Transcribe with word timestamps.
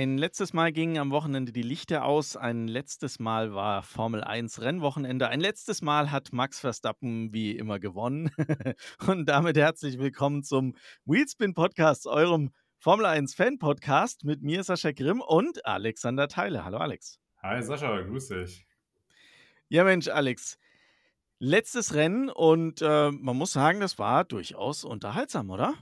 Ein 0.00 0.16
letztes 0.16 0.54
Mal 0.54 0.72
gingen 0.72 0.96
am 0.96 1.10
Wochenende 1.10 1.52
die 1.52 1.60
Lichter 1.60 2.06
aus. 2.06 2.34
Ein 2.34 2.68
letztes 2.68 3.18
Mal 3.18 3.52
war 3.52 3.82
Formel 3.82 4.24
1 4.24 4.62
Rennwochenende. 4.62 5.28
Ein 5.28 5.40
letztes 5.40 5.82
Mal 5.82 6.10
hat 6.10 6.32
Max 6.32 6.58
Verstappen 6.58 7.34
wie 7.34 7.54
immer 7.54 7.78
gewonnen. 7.78 8.30
Und 9.06 9.26
damit 9.26 9.58
herzlich 9.58 9.98
willkommen 9.98 10.42
zum 10.42 10.74
Wheelspin 11.04 11.52
Podcast, 11.52 12.06
eurem 12.06 12.50
Formel 12.78 13.04
1 13.04 13.34
Fan 13.34 13.58
Podcast 13.58 14.24
mit 14.24 14.40
mir 14.40 14.64
Sascha 14.64 14.92
Grimm 14.92 15.20
und 15.20 15.66
Alexander 15.66 16.28
Theile. 16.28 16.64
Hallo 16.64 16.78
Alex. 16.78 17.20
Hi 17.42 17.62
Sascha, 17.62 18.00
grüß 18.00 18.28
dich. 18.28 18.66
Ja 19.68 19.84
Mensch, 19.84 20.08
Alex. 20.08 20.58
Letztes 21.40 21.92
Rennen 21.92 22.30
und 22.30 22.80
äh, 22.80 23.10
man 23.10 23.36
muss 23.36 23.52
sagen, 23.52 23.80
das 23.80 23.98
war 23.98 24.24
durchaus 24.24 24.82
unterhaltsam, 24.82 25.50
oder? 25.50 25.74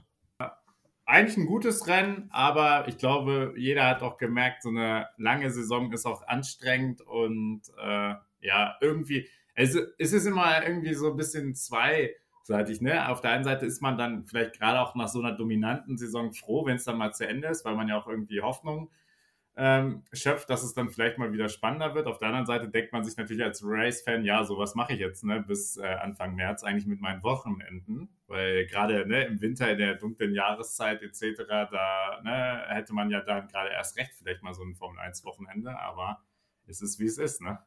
Eigentlich 1.09 1.37
ein 1.37 1.47
gutes 1.47 1.87
Rennen, 1.87 2.29
aber 2.31 2.87
ich 2.87 2.99
glaube, 2.99 3.55
jeder 3.57 3.87
hat 3.87 4.03
auch 4.03 4.17
gemerkt, 4.17 4.61
so 4.61 4.69
eine 4.69 5.07
lange 5.17 5.49
Saison 5.49 5.91
ist 5.91 6.05
auch 6.05 6.27
anstrengend 6.27 7.01
und 7.01 7.61
äh, 7.81 8.13
ja, 8.41 8.75
irgendwie, 8.79 9.27
also 9.55 9.79
es 9.97 10.13
ist 10.13 10.27
immer 10.27 10.63
irgendwie 10.63 10.93
so 10.93 11.09
ein 11.09 11.17
bisschen 11.17 11.55
zweiseitig, 11.55 12.81
ne? 12.81 13.09
Auf 13.09 13.21
der 13.21 13.31
einen 13.31 13.43
Seite 13.43 13.65
ist 13.65 13.81
man 13.81 13.97
dann 13.97 14.25
vielleicht 14.25 14.59
gerade 14.59 14.79
auch 14.79 14.93
nach 14.93 15.07
so 15.07 15.19
einer 15.19 15.31
dominanten 15.31 15.97
Saison 15.97 16.31
froh, 16.31 16.67
wenn 16.67 16.75
es 16.75 16.83
dann 16.83 16.99
mal 16.99 17.11
zu 17.11 17.27
Ende 17.27 17.47
ist, 17.47 17.65
weil 17.65 17.75
man 17.75 17.87
ja 17.87 17.99
auch 17.99 18.07
irgendwie 18.07 18.41
Hoffnung 18.41 18.91
ähm, 19.61 20.03
schöpft, 20.13 20.49
dass 20.49 20.63
es 20.63 20.73
dann 20.73 20.89
vielleicht 20.89 21.17
mal 21.17 21.33
wieder 21.33 21.49
spannender 21.49 21.93
wird. 21.93 22.07
Auf 22.07 22.17
der 22.17 22.29
anderen 22.29 22.45
Seite 22.45 22.69
denkt 22.69 22.93
man 22.93 23.03
sich 23.03 23.17
natürlich 23.17 23.43
als 23.43 23.61
Race-Fan, 23.61 24.23
ja, 24.23 24.45
so 24.45 24.57
was 24.57 24.73
mache 24.73 24.93
ich 24.93 24.99
jetzt 24.99 25.25
ne, 25.25 25.41
bis 25.41 25.75
äh, 25.75 25.85
Anfang 25.85 26.35
März 26.35 26.63
eigentlich 26.63 26.87
mit 26.87 27.01
meinen 27.01 27.21
Wochenenden, 27.23 28.07
weil 28.27 28.65
gerade 28.67 29.05
ne, 29.05 29.25
im 29.25 29.41
Winter 29.41 29.69
in 29.69 29.77
der 29.77 29.95
dunklen 29.95 30.33
Jahreszeit 30.33 31.01
etc., 31.01 31.43
da 31.69 32.21
ne, 32.23 32.63
hätte 32.69 32.93
man 32.93 33.09
ja 33.09 33.19
dann 33.19 33.49
gerade 33.49 33.71
erst 33.71 33.97
recht 33.97 34.13
vielleicht 34.15 34.43
mal 34.43 34.53
so 34.53 34.63
ein 34.63 34.75
Formel-1-Wochenende, 34.75 35.77
aber 35.77 36.23
es 36.65 36.81
ist 36.81 36.97
wie 36.99 37.05
es 37.05 37.17
ist, 37.17 37.41
ne? 37.41 37.59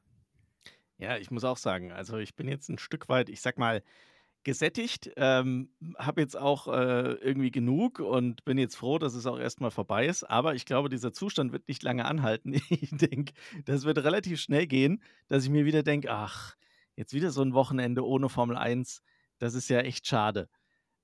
Ja, 0.97 1.19
ich 1.19 1.31
muss 1.31 1.45
auch 1.45 1.59
sagen, 1.59 1.93
also 1.93 2.17
ich 2.17 2.37
bin 2.37 2.49
jetzt 2.49 2.71
ein 2.71 2.79
Stück 2.79 3.11
weit, 3.11 3.29
ich 3.29 3.43
sag 3.43 3.59
mal, 3.59 3.83
gesättigt, 4.45 5.11
ähm, 5.17 5.71
habe 5.97 6.21
jetzt 6.21 6.37
auch 6.37 6.69
äh, 6.69 7.13
irgendwie 7.15 7.51
genug 7.51 8.01
und 8.01 8.45
bin 8.45 8.59
jetzt 8.59 8.77
froh, 8.77 8.99
dass 8.99 9.15
es 9.15 9.27
auch 9.27 9.39
erstmal 9.39 9.71
vorbei 9.71 10.07
ist. 10.07 10.25
Aber 10.25 10.55
ich 10.55 10.65
glaube, 10.65 10.89
dieser 10.89 11.13
Zustand 11.13 11.53
wird 11.53 11.69
nicht 11.69 11.83
lange 11.83 12.05
anhalten. 12.05 12.55
Ich 12.71 12.91
denke, 12.91 13.33
das 13.65 13.85
wird 13.85 13.99
relativ 13.99 14.41
schnell 14.41 14.67
gehen, 14.67 15.03
dass 15.29 15.45
ich 15.45 15.51
mir 15.51 15.65
wieder 15.65 15.83
denke, 15.83 16.11
ach, 16.11 16.57
jetzt 16.97 17.15
wieder 17.15 17.31
so 17.31 17.43
ein 17.43 17.55
Wochenende 17.55 18.05
ohne 18.07 18.29
Formel 18.29 18.57
1, 18.57 19.03
das 19.39 19.55
ist 19.55 19.69
ja 19.69 19.81
echt 19.81 20.07
schade. 20.07 20.49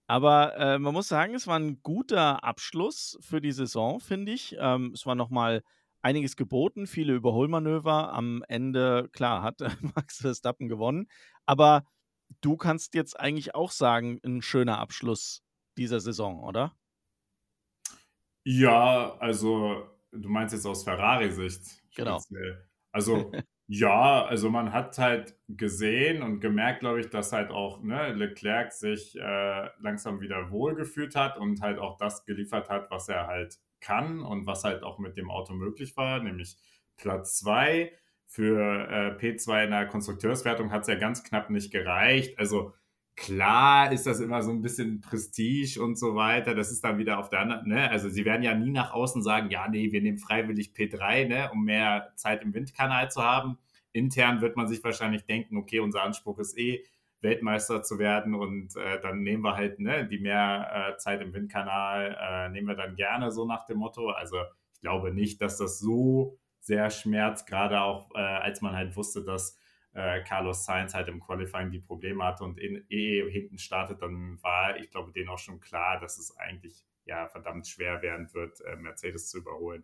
Aber 0.06 0.56
äh, 0.56 0.78
man 0.78 0.95
muss 0.95 1.08
sagen, 1.08 1.34
es 1.34 1.47
war 1.47 1.58
ein 1.58 1.83
guter 1.83 2.42
Abschluss 2.42 3.19
für 3.20 3.41
die 3.41 3.52
Saison, 3.52 4.00
finde 4.00 4.33
ich. 4.33 4.56
Ähm, 4.58 4.92
es 4.95 5.05
war 5.05 5.14
nochmal 5.14 5.62
einiges 6.00 6.36
geboten, 6.36 6.86
viele 6.86 7.14
Überholmanöver. 7.14 8.12
Am 8.12 8.42
Ende, 8.48 9.08
klar, 9.12 9.42
hat 9.42 9.61
Max 9.95 10.19
Verstappen 10.23 10.69
gewonnen. 10.69 11.08
Aber 11.45 11.84
du 12.40 12.56
kannst 12.56 12.94
jetzt 12.94 13.18
eigentlich 13.18 13.54
auch 13.54 13.70
sagen, 13.70 14.20
ein 14.24 14.42
schöner 14.42 14.78
Abschluss 14.78 15.42
dieser 15.76 16.00
Saison, 16.00 16.42
oder? 16.42 16.74
Ja, 18.44 19.16
also 19.18 19.88
du 20.12 20.28
meinst 20.28 20.54
jetzt 20.54 20.66
aus 20.66 20.84
Ferrari-Sicht. 20.84 21.82
Genau. 21.94 22.20
Also 22.92 23.32
ja, 23.66 24.24
also 24.24 24.50
man 24.50 24.72
hat 24.72 24.96
halt 24.98 25.36
gesehen 25.48 26.22
und 26.22 26.40
gemerkt, 26.40 26.80
glaube 26.80 27.00
ich, 27.00 27.11
dass 27.11 27.33
halt 27.33 27.50
auch 27.50 27.83
ne, 27.83 28.12
Leclerc 28.12 28.72
sich 28.72 29.17
äh, 29.17 29.68
langsam 29.80 30.20
wieder 30.20 30.50
wohlgefühlt 30.50 31.14
hat 31.14 31.36
und 31.36 31.61
halt 31.61 31.78
auch 31.78 31.98
das 31.98 32.24
geliefert 32.24 32.70
hat, 32.70 32.90
was 32.90 33.08
er 33.08 33.27
halt 33.27 33.58
kann 33.80 34.22
und 34.22 34.46
was 34.46 34.64
halt 34.64 34.83
auch 34.83 34.98
mit 34.98 35.17
dem 35.17 35.30
Auto 35.30 35.52
möglich 35.52 35.96
war, 35.96 36.20
nämlich 36.22 36.56
Platz 36.96 37.38
2 37.38 37.92
für 38.28 38.89
äh, 38.89 39.16
P2 39.16 39.64
in 39.64 39.70
der 39.70 39.86
Konstrukteurswertung 39.86 40.70
hat 40.70 40.83
es 40.83 40.89
ja 40.89 40.96
ganz 40.96 41.24
knapp 41.24 41.48
nicht 41.48 41.72
gereicht. 41.72 42.39
Also 42.39 42.74
klar 43.16 43.90
ist 43.90 44.06
das 44.06 44.20
immer 44.20 44.42
so 44.42 44.52
ein 44.52 44.61
bisschen 44.61 45.00
Prestige 45.00 45.83
und 45.83 45.98
so 45.98 46.14
weiter. 46.14 46.55
Das 46.55 46.70
ist 46.70 46.84
dann 46.84 46.98
wieder 46.98 47.18
auf 47.18 47.30
der 47.30 47.40
anderen, 47.40 47.67
ne? 47.67 47.90
Also 47.90 48.11
sie 48.11 48.27
werden 48.27 48.42
ja 48.42 48.55
nie 48.55 48.70
nach 48.70 48.92
außen 48.92 49.22
sagen, 49.22 49.50
ja, 49.50 49.67
nee, 49.67 49.92
wir 49.92 50.02
nehmen 50.02 50.18
freiwillig 50.18 50.72
P3, 50.77 51.27
ne, 51.27 51.50
um 51.52 51.64
mehr 51.64 52.12
Zeit 52.17 52.42
im 52.42 52.52
Windkanal 52.52 53.11
zu 53.11 53.22
haben. 53.22 53.58
Intern 53.92 54.42
wird 54.42 54.56
man 54.56 54.68
sich 54.68 54.84
wahrscheinlich 54.84 55.24
denken, 55.24 55.56
okay, 55.56 55.80
unser 55.80 56.02
Anspruch 56.02 56.38
ist 56.38 56.56
eh, 56.58 56.84
Weltmeister 57.22 57.83
zu 57.83 57.98
werden 57.98 58.34
und 58.34 58.77
äh, 58.77 59.00
dann 59.00 59.22
nehmen 59.22 59.42
wir 59.42 59.56
halt 59.56 59.80
ne, 59.80 60.06
die 60.06 60.18
mehr 60.18 60.92
äh, 60.92 60.96
Zeit 60.98 61.22
im 61.22 61.33
Windkanal, 61.33 62.17
äh, 62.20 62.48
nehmen 62.50 62.68
wir 62.68 62.77
dann 62.77 62.94
gerne 62.94 63.33
so 63.33 63.46
nach 63.46 63.64
dem 63.64 63.78
Motto. 63.78 64.11
Also 64.11 64.36
ich 64.74 64.80
glaube 64.83 65.12
nicht, 65.12 65.40
dass 65.40 65.56
das 65.56 65.78
so 65.80 66.38
sehr 66.68 66.90
schmerzt, 66.90 67.48
gerade 67.48 67.80
auch 67.80 68.11
äh, 68.14 68.18
als 68.18 68.61
man 68.61 68.77
halt 68.77 68.95
wusste, 68.95 69.24
dass 69.24 69.58
äh, 69.95 70.23
Carlos 70.23 70.64
Sainz 70.64 70.95
halt 70.95 71.08
im 71.08 71.18
Qualifying 71.18 71.70
die 71.70 71.80
Probleme 71.80 72.23
hatte 72.23 72.45
und 72.45 72.58
in, 72.58 72.84
eh 72.89 73.29
hinten 73.30 73.58
startet, 73.58 74.02
dann 74.02 74.39
war, 74.42 74.77
ich 74.77 74.90
glaube, 74.90 75.11
denen 75.11 75.30
auch 75.30 75.39
schon 75.39 75.61
klar, 75.61 75.98
dass 75.98 76.18
es 76.18 76.36
eigentlich 76.36 76.84
ja 77.05 77.27
verdammt 77.29 77.67
schwer 77.67 78.02
werden 78.02 78.33
wird, 78.34 78.61
äh, 78.61 78.77
Mercedes 78.77 79.29
zu 79.29 79.39
überholen. 79.39 79.83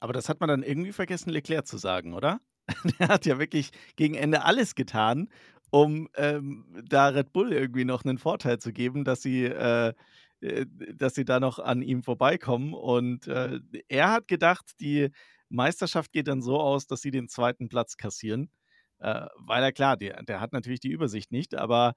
Aber 0.00 0.12
das 0.12 0.28
hat 0.28 0.40
man 0.40 0.48
dann 0.48 0.62
irgendwie 0.62 0.92
vergessen, 0.92 1.30
Leclerc 1.30 1.66
zu 1.66 1.76
sagen, 1.76 2.14
oder? 2.14 2.40
Der 2.98 3.08
hat 3.08 3.26
ja 3.26 3.38
wirklich 3.38 3.70
gegen 3.96 4.14
Ende 4.14 4.42
alles 4.42 4.74
getan, 4.74 5.28
um 5.70 6.08
ähm, 6.16 6.82
da 6.88 7.08
Red 7.08 7.32
Bull 7.32 7.52
irgendwie 7.52 7.84
noch 7.84 8.04
einen 8.04 8.18
Vorteil 8.18 8.58
zu 8.58 8.72
geben, 8.72 9.04
dass 9.04 9.20
sie, 9.20 9.44
äh, 9.44 9.92
äh 10.40 10.66
dass 10.94 11.14
sie 11.14 11.26
da 11.26 11.40
noch 11.40 11.58
an 11.58 11.82
ihm 11.82 12.02
vorbeikommen. 12.02 12.72
Und 12.72 13.28
äh, 13.28 13.60
er 13.88 14.12
hat 14.12 14.28
gedacht, 14.28 14.80
die 14.80 15.10
Meisterschaft 15.54 16.12
geht 16.12 16.28
dann 16.28 16.42
so 16.42 16.60
aus, 16.60 16.86
dass 16.86 17.00
sie 17.00 17.10
den 17.10 17.28
zweiten 17.28 17.68
Platz 17.68 17.96
kassieren. 17.96 18.50
Äh, 18.98 19.26
weil 19.36 19.62
er 19.62 19.72
klar, 19.72 19.96
der, 19.96 20.22
der 20.22 20.40
hat 20.40 20.52
natürlich 20.52 20.80
die 20.80 20.90
Übersicht 20.90 21.32
nicht, 21.32 21.54
aber 21.54 21.94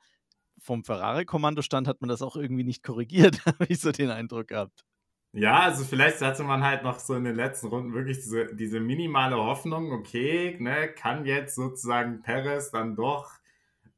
vom 0.59 0.83
Ferrari-Kommandostand 0.83 1.87
hat 1.87 2.01
man 2.01 2.09
das 2.09 2.21
auch 2.21 2.35
irgendwie 2.35 2.63
nicht 2.63 2.83
korrigiert, 2.83 3.39
habe 3.45 3.65
ich 3.69 3.79
so 3.79 3.91
den 3.91 4.09
Eindruck 4.09 4.47
gehabt. 4.47 4.83
Ja, 5.33 5.59
also 5.59 5.83
vielleicht 5.83 6.21
hatte 6.21 6.43
man 6.43 6.63
halt 6.63 6.83
noch 6.83 6.99
so 6.99 7.13
in 7.13 7.23
den 7.23 7.35
letzten 7.35 7.67
Runden 7.67 7.93
wirklich 7.93 8.17
diese, 8.17 8.55
diese 8.55 8.79
minimale 8.79 9.35
Hoffnung, 9.35 9.91
okay, 9.91 10.57
ne, 10.59 10.87
kann 10.87 11.25
jetzt 11.25 11.55
sozusagen 11.55 12.21
Perez 12.21 12.71
dann 12.71 12.95
doch 12.95 13.33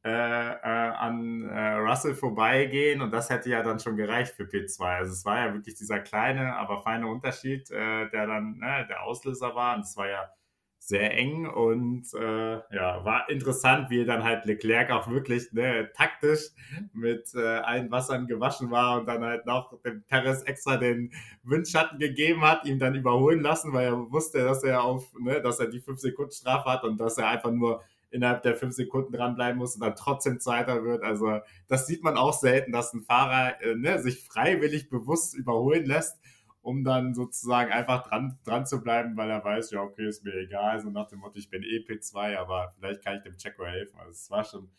äh, 0.03 0.09
äh, 0.09 0.91
an 0.97 1.43
äh, 1.49 1.73
Russell 1.73 2.15
vorbeigehen 2.15 3.01
und 3.01 3.11
das 3.11 3.29
hätte 3.29 3.49
ja 3.49 3.63
dann 3.63 3.79
schon 3.79 3.97
gereicht 3.97 4.33
für 4.33 4.43
P2. 4.43 4.81
Also 4.81 5.11
es 5.11 5.25
war 5.25 5.45
ja 5.47 5.53
wirklich 5.53 5.75
dieser 5.75 5.99
kleine, 5.99 6.55
aber 6.55 6.81
feine 6.81 7.07
Unterschied, 7.07 7.69
äh, 7.71 8.09
der 8.09 8.27
dann 8.27 8.57
ne, 8.59 8.85
der 8.89 9.03
Auslöser 9.03 9.55
war 9.55 9.75
und 9.75 9.81
es 9.81 9.97
war 9.97 10.07
ja 10.07 10.29
sehr 10.79 11.11
eng 11.15 11.45
und 11.45 12.05
äh, 12.13 12.53
ja, 12.73 13.03
war 13.05 13.29
interessant, 13.29 13.89
wie 13.89 14.05
dann 14.05 14.23
halt 14.23 14.45
Leclerc 14.45 14.89
auch 14.91 15.09
wirklich 15.09 15.51
ne, 15.51 15.91
taktisch 15.93 16.47
mit 16.93 17.29
äh, 17.35 17.57
allen 17.59 17.91
Wassern 17.91 18.25
gewaschen 18.27 18.71
war 18.71 18.99
und 18.99 19.05
dann 19.05 19.23
halt 19.23 19.45
noch 19.45 19.79
dem 19.83 20.03
Perez 20.05 20.41
extra 20.43 20.77
den 20.77 21.11
Windschatten 21.43 21.99
gegeben 21.99 22.41
hat, 22.41 22.65
ihm 22.65 22.79
dann 22.79 22.95
überholen 22.95 23.41
lassen, 23.41 23.73
weil 23.73 23.87
er 23.87 24.11
wusste, 24.11 24.39
dass 24.45 24.63
er 24.63 24.83
auf, 24.83 25.11
ne, 25.19 25.41
dass 25.41 25.59
er 25.59 25.67
die 25.67 25.81
5 25.81 25.99
Sekunden 25.99 26.31
Strafe 26.31 26.69
hat 26.69 26.83
und 26.83 26.97
dass 26.99 27.17
er 27.17 27.27
einfach 27.27 27.51
nur 27.51 27.83
innerhalb 28.11 28.43
der 28.43 28.55
fünf 28.55 28.73
Sekunden 28.73 29.13
dranbleiben 29.13 29.57
muss 29.57 29.75
und 29.75 29.81
dann 29.81 29.95
trotzdem 29.95 30.39
Zweiter 30.39 30.83
wird. 30.83 31.03
Also 31.03 31.39
das 31.67 31.87
sieht 31.87 32.03
man 32.03 32.17
auch 32.17 32.33
selten, 32.33 32.71
dass 32.71 32.93
ein 32.93 33.01
Fahrer 33.01 33.61
äh, 33.61 33.75
ne, 33.75 33.99
sich 33.99 34.23
freiwillig 34.23 34.89
bewusst 34.89 35.35
überholen 35.35 35.85
lässt, 35.85 36.19
um 36.61 36.83
dann 36.83 37.13
sozusagen 37.13 37.71
einfach 37.71 38.07
dran, 38.07 38.37
dran 38.43 38.65
zu 38.65 38.81
bleiben, 38.81 39.15
weil 39.15 39.29
er 39.29 39.43
weiß, 39.43 39.71
ja, 39.71 39.81
okay, 39.81 40.07
ist 40.07 40.23
mir 40.23 40.33
egal, 40.33 40.79
so 40.79 40.89
nach 40.89 41.07
dem 41.07 41.19
Motto, 41.19 41.37
ich 41.37 41.49
bin 41.49 41.63
eh 41.63 41.79
P2, 41.79 42.37
aber 42.37 42.71
vielleicht 42.75 43.03
kann 43.03 43.17
ich 43.17 43.23
dem 43.23 43.37
Checo 43.37 43.65
helfen. 43.65 43.97
Also 43.99 44.11
es 44.11 44.29
war 44.29 44.43
schon 44.43 44.69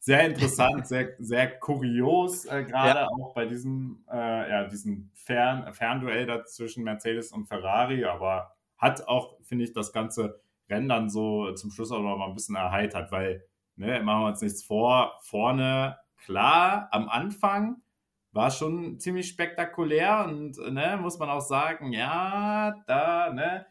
sehr 0.00 0.26
interessant, 0.26 0.86
sehr, 0.86 1.14
sehr 1.18 1.58
kurios, 1.58 2.44
äh, 2.46 2.64
gerade 2.64 3.00
ja. 3.00 3.08
auch 3.08 3.32
bei 3.34 3.46
diesem, 3.46 4.04
äh, 4.10 4.50
ja, 4.50 4.64
diesem 4.64 5.10
Fern, 5.14 5.72
Fernduell 5.72 6.26
da 6.26 6.44
zwischen 6.44 6.84
Mercedes 6.84 7.32
und 7.32 7.46
Ferrari, 7.46 8.04
aber 8.04 8.54
hat 8.76 9.06
auch, 9.08 9.38
finde 9.42 9.64
ich, 9.64 9.72
das 9.72 9.92
Ganze 9.92 10.40
Rennen 10.68 10.88
dann 10.88 11.10
so 11.10 11.52
zum 11.54 11.70
Schluss 11.70 11.92
auch 11.92 12.00
noch 12.00 12.16
mal 12.16 12.28
ein 12.28 12.34
bisschen 12.34 12.56
erheitert, 12.56 13.12
weil, 13.12 13.44
ne, 13.76 14.00
machen 14.02 14.22
wir 14.22 14.28
uns 14.28 14.40
nichts 14.42 14.64
vor, 14.64 15.18
vorne, 15.22 15.98
klar, 16.16 16.88
am 16.90 17.08
Anfang 17.08 17.82
war 18.32 18.50
schon 18.50 18.98
ziemlich 18.98 19.28
spektakulär 19.28 20.24
und, 20.26 20.56
ne, 20.72 20.98
muss 21.00 21.18
man 21.18 21.30
auch 21.30 21.40
sagen, 21.40 21.92
ja, 21.92 22.74
da, 22.86 23.32
ne, 23.32 23.66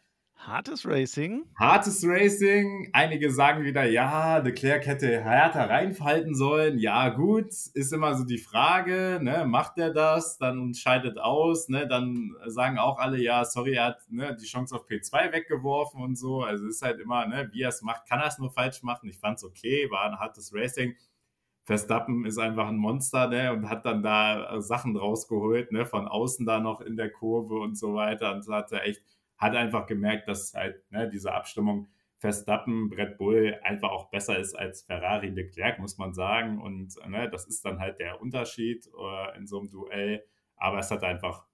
Hartes 0.46 0.86
Racing. 0.86 1.46
Hartes 1.58 2.04
Racing. 2.06 2.90
Einige 2.92 3.32
sagen 3.32 3.64
wieder, 3.64 3.86
ja, 3.86 4.40
Leclerc 4.40 4.86
hätte 4.86 5.22
härter 5.22 5.70
reinfalten 5.70 6.36
sollen. 6.36 6.80
Ja, 6.80 7.08
gut, 7.10 7.48
ist 7.48 7.94
immer 7.94 8.14
so 8.16 8.26
die 8.26 8.40
Frage, 8.40 9.20
ne, 9.22 9.46
macht 9.46 9.78
er 9.78 9.92
das, 9.92 10.38
dann 10.38 10.74
scheidet 10.74 11.18
aus, 11.18 11.70
ne, 11.70 11.88
dann 11.88 12.36
sagen 12.46 12.78
auch 12.78 13.00
alle, 13.00 13.22
ja, 13.22 13.46
sorry, 13.46 13.76
er 13.76 13.86
hat 13.86 14.02
ne, 14.10 14.36
die 14.36 14.46
Chance 14.46 14.76
auf 14.76 14.86
P2 14.86 15.32
weggeworfen 15.32 16.02
und 16.02 16.18
so. 16.18 16.42
Also 16.42 16.68
ist 16.68 16.82
halt 16.82 17.00
immer, 17.00 17.26
ne, 17.26 17.50
wie 17.54 17.62
er 17.62 17.70
es 17.70 17.82
macht, 17.82 18.06
kann 18.10 18.20
er 18.20 18.28
es 18.28 18.38
nur 18.38 18.52
falsch 18.52 18.84
machen. 18.84 19.08
Ich 19.08 19.20
fand 19.20 19.38
es 19.38 19.46
okay, 19.46 19.90
war 19.92 20.04
ein 20.04 20.20
hartes 20.20 20.54
Racing. 20.54 20.94
Verstappen 21.64 22.26
ist 22.26 22.38
einfach 22.38 22.68
ein 22.68 22.76
Monster, 22.76 23.30
ne, 23.30 23.54
und 23.54 23.70
hat 23.70 23.86
dann 23.86 24.04
da 24.04 24.60
Sachen 24.60 24.98
rausgeholt, 24.98 25.72
ne, 25.72 25.86
von 25.86 26.06
außen 26.06 26.46
da 26.46 26.60
noch 26.60 26.82
in 26.82 26.98
der 26.98 27.12
Kurve 27.12 27.56
und 27.60 27.78
so 27.78 27.94
weiter 27.94 28.34
und 28.34 28.46
hat 28.50 28.74
er 28.74 28.86
echt 28.86 29.02
hat 29.44 29.56
einfach 29.56 29.86
gemerkt, 29.86 30.28
dass 30.28 30.54
halt 30.54 30.90
ne, 30.92 31.10
diese 31.10 31.34
Abstimmung 31.34 31.88
Verstappen, 32.18 32.92
Red 32.94 33.18
Bull 33.18 33.60
einfach 33.64 33.92
auch 33.92 34.10
besser 34.10 34.40
ist 34.40 34.56
als 34.56 34.84
Ferrari 34.84 35.28
Leclerc, 35.28 35.80
muss 35.80 35.98
man 35.98 36.14
sagen. 36.14 36.62
Und 36.62 36.96
ne, 37.06 37.30
das 37.30 37.46
ist 37.46 37.66
dann 37.66 37.80
halt 37.80 38.00
der 38.00 38.22
Unterschied 38.22 38.88
äh, 38.88 39.38
in 39.38 39.46
so 39.46 39.60
einem 39.60 39.70
Duell. 39.70 40.24
Aber 40.56 40.80
es 40.80 40.90
hat 40.90 41.04
einfach 41.04 41.46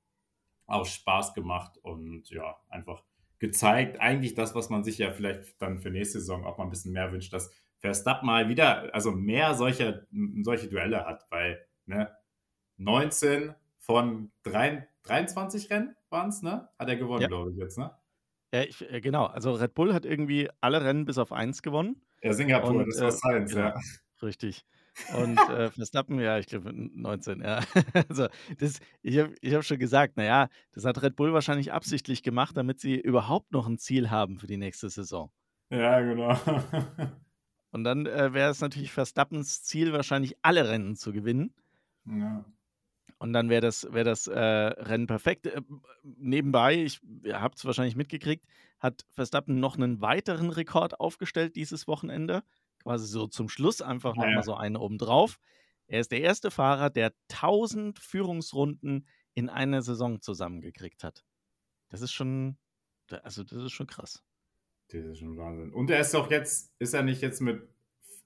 auch 0.68 0.86
Spaß 0.86 1.34
gemacht 1.34 1.80
und 1.82 2.30
ja, 2.30 2.56
einfach 2.70 3.04
gezeigt, 3.40 4.00
eigentlich 4.00 4.36
das, 4.36 4.54
was 4.54 4.70
man 4.70 4.84
sich 4.84 5.00
ja 5.00 5.12
vielleicht 5.12 5.60
dann 5.60 5.80
für 5.80 5.90
nächste 5.90 6.20
Saison 6.20 6.46
auch 6.46 6.60
mal 6.60 6.66
ein 6.66 6.70
bisschen 6.70 6.94
mehr 6.94 7.12
wünscht, 7.12 7.34
dass 7.34 7.50
Verstappen 7.80 8.28
mal 8.28 8.48
wieder, 8.50 8.94
also 8.94 9.12
mehr 9.12 9.56
solche, 9.56 10.08
solche 10.42 10.68
Duelle 10.68 11.06
hat, 11.06 11.26
weil 11.32 11.66
ne, 11.88 12.16
19 12.78 13.56
von 13.80 14.32
3, 14.44 14.88
23 15.04 15.72
Rennen 15.72 15.96
waren 16.12 16.30
es, 16.30 16.42
ne? 16.42 16.70
Hat 16.78 16.90
er 16.90 16.96
gewonnen, 16.96 17.22
ja. 17.22 17.28
glaube 17.28 17.52
ich 17.52 17.58
jetzt, 17.58 17.78
ne? 17.78 17.92
Ja, 18.54 18.64
ich, 18.64 18.90
äh, 18.90 19.02
genau. 19.02 19.26
Also 19.26 19.54
Red 19.54 19.74
Bull 19.74 19.94
hat 19.94 20.06
irgendwie 20.06 20.50
alle 20.62 20.84
Rennen 20.84 21.06
bis 21.06 21.18
auf 21.18 21.32
eins 21.32 21.62
gewonnen. 21.62 22.02
Ja, 22.22 22.34
Singapur, 22.34 22.72
und, 22.72 22.88
das 22.88 23.00
war 23.00 23.08
äh, 23.10 23.12
Science, 23.12 23.52
genau, 23.52 23.68
ja. 23.68 23.80
Richtig. 24.22 24.66
Und 25.18 25.38
äh, 25.50 25.70
Verstappen, 25.72 26.20
ja, 26.20 26.40
ich 26.40 26.48
glaube 26.48 26.72
19, 26.74 27.42
ja. 27.42 27.62
also 28.10 28.28
das, 28.58 28.80
ich 29.02 29.20
habe 29.20 29.36
ich 29.42 29.54
hab 29.54 29.64
schon 29.64 29.80
gesagt, 29.80 30.18
naja, 30.18 30.50
das 30.74 30.86
hat 30.86 31.02
Red 31.02 31.16
Bull 31.16 31.34
wahrscheinlich 31.34 31.72
absichtlich 31.72 32.24
gemacht, 32.24 32.58
damit 32.58 32.80
sie 32.80 33.00
überhaupt 33.00 33.52
noch 33.52 33.68
ein 33.68 33.78
Ziel 33.78 34.10
haben 34.10 34.40
für 34.40 34.48
die 34.48 34.58
nächste 34.58 34.90
Saison. 34.90 35.32
Ja, 35.70 36.02
genau. 36.02 36.38
und 37.72 37.84
dann 37.84 38.06
äh, 38.08 38.34
wäre 38.34 38.50
es 38.50 38.62
natürlich 38.62 38.92
Verstappens 38.92 39.64
Ziel, 39.64 39.94
wahrscheinlich 39.94 40.38
alle 40.42 40.68
Rennen 40.68 40.96
zu 40.96 41.14
gewinnen. 41.14 41.54
Ja. 42.06 42.44
Und 43.20 43.34
dann 43.34 43.50
wäre 43.50 43.62
das, 43.62 43.86
wär 43.92 44.06
das 44.06 44.28
äh, 44.28 44.40
Rennen 44.40 45.06
perfekt. 45.06 45.46
Äh, 45.46 45.62
nebenbei, 46.04 46.76
ich 46.76 47.02
habe 47.32 47.54
es 47.56 47.66
wahrscheinlich 47.66 47.98
mitgekriegt, 47.98 48.46
hat 48.80 49.06
Verstappen 49.12 49.60
noch 49.60 49.76
einen 49.76 50.00
weiteren 50.00 50.50
Rekord 50.50 51.00
aufgestellt 51.00 51.58
dieses 51.58 51.86
Wochenende. 51.86 52.44
Quasi 52.82 53.08
so 53.08 53.28
zum 53.28 53.50
Schluss 53.50 53.82
einfach 53.82 54.16
ja, 54.16 54.26
nochmal 54.26 54.44
so 54.44 54.56
einen 54.56 54.78
obendrauf. 54.78 55.38
Er 55.88 56.00
ist 56.00 56.14
der 56.14 56.22
erste 56.22 56.50
Fahrer, 56.50 56.90
der 56.90 57.14
1000 57.30 58.00
Führungsrunden 58.00 59.06
in 59.34 59.50
einer 59.50 59.82
Saison 59.82 60.22
zusammengekriegt 60.22 61.04
hat. 61.04 61.26
Das 61.90 62.02
ist 62.02 62.14
schon, 62.14 62.58
also 63.24 63.44
das 63.44 63.64
ist 63.64 63.74
schon 63.74 63.88
krass. 63.88 64.24
Das 64.90 65.04
ist 65.04 65.20
schon 65.20 65.36
Wahnsinn. 65.38 65.74
Und 65.74 65.90
er 65.90 66.00
ist 66.00 66.14
doch 66.14 66.32
jetzt, 66.32 66.74
ist 66.80 66.94
er 66.94 67.04
nicht 67.04 67.22
jetzt 67.22 67.42
mit, 67.42 67.68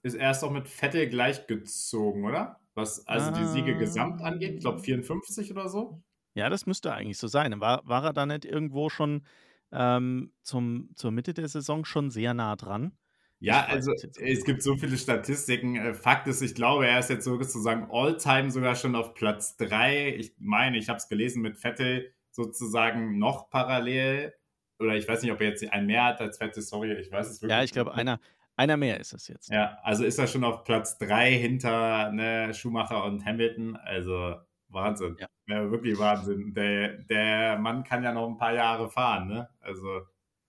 ist 0.02 0.14
er 0.14 0.30
ist 0.30 0.40
doch 0.40 0.52
mit 0.52 0.68
Vettel 0.68 1.08
gleichgezogen, 1.08 2.24
oder? 2.24 2.60
Was 2.74 3.06
also 3.06 3.30
die 3.30 3.46
Siege 3.46 3.76
gesamt 3.76 4.20
angeht. 4.22 4.54
Ich 4.56 4.60
glaube 4.60 4.80
54 4.80 5.50
oder 5.50 5.68
so. 5.68 6.02
Ja, 6.34 6.50
das 6.50 6.66
müsste 6.66 6.92
eigentlich 6.92 7.18
so 7.18 7.28
sein. 7.28 7.60
War, 7.60 7.86
war 7.86 8.04
er 8.04 8.12
da 8.12 8.26
nicht 8.26 8.44
irgendwo 8.44 8.88
schon 8.88 9.24
ähm, 9.72 10.32
zum, 10.42 10.90
zur 10.94 11.10
Mitte 11.12 11.34
der 11.34 11.48
Saison 11.48 11.84
schon 11.84 12.10
sehr 12.10 12.34
nah 12.34 12.56
dran? 12.56 12.96
Ja, 13.38 13.66
also 13.66 13.92
es 13.92 14.44
gibt 14.44 14.62
so 14.62 14.76
viele 14.76 14.96
Statistiken. 14.96 15.76
Äh, 15.76 15.94
Fakt 15.94 16.26
ist, 16.28 16.40
ich 16.40 16.54
glaube, 16.54 16.86
er 16.86 16.98
ist 16.98 17.10
jetzt 17.10 17.24
sozusagen 17.24 17.88
all-time 17.90 18.50
sogar 18.50 18.74
schon 18.74 18.96
auf 18.96 19.14
Platz 19.14 19.56
3. 19.56 20.16
Ich 20.16 20.34
meine, 20.38 20.78
ich 20.78 20.88
habe 20.88 20.96
es 20.96 21.08
gelesen 21.08 21.42
mit 21.42 21.58
Vettel 21.58 22.12
sozusagen 22.30 23.18
noch 23.18 23.50
parallel. 23.50 24.34
Oder 24.78 24.96
ich 24.96 25.06
weiß 25.06 25.22
nicht, 25.22 25.30
ob 25.30 25.40
er 25.40 25.48
jetzt 25.48 25.64
ein 25.70 25.86
mehr 25.86 26.04
hat 26.04 26.20
als 26.20 26.38
Vettel, 26.38 26.62
sorry, 26.62 26.94
ich 26.94 27.12
weiß 27.12 27.28
es 27.28 27.42
wirklich 27.42 27.56
Ja, 27.56 27.62
ich 27.62 27.72
glaube, 27.72 27.94
einer, 27.94 28.18
einer 28.56 28.76
mehr 28.76 29.00
ist 29.00 29.12
es 29.12 29.28
jetzt. 29.28 29.50
Ja, 29.50 29.78
also 29.82 30.04
ist 30.04 30.18
er 30.18 30.26
schon 30.26 30.44
auf 30.44 30.64
Platz 30.64 30.98
3 30.98 31.32
hinter 31.32 32.12
ne, 32.12 32.54
Schumacher 32.54 33.04
und 33.04 33.24
Hamilton. 33.24 33.76
Also 33.76 34.36
Wahnsinn. 34.68 35.16
Ja. 35.18 35.28
ja. 35.46 35.70
wirklich 35.70 35.98
Wahnsinn. 35.98 36.54
Der, 36.54 36.98
der 36.98 37.58
Mann 37.58 37.84
kann 37.84 38.02
ja 38.02 38.12
noch 38.12 38.28
ein 38.28 38.36
paar 38.36 38.54
Jahre 38.54 38.88
fahren, 38.90 39.28
ne? 39.28 39.48
Also. 39.60 40.02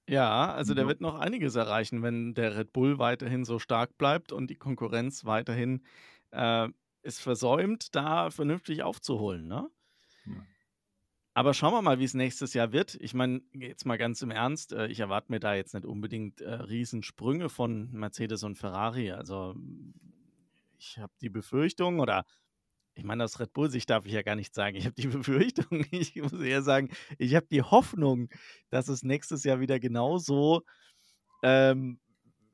Ja, 0.08 0.54
also 0.54 0.76
der 0.76 0.88
wird 0.88 1.02
noch 1.02 1.18
einiges 1.18 1.56
erreichen, 1.56 2.04
wenn 2.04 2.36
der 2.36 2.56
Red 2.56 2.74
Bull 2.74 3.00
weiterhin 3.00 3.44
so 3.44 3.58
stark 3.58 3.98
bleibt 3.98 4.32
und 4.32 4.52
die 4.52 4.56
Konkurrenz 4.56 5.26
weiterhin 5.26 5.84
äh, 6.30 6.68
es 7.02 7.20
versäumt, 7.20 7.96
da 7.96 8.30
vernünftig 8.30 8.84
aufzuholen, 8.84 9.48
ne? 9.48 9.68
Ja. 10.26 10.34
Aber 11.38 11.54
schauen 11.54 11.74
wir 11.74 11.82
mal, 11.82 12.00
wie 12.00 12.06
es 12.06 12.14
nächstes 12.14 12.54
Jahr 12.54 12.72
wird. 12.72 12.96
Ich 13.02 13.14
meine, 13.14 13.42
jetzt 13.52 13.86
mal 13.86 13.98
ganz 13.98 14.22
im 14.22 14.32
Ernst, 14.32 14.72
äh, 14.72 14.88
ich 14.88 15.02
erwarte 15.02 15.34
mir 15.34 15.42
da 15.42 15.54
jetzt 15.54 15.74
nicht 15.74 15.86
unbedingt 15.86 16.40
äh, 16.40 16.50
Riesensprünge 16.50 17.50
von 17.50 17.92
Mercedes 17.92 18.44
und 18.44 18.58
Ferrari. 18.58 19.12
Also 19.12 19.54
ich 20.80 20.98
habe 20.98 21.12
die 21.20 21.30
Befürchtung, 21.30 22.00
oder 22.00 22.26
ich 22.94 23.04
meine, 23.04 23.26
aus 23.26 23.38
Red 23.42 23.52
Bull 23.52 23.70
sich 23.70 23.86
darf 23.86 24.06
ich 24.06 24.14
ja 24.14 24.22
gar 24.22 24.38
nicht 24.38 24.56
sagen, 24.56 24.78
ich 24.78 24.86
habe 24.86 24.96
die 24.96 25.08
Befürchtung, 25.20 25.86
ich 25.92 26.16
muss 26.16 26.40
eher 26.40 26.62
sagen, 26.62 26.90
ich 27.18 27.36
habe 27.36 27.48
die 27.52 27.64
Hoffnung, 27.64 28.30
dass 28.70 28.88
es 28.88 29.04
nächstes 29.04 29.44
Jahr 29.44 29.60
wieder 29.60 29.82
genauso 29.82 30.62
ähm, 31.44 32.00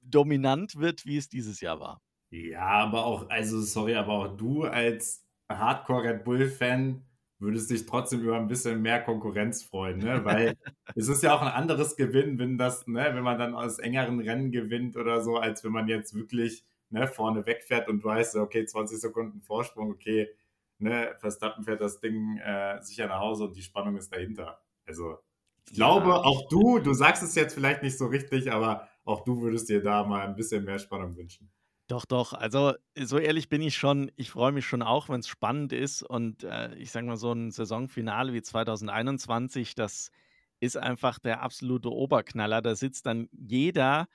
dominant 0.01 0.77
wird, 0.77 1.05
wie 1.05 1.17
es 1.17 1.29
dieses 1.29 1.61
Jahr 1.61 1.79
war. 1.79 2.01
Ja, 2.31 2.65
aber 2.65 3.05
auch, 3.05 3.29
also 3.29 3.61
sorry, 3.61 3.93
aber 3.93 4.13
auch 4.13 4.37
du 4.37 4.63
als 4.63 5.23
Hardcore 5.51 6.03
Red 6.05 6.23
Bull-Fan 6.23 7.05
würdest 7.41 7.71
dich 7.71 7.85
trotzdem 7.87 8.21
über 8.21 8.37
ein 8.37 8.47
bisschen 8.47 8.81
mehr 8.81 9.01
Konkurrenz 9.01 9.63
freuen, 9.63 9.97
ne? 9.97 10.23
Weil 10.23 10.55
es 10.95 11.07
ist 11.07 11.23
ja 11.23 11.33
auch 11.33 11.41
ein 11.41 11.47
anderes 11.47 11.95
Gewinn, 11.95 12.37
wenn 12.39 12.57
das, 12.57 12.87
ne, 12.87 13.09
wenn 13.13 13.23
man 13.23 13.39
dann 13.39 13.55
aus 13.55 13.79
engeren 13.79 14.19
Rennen 14.19 14.51
gewinnt 14.51 14.95
oder 14.95 15.21
so, 15.21 15.37
als 15.37 15.63
wenn 15.63 15.71
man 15.71 15.87
jetzt 15.87 16.13
wirklich 16.13 16.63
ne, 16.89 17.07
vorne 17.07 17.45
wegfährt 17.45 17.89
und 17.89 18.03
weißt, 18.03 18.35
okay, 18.35 18.65
20 18.65 18.99
Sekunden 18.99 19.41
Vorsprung, 19.41 19.89
okay, 19.89 20.29
ne, 20.77 21.15
Verstappen 21.17 21.63
fährt 21.63 21.81
das 21.81 21.99
Ding 21.99 22.37
äh, 22.37 22.81
sicher 22.81 23.07
nach 23.07 23.19
Hause 23.19 23.45
und 23.45 23.55
die 23.55 23.63
Spannung 23.63 23.97
ist 23.97 24.13
dahinter. 24.13 24.61
Also 24.85 25.17
ich 25.65 25.73
glaube, 25.73 26.09
ja. 26.09 26.15
auch 26.17 26.47
du, 26.47 26.79
du 26.79 26.93
sagst 26.93 27.23
es 27.23 27.35
jetzt 27.35 27.53
vielleicht 27.53 27.81
nicht 27.81 27.97
so 27.97 28.05
richtig, 28.05 28.51
aber 28.51 28.87
auch 29.03 29.23
du 29.23 29.41
würdest 29.41 29.67
dir 29.67 29.81
da 29.81 30.03
mal 30.03 30.27
ein 30.27 30.35
bisschen 30.35 30.63
mehr 30.63 30.79
Spannung 30.79 31.15
wünschen. 31.15 31.51
Doch, 31.87 32.05
doch. 32.05 32.33
Also, 32.33 32.73
so 32.97 33.17
ehrlich 33.17 33.49
bin 33.49 33.61
ich 33.61 33.75
schon. 33.75 34.11
Ich 34.15 34.31
freue 34.31 34.51
mich 34.53 34.65
schon 34.65 34.81
auch, 34.81 35.09
wenn 35.09 35.19
es 35.19 35.27
spannend 35.27 35.73
ist. 35.73 36.03
Und 36.03 36.43
äh, 36.43 36.73
ich 36.75 36.91
sage 36.91 37.05
mal, 37.07 37.17
so 37.17 37.33
ein 37.33 37.51
Saisonfinale 37.51 38.33
wie 38.33 38.41
2021, 38.41 39.75
das 39.75 40.11
ist 40.59 40.77
einfach 40.77 41.19
der 41.19 41.41
absolute 41.41 41.89
Oberknaller. 41.91 42.61
Da 42.61 42.75
sitzt 42.75 43.05
dann 43.07 43.27
jeder 43.33 44.07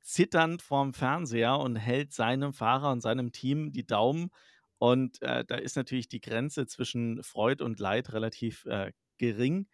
zitternd 0.00 0.62
vorm 0.62 0.94
Fernseher 0.94 1.58
und 1.58 1.76
hält 1.76 2.12
seinem 2.12 2.52
Fahrer 2.52 2.92
und 2.92 3.00
seinem 3.00 3.32
Team 3.32 3.72
die 3.72 3.86
Daumen. 3.86 4.30
Und 4.78 5.20
äh, 5.22 5.44
da 5.44 5.56
ist 5.56 5.76
natürlich 5.76 6.08
die 6.08 6.20
Grenze 6.20 6.66
zwischen 6.66 7.22
Freud 7.22 7.62
und 7.62 7.78
Leid 7.80 8.12
relativ 8.12 8.64
äh, 8.66 8.92
gering. 9.18 9.68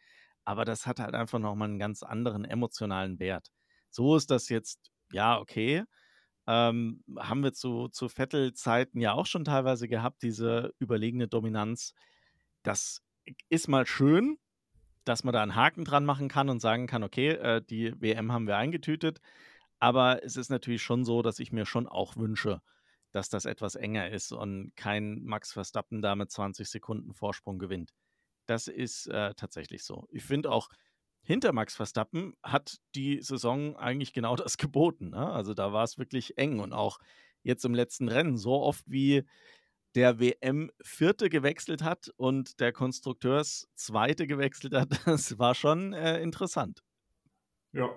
Aber 0.44 0.64
das 0.64 0.86
hat 0.86 1.00
halt 1.00 1.14
einfach 1.14 1.38
nochmal 1.38 1.68
einen 1.68 1.78
ganz 1.78 2.02
anderen 2.02 2.44
emotionalen 2.44 3.18
Wert. 3.20 3.52
So 3.90 4.16
ist 4.16 4.30
das 4.30 4.48
jetzt, 4.48 4.90
ja, 5.12 5.38
okay. 5.38 5.84
Ähm, 6.46 7.02
haben 7.18 7.42
wir 7.42 7.52
zu, 7.52 7.88
zu 7.88 8.08
Vettel-Zeiten 8.08 9.00
ja 9.00 9.12
auch 9.12 9.26
schon 9.26 9.44
teilweise 9.44 9.88
gehabt, 9.88 10.22
diese 10.22 10.74
überlegene 10.78 11.28
Dominanz. 11.28 11.92
Das 12.62 13.02
ist 13.48 13.68
mal 13.68 13.86
schön, 13.86 14.38
dass 15.04 15.24
man 15.24 15.32
da 15.32 15.42
einen 15.42 15.54
Haken 15.54 15.84
dran 15.84 16.04
machen 16.04 16.28
kann 16.28 16.48
und 16.48 16.60
sagen 16.60 16.86
kann, 16.86 17.02
okay, 17.02 17.30
äh, 17.30 17.62
die 17.62 18.00
WM 18.00 18.32
haben 18.32 18.46
wir 18.46 18.56
eingetütet. 18.56 19.20
Aber 19.78 20.24
es 20.24 20.36
ist 20.36 20.50
natürlich 20.50 20.82
schon 20.82 21.04
so, 21.04 21.22
dass 21.22 21.38
ich 21.38 21.52
mir 21.52 21.66
schon 21.66 21.86
auch 21.86 22.16
wünsche, 22.16 22.62
dass 23.12 23.28
das 23.28 23.44
etwas 23.44 23.74
enger 23.74 24.10
ist 24.10 24.32
und 24.32 24.72
kein 24.76 25.22
Max 25.22 25.52
Verstappen 25.52 26.02
da 26.02 26.16
mit 26.16 26.30
20 26.30 26.68
Sekunden 26.68 27.12
Vorsprung 27.12 27.58
gewinnt. 27.58 27.92
Das 28.46 28.68
ist 28.68 29.06
äh, 29.08 29.34
tatsächlich 29.34 29.84
so. 29.84 30.06
Ich 30.10 30.24
finde 30.24 30.50
auch, 30.50 30.68
hinter 31.26 31.52
Max 31.52 31.75
Verstappen 31.75 32.35
hat 32.42 32.78
die 32.95 33.21
Saison 33.21 33.76
eigentlich 33.76 34.12
genau 34.12 34.37
das 34.37 34.56
geboten. 34.56 35.11
Ne? 35.11 35.30
Also 35.30 35.54
da 35.54 35.73
war 35.73 35.85
es 35.85 35.99
wirklich 35.99 36.38
eng 36.38 36.61
und 36.61 36.73
auch 36.73 36.99
jetzt 37.42 37.64
im 37.64 37.75
letzten 37.75 38.09
Rennen, 38.09 38.37
so 38.37 38.54
oft 38.62 38.85
wie 38.87 39.25
der 39.95 40.21
WM-Vierte 40.21 41.30
gewechselt 41.30 41.83
hat 41.83 42.12
und 42.16 42.61
der 42.61 42.73
Konstrukteurs-Zweite 42.73 44.26
gewechselt 44.26 44.75
hat, 44.75 44.88
das 45.06 45.38
war 45.38 45.54
schon 45.54 45.92
äh, 45.92 46.21
interessant. 46.21 46.83
Ja, 47.73 47.90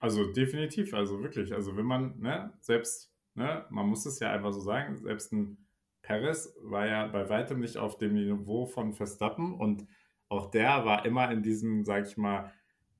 also 0.00 0.32
definitiv, 0.32 0.94
also 0.94 1.22
wirklich. 1.22 1.52
Also 1.52 1.76
wenn 1.76 1.84
man, 1.84 2.18
ne, 2.18 2.52
selbst, 2.60 3.12
ne, 3.34 3.66
man 3.70 3.86
muss 3.86 4.06
es 4.06 4.18
ja 4.18 4.32
einfach 4.32 4.52
so 4.52 4.60
sagen, 4.60 4.96
selbst 4.96 5.32
ein 5.32 5.68
Perez 6.00 6.54
war 6.62 6.86
ja 6.86 7.06
bei 7.06 7.28
weitem 7.28 7.60
nicht 7.60 7.76
auf 7.76 7.96
dem 7.98 8.14
Niveau 8.14 8.66
von 8.66 8.92
Verstappen 8.92 9.54
und 9.54 9.86
auch 10.28 10.50
der 10.50 10.84
war 10.84 11.04
immer 11.04 11.30
in 11.30 11.42
diesem, 11.42 11.84
sag 11.84 12.06
ich 12.06 12.16
mal, 12.16 12.50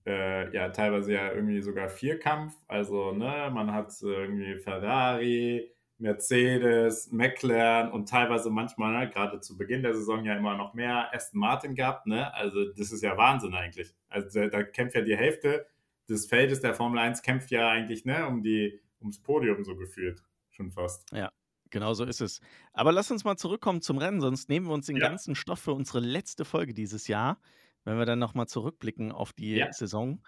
äh, 0.06 0.52
ja 0.54 0.68
teilweise 0.70 1.12
ja 1.12 1.32
irgendwie 1.32 1.60
sogar 1.60 1.88
Vierkampf. 1.88 2.54
Also, 2.68 3.12
ne, 3.12 3.50
man 3.52 3.72
hat 3.72 3.92
irgendwie 4.02 4.56
Ferrari, 4.56 5.70
Mercedes, 5.98 7.12
McLaren 7.12 7.92
und 7.92 8.08
teilweise 8.08 8.50
manchmal, 8.50 8.92
ne, 8.92 9.10
gerade 9.10 9.40
zu 9.40 9.56
Beginn 9.56 9.82
der 9.82 9.94
Saison 9.94 10.24
ja 10.24 10.36
immer 10.36 10.56
noch 10.56 10.74
mehr 10.74 11.14
Aston 11.14 11.40
Martin 11.40 11.74
gehabt, 11.74 12.06
ne? 12.06 12.32
Also, 12.34 12.72
das 12.72 12.92
ist 12.92 13.02
ja 13.02 13.16
Wahnsinn 13.16 13.54
eigentlich. 13.54 13.94
Also, 14.08 14.48
da 14.48 14.62
kämpft 14.62 14.96
ja 14.96 15.02
die 15.02 15.16
Hälfte 15.16 15.66
des 16.08 16.26
Feldes 16.26 16.60
der 16.60 16.74
Formel 16.74 16.98
1 16.98 17.22
kämpft 17.22 17.50
ja 17.50 17.68
eigentlich, 17.68 18.04
ne, 18.04 18.26
um 18.26 18.42
die, 18.42 18.80
ums 19.00 19.20
Podium 19.20 19.64
so 19.64 19.76
gefühlt. 19.76 20.22
Schon 20.50 20.70
fast. 20.70 21.10
Ja. 21.12 21.30
Genau 21.70 21.94
so 21.94 22.04
ist 22.04 22.20
es. 22.20 22.40
Aber 22.74 22.92
lass 22.92 23.10
uns 23.10 23.24
mal 23.24 23.38
zurückkommen 23.38 23.80
zum 23.80 23.96
Rennen, 23.96 24.20
sonst 24.20 24.50
nehmen 24.50 24.66
wir 24.66 24.74
uns 24.74 24.86
den 24.86 24.96
ja. 24.96 25.08
ganzen 25.08 25.34
Stoff 25.34 25.58
für 25.58 25.72
unsere 25.72 26.00
letzte 26.00 26.44
Folge 26.44 26.74
dieses 26.74 27.08
Jahr 27.08 27.38
wenn 27.84 27.98
wir 27.98 28.06
dann 28.06 28.18
noch 28.18 28.34
mal 28.34 28.46
zurückblicken 28.46 29.12
auf 29.12 29.32
die 29.32 29.56
Ja. 29.56 29.72
Saison. 29.72 30.22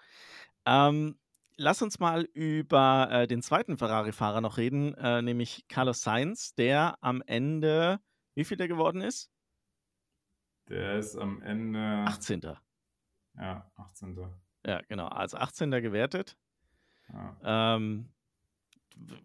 Ähm, 0.65 1.19
lass 1.57 1.81
uns 1.81 1.99
mal 1.99 2.23
über, 2.33 3.09
äh, 3.11 3.27
den 3.27 3.41
zweiten 3.41 3.77
Ferrari-Fahrer 3.77 4.41
noch 4.41 4.57
reden, 4.57 4.93
äh, 4.95 5.21
nämlich 5.21 5.67
Carlos 5.67 6.01
Sainz, 6.01 6.55
der 6.55 6.97
am 7.01 7.21
Ende 7.25 7.99
Wievielter 8.35 8.67
geworden 8.67 9.01
ist? 9.01 9.29
Der 10.67 10.97
ist 10.97 11.15
am 11.15 11.41
Ende 11.41 11.79
18. 12.07 12.41
Ja, 13.37 13.71
18. 13.75 14.17
Ja, 14.65 14.81
genau, 14.87 15.07
als 15.07 15.35
18. 15.35 15.81
gewertet. 15.81 16.37
Ja. 17.09 17.75
Ähm, 17.75 18.14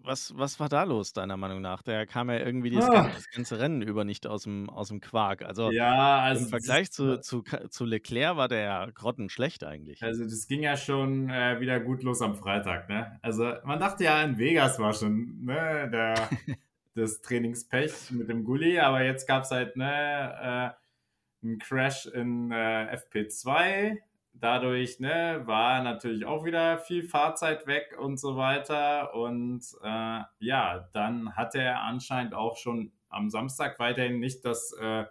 was 0.03 0.37
was 0.37 0.59
war 0.61 0.69
da 0.69 0.83
los 0.85 1.12
deiner 1.12 1.37
Meinung 1.37 1.61
nach? 1.61 1.83
Der 1.83 2.07
kam 2.07 2.31
ja 2.31 2.39
irgendwie 2.39 2.71
das 2.71 2.91
Ah. 2.91 2.91
gan 2.91 3.12
das 3.12 3.29
ganze 3.31 3.59
Rennen 3.59 3.83
über 3.83 4.05
nicht 4.05 4.27
aus'm 4.27 4.69
aus'm 4.69 5.00
Quark. 5.00 5.43
Also, 5.43 5.73
Ja, 5.73 6.23
im 6.31 6.47
also 6.47 6.50
das 6.50 6.50
Vergleich 6.50 6.91
zu 6.93 7.19
war 7.19 7.21
zu 7.21 7.43
zu 7.71 7.85
Leclerc 7.85 8.37
war 8.37 8.49
der 8.49 8.61
ja 8.61 8.87
grottenschlecht 8.91 9.65
eigentlich. 9.65 10.03
Also, 10.03 10.25
das 10.25 10.47
ging 10.47 10.62
ja 10.62 10.77
schon, 10.79 11.29
äh, 11.29 11.61
wieder 11.61 11.79
gut 11.79 12.03
los 12.03 12.23
am 12.23 12.35
Freitag, 12.35 12.89
ne? 12.89 13.19
Also, 13.23 13.53
man 13.65 13.79
dachte 13.79 14.05
ja, 14.05 14.23
in 14.23 14.39
Vegas 14.39 14.79
war 14.79 14.95
schon, 14.95 15.45
ne, 15.45 15.91
der 15.93 16.31
das 16.95 17.21
Trainingspech 17.21 18.11
mit 18.11 18.29
dem 18.31 18.45
Gully, 18.45 18.79
aber 18.79 19.03
jetzt 19.05 19.27
gab's 19.27 19.50
halt, 19.50 19.77
ne, 19.77 20.75
äh, 21.45 21.47
'n 21.47 21.59
Crash 21.59 22.07
in, 22.07 22.53
äh, 22.53 22.87
FP2. 22.93 23.99
Dadurch, 24.41 25.01
ne, 25.01 25.43
war 25.47 25.83
natürlich 25.83 26.25
auch 26.25 26.45
wieder 26.45 26.79
viel 26.79 27.03
Fahrzeit 27.05 27.67
weg 27.67 27.97
und 27.99 28.19
so 28.19 28.37
weiter. 28.37 29.15
Und, 29.15 29.63
äh, 29.83 30.21
ja, 30.39 30.89
dann 30.93 31.37
hatte 31.37 31.59
er 31.61 31.81
anscheinend 31.83 32.35
auch 32.35 32.57
schon 32.57 32.93
am 33.11 33.29
Samstag 33.31 33.79
weiterhin 33.79 34.19
nicht 34.21 34.45
das, 34.45 34.73
äh 34.81 35.05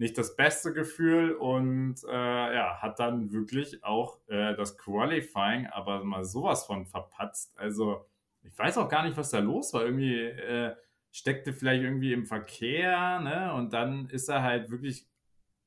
nicht 0.00 0.16
das 0.16 0.36
beste 0.36 0.72
Gefühl 0.72 1.32
und, 1.32 1.96
äh, 2.08 2.12
ja, 2.54 2.80
hat 2.80 3.00
dann 3.00 3.32
wirklich 3.32 3.82
auch, 3.82 4.20
äh, 4.28 4.54
das 4.54 4.78
Qualifying 4.78 5.66
aber 5.66 6.04
mal 6.04 6.22
so 6.24 6.44
was 6.44 6.66
von 6.66 6.86
verpatzt. 6.86 7.58
Also, 7.58 8.06
ich 8.42 8.56
weiß 8.56 8.78
auch 8.78 8.88
gar 8.88 9.02
nicht, 9.04 9.16
was 9.16 9.30
da 9.30 9.40
los 9.40 9.72
war. 9.74 9.84
Irgendwie, 9.84 10.14
äh, 10.22 10.76
steckte 11.10 11.52
vielleicht 11.52 11.82
irgendwie 11.82 12.12
im 12.12 12.26
Verkehr, 12.26 13.18
ne? 13.20 13.52
Und 13.54 13.72
dann 13.72 14.08
ist 14.08 14.28
er 14.28 14.42
halt 14.42 14.70
wirklich 14.70 15.08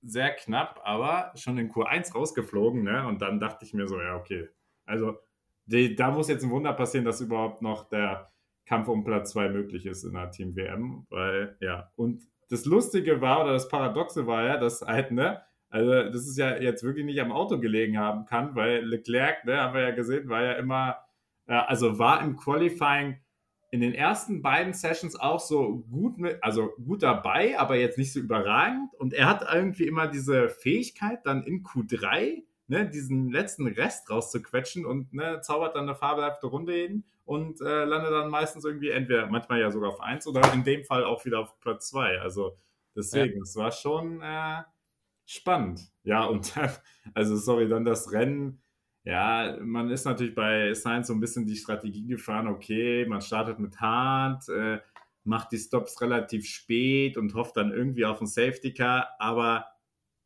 sehr 0.03 0.31
knapp, 0.35 0.81
aber 0.83 1.31
schon 1.35 1.57
in 1.57 1.69
Q1 1.71 2.13
rausgeflogen, 2.13 2.83
ne? 2.83 3.07
Und 3.07 3.21
dann 3.21 3.39
dachte 3.39 3.65
ich 3.65 3.73
mir 3.73 3.87
so: 3.87 3.99
„Ja, 4.01 4.15
okay. 4.17 4.49
Also, 4.85 5.17
de 5.65 5.95
da 5.95 6.11
muss 6.11 6.27
jetzt 6.29 6.43
'n 6.43 6.49
Wunder 6.51 6.73
passieren, 6.73 7.05
dass 7.05 7.21
überhaupt 7.21 7.61
noch 7.61 7.89
der 7.89 8.31
Kampf 8.65 8.87
um 8.89 9.03
Platz 9.03 9.31
2 9.31 9.49
möglich 9.49 9.85
ist 9.85 10.03
in 10.03 10.13
der 10.13 10.31
Team-WM“, 10.31 11.05
weil 11.09 11.57
ja 11.61 11.91
und 11.95 12.23
das 12.49 12.65
Lustige 12.65 13.21
war 13.21 13.43
oder 13.43 13.53
das 13.53 13.69
Paradoxe 13.69 14.27
war 14.27 14.43
ja, 14.45 14.57
dass 14.57 14.81
halt, 14.81 15.11
ne 15.11 15.41
also, 15.69 15.91
das 16.11 16.27
ist 16.27 16.37
ja 16.37 16.57
jetzt 16.57 16.83
wirklich 16.83 17.05
nicht 17.05 17.21
am 17.21 17.31
Auto 17.31 17.59
gelegen 17.59 17.97
haben 17.97 18.25
kann, 18.25 18.55
weil 18.55 18.83
Leclerc, 18.85 19.45
ne, 19.45 19.57
haben 19.61 19.73
wir 19.75 19.81
ja 19.83 19.91
gesehen, 19.91 20.27
war 20.29 20.43
ja 20.43 20.53
immer 20.53 20.97
also, 21.47 21.97
war 21.99 22.21
im 22.23 22.37
Qualifying 22.37 23.19
in 23.71 23.81
den 23.81 23.93
ersten 23.95 24.41
beiden 24.41 24.73
Sessions 24.73 25.15
auch 25.19 25.39
so 25.39 25.79
gut 25.91 26.17
mit 26.19 26.43
also, 26.43 26.71
gut 26.85 27.03
dabei, 27.03 27.57
aber 27.59 27.75
jetzt 27.77 27.97
nicht 27.97 28.13
so 28.13 28.19
überragend. 28.19 28.93
Und 28.95 29.13
er 29.13 29.27
hat 29.29 29.45
irgendwie 29.53 29.87
immer 29.87 30.07
diese 30.07 30.49
Fähigkeit, 30.49 31.25
dann 31.25 31.43
in 31.43 31.63
Q3, 31.63 32.43
ne, 32.67 32.89
diesen 32.89 33.29
letzten 33.31 33.67
Rest 33.67 34.09
rauszuquetschen 34.09 34.85
und, 34.85 35.13
ne, 35.13 35.41
zaubert 35.41 35.75
dann 35.75 35.85
'ne 35.85 35.95
fabelhafte 35.95 36.47
Runde 36.47 36.73
hin 36.73 37.05
und, 37.25 37.61
äh, 37.61 37.85
landet 37.85 38.11
dann 38.11 38.29
meistens 38.29 38.65
irgendwie 38.65 38.89
entweder 38.91 39.27
manchmal 39.27 39.59
ja 39.61 39.71
sogar 39.71 39.89
auf 39.91 40.01
1 40.01 40.27
oder 40.27 40.53
in 40.53 40.63
dem 40.65 40.83
Fall 40.85 41.03
auch 41.05 41.25
wieder 41.25 41.39
auf 41.39 41.59
Platz 41.61 41.89
2. 41.89 42.19
Also, 42.21 42.57
deswegen, 42.95 43.41
es 43.41 43.55
war 43.55 43.71
schon, 43.71 44.21
äh, 44.21 44.63
spannend. 45.25 45.81
Ja, 46.03 46.25
und 46.25 46.57
dann 46.57 46.71
also, 47.15 47.37
sorry, 47.37 47.69
dann 47.69 47.85
das 47.85 48.11
Rennen. 48.13 48.61
Ja, 49.05 49.57
man 49.61 49.89
ist 49.89 50.05
natürlich 50.05 50.35
bei 50.35 50.73
Sainz 50.75 51.07
so 51.07 51.13
'n 51.13 51.19
bisschen 51.19 51.47
die 51.47 51.55
Strategie 51.55 52.05
gefahren, 52.05 52.47
okay, 52.47 53.05
man 53.07 53.21
startet 53.21 53.57
mit 53.59 53.79
Hard, 53.81 54.47
äh, 54.49 54.79
macht 55.23 55.51
die 55.51 55.57
Stops 55.57 55.99
relativ 56.01 56.45
spät 56.47 57.17
und 57.17 57.33
hofft 57.33 57.57
dann 57.57 57.71
irgendwie 57.71 58.05
auf 58.05 58.21
'n 58.21 58.27
Safety 58.27 58.73
Car. 58.73 59.09
Aber 59.19 59.65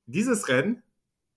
dieses 0.08 0.50
Rennen, 0.50 0.84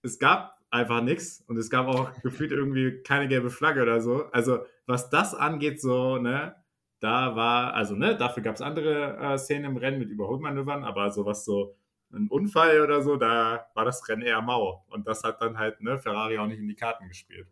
es 0.03 0.19
gab 0.19 0.59
einfach 0.71 1.03
nix 1.03 1.43
und 1.49 1.57
es 1.59 1.71
gab 1.71 1.87
auch 1.89 2.13
gefühlt 2.23 2.53
irgendwie 2.53 3.03
keine 3.05 3.29
gelbe 3.29 3.51
Flagge 3.51 3.83
oder 3.83 4.01
so. 4.01 4.27
Also, 4.33 4.61
was 4.87 5.11
das 5.11 5.35
angeht, 5.35 5.81
so, 5.81 6.19
ne, 6.19 6.57
da 7.01 7.37
war 7.37 7.75
also, 7.75 7.95
ne, 7.97 8.17
dafür 8.17 8.43
gab's 8.43 8.63
andere, 8.63 9.17
äh, 9.19 9.39
Szenen 9.39 9.67
im 9.73 9.77
Rennen 9.79 9.99
mit 10.01 10.11
Überholmanövern, 10.11 10.85
aber 10.85 11.11
so 11.13 11.25
was 11.27 11.45
so 11.45 11.77
'n 12.13 12.29
Unfall 12.29 12.81
oder 12.83 13.03
so, 13.03 13.17
da 13.17 13.69
war 13.75 13.85
das 13.85 14.09
Rennen 14.09 14.23
eher 14.23 14.43
mau. 14.43 14.85
Und 14.91 15.07
das 15.09 15.25
hat 15.25 15.41
dann 15.43 15.59
halt, 15.59 15.81
ne, 15.81 15.99
Ferrari 15.99 16.39
auch 16.39 16.47
nicht 16.47 16.59
in 16.61 16.69
die 16.69 16.75
Karten 16.77 17.09
gespielt. 17.09 17.49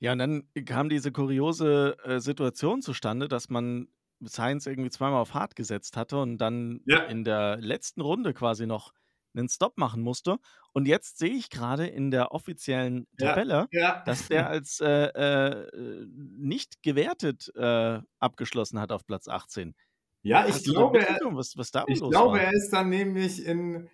Ja, 0.00 0.10
und 0.12 0.18
dann 0.18 0.48
kam 0.64 0.88
diese 0.88 1.12
kuriose, 1.12 1.96
äh, 2.02 2.18
Situation 2.18 2.82
zustande, 2.82 3.28
dass 3.28 3.48
man 3.50 3.86
Sainz 4.18 4.66
irgendwie 4.66 4.90
zweimal 4.90 5.20
auf 5.20 5.32
Hard 5.34 5.54
gesetzt 5.54 5.96
hatte 5.96 6.18
und 6.18 6.38
dann 6.38 6.86
Ja. 6.86 7.02
in 7.04 7.22
der 7.22 7.58
letzten 7.58 8.00
Runde 8.00 8.34
quasi 8.34 8.66
noch 8.66 8.92
'nen 9.32 9.48
Stop 9.48 9.78
machen 9.78 10.02
musste. 10.02 10.38
Und 10.72 10.88
jetzt 10.88 11.18
sehe 11.18 11.30
ich 11.34 11.50
grade 11.50 11.86
in 11.86 12.10
der 12.10 12.32
offiziellen 12.32 13.06
Ja, 13.18 13.42
Tabelle, 13.42 13.68
ja. 13.70 14.04
dass 14.04 14.26
der 14.26 14.48
als, 14.48 14.80
äh, 14.80 14.88
äh, 15.06 16.06
nicht 16.16 16.82
gewertet, 16.82 17.52
äh, 17.54 18.00
abgeschlossen 18.18 18.80
hat 18.80 18.90
auf 18.90 19.06
Platz 19.06 19.28
18. 19.28 19.74
Ja, 20.22 20.46
ich 20.46 20.54
Hast 20.54 20.64
glaube, 20.64 21.00
er 21.06 21.20
was 21.34 21.56
was 21.56 21.70
ich 21.86 22.00
glaube, 22.08 22.38
war? 22.38 22.40
er 22.40 22.52
ist 22.52 22.70
dann 22.72 22.88
nämlich 22.88 23.44
in 23.44 23.88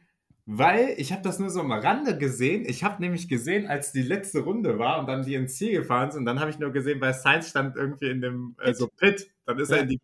weil 0.51 0.95
ich 0.97 1.13
habe 1.13 1.23
das 1.23 1.39
nur 1.39 1.51
so 1.51 1.61
am 1.61 1.73
Rande 1.73 2.17
gesehen. 2.17 2.65
Ich 2.67 2.83
habe 2.83 3.03
nämlich 3.03 3.29
gesehen, 3.29 3.67
als 3.67 3.93
die 3.93 4.03
letzte 4.03 4.41
Runde 4.41 4.79
war 4.79 4.99
und 5.01 5.07
dann 5.07 5.23
die 5.25 5.35
ins 5.35 5.57
Ziel 5.57 5.73
gefahren 5.73 6.11
sind, 6.11 6.25
dann 6.25 6.41
habe 6.41 6.51
ich 6.51 6.59
nur 6.59 6.73
gesehen, 6.73 7.01
weil 7.03 7.13
Sainz 7.15 7.51
stand 7.51 7.77
irgendwie 7.77 8.09
in 8.11 8.23
dem, 8.23 8.57
äh, 8.61 8.73
so 8.75 8.89
Pit. 8.89 9.31
Dann 9.47 9.59
ist 9.59 9.71
er 9.73 9.79
Ja. 9.79 9.83
in 9.83 9.89
die 9.89 10.01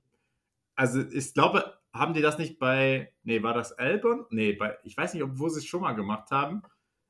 also, 0.77 1.01
ich 1.13 1.35
glaube, 1.35 1.79
haben 1.95 2.15
die 2.15 2.23
das 2.23 2.39
nicht 2.39 2.59
bei 2.59 3.13
ne, 3.25 3.43
war 3.43 3.55
das 3.55 3.73
Albon? 3.73 4.27
Ne, 4.31 4.55
bei 4.55 4.79
ich 4.85 4.97
weiß 4.97 5.15
nicht, 5.15 5.23
ob 5.25 5.39
wo 5.39 5.49
sie's 5.49 5.67
schon 5.67 5.83
mal 5.83 5.93
gemacht 5.95 6.31
haben. 6.31 6.63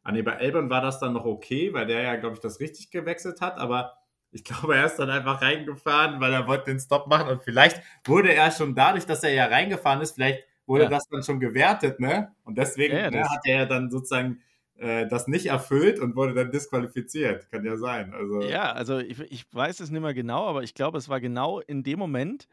Ah, 0.04 0.12
ne, 0.12 0.22
bei 0.22 0.36
Albon 0.38 0.70
war 0.70 0.82
das 0.82 1.00
dann 1.00 1.14
noch 1.14 1.24
okay, 1.26 1.72
weil 1.74 1.86
der 1.86 2.02
ja, 2.02 2.16
glaube 2.16 2.34
ich, 2.36 2.40
das 2.42 2.60
richtig 2.60 2.90
gewechselt 2.90 3.40
hat, 3.40 3.58
aber 3.58 3.94
ich 4.34 4.44
glaube, 4.44 4.76
er 4.76 4.86
ist 4.86 4.96
dann 4.98 5.10
einfach 5.10 5.42
reingefahren, 5.42 6.20
weil 6.20 6.32
er 6.34 6.46
wollte 6.48 6.66
den 6.72 6.80
Stop 6.80 7.06
machen 7.08 7.28
und 7.30 7.42
vielleicht 7.44 7.82
wurde 8.06 8.34
er 8.34 8.50
schon 8.52 8.74
dadurch, 8.74 9.06
dass 9.06 9.24
er 9.24 9.32
ja 9.34 9.46
reingefahren 9.46 10.02
ist 10.02 10.12
vielleicht 10.16 10.44
wurde 10.66 10.86
Ja. 10.86 10.90
das 10.90 11.06
dann 11.10 11.22
schon 11.22 11.40
gewertet, 11.40 12.00
ne? 12.00 12.34
Und 12.44 12.58
deswegen, 12.58 13.02
Ja, 13.02 13.10
ne, 13.10 13.22
hat 13.22 13.40
er 13.46 13.56
ja 13.60 13.66
dann 13.66 13.90
sozusagen, 13.90 14.40
äh, 14.76 15.06
das 15.08 15.28
nicht 15.28 15.46
erfüllt 15.46 16.00
und 16.00 16.16
wurde 16.16 16.34
dann 16.34 16.50
disqualifiziert. 16.52 17.50
Kann 17.52 17.64
ja 17.66 17.76
sein, 17.78 18.14
also 18.14 18.42
Ja, 18.42 18.72
also, 18.72 18.98
ich 18.98 19.18
ich 19.20 19.44
weiß 19.52 19.80
es 19.80 19.90
nicht 19.90 20.00
mehr 20.02 20.12
genau, 20.14 20.46
aber 20.46 20.62
ich 20.62 20.74
glaube, 20.74 20.98
es 20.98 21.08
war 21.08 21.20
genau 21.20 21.60
in 21.60 21.82
dem 21.82 21.98
Moment, 21.98 22.46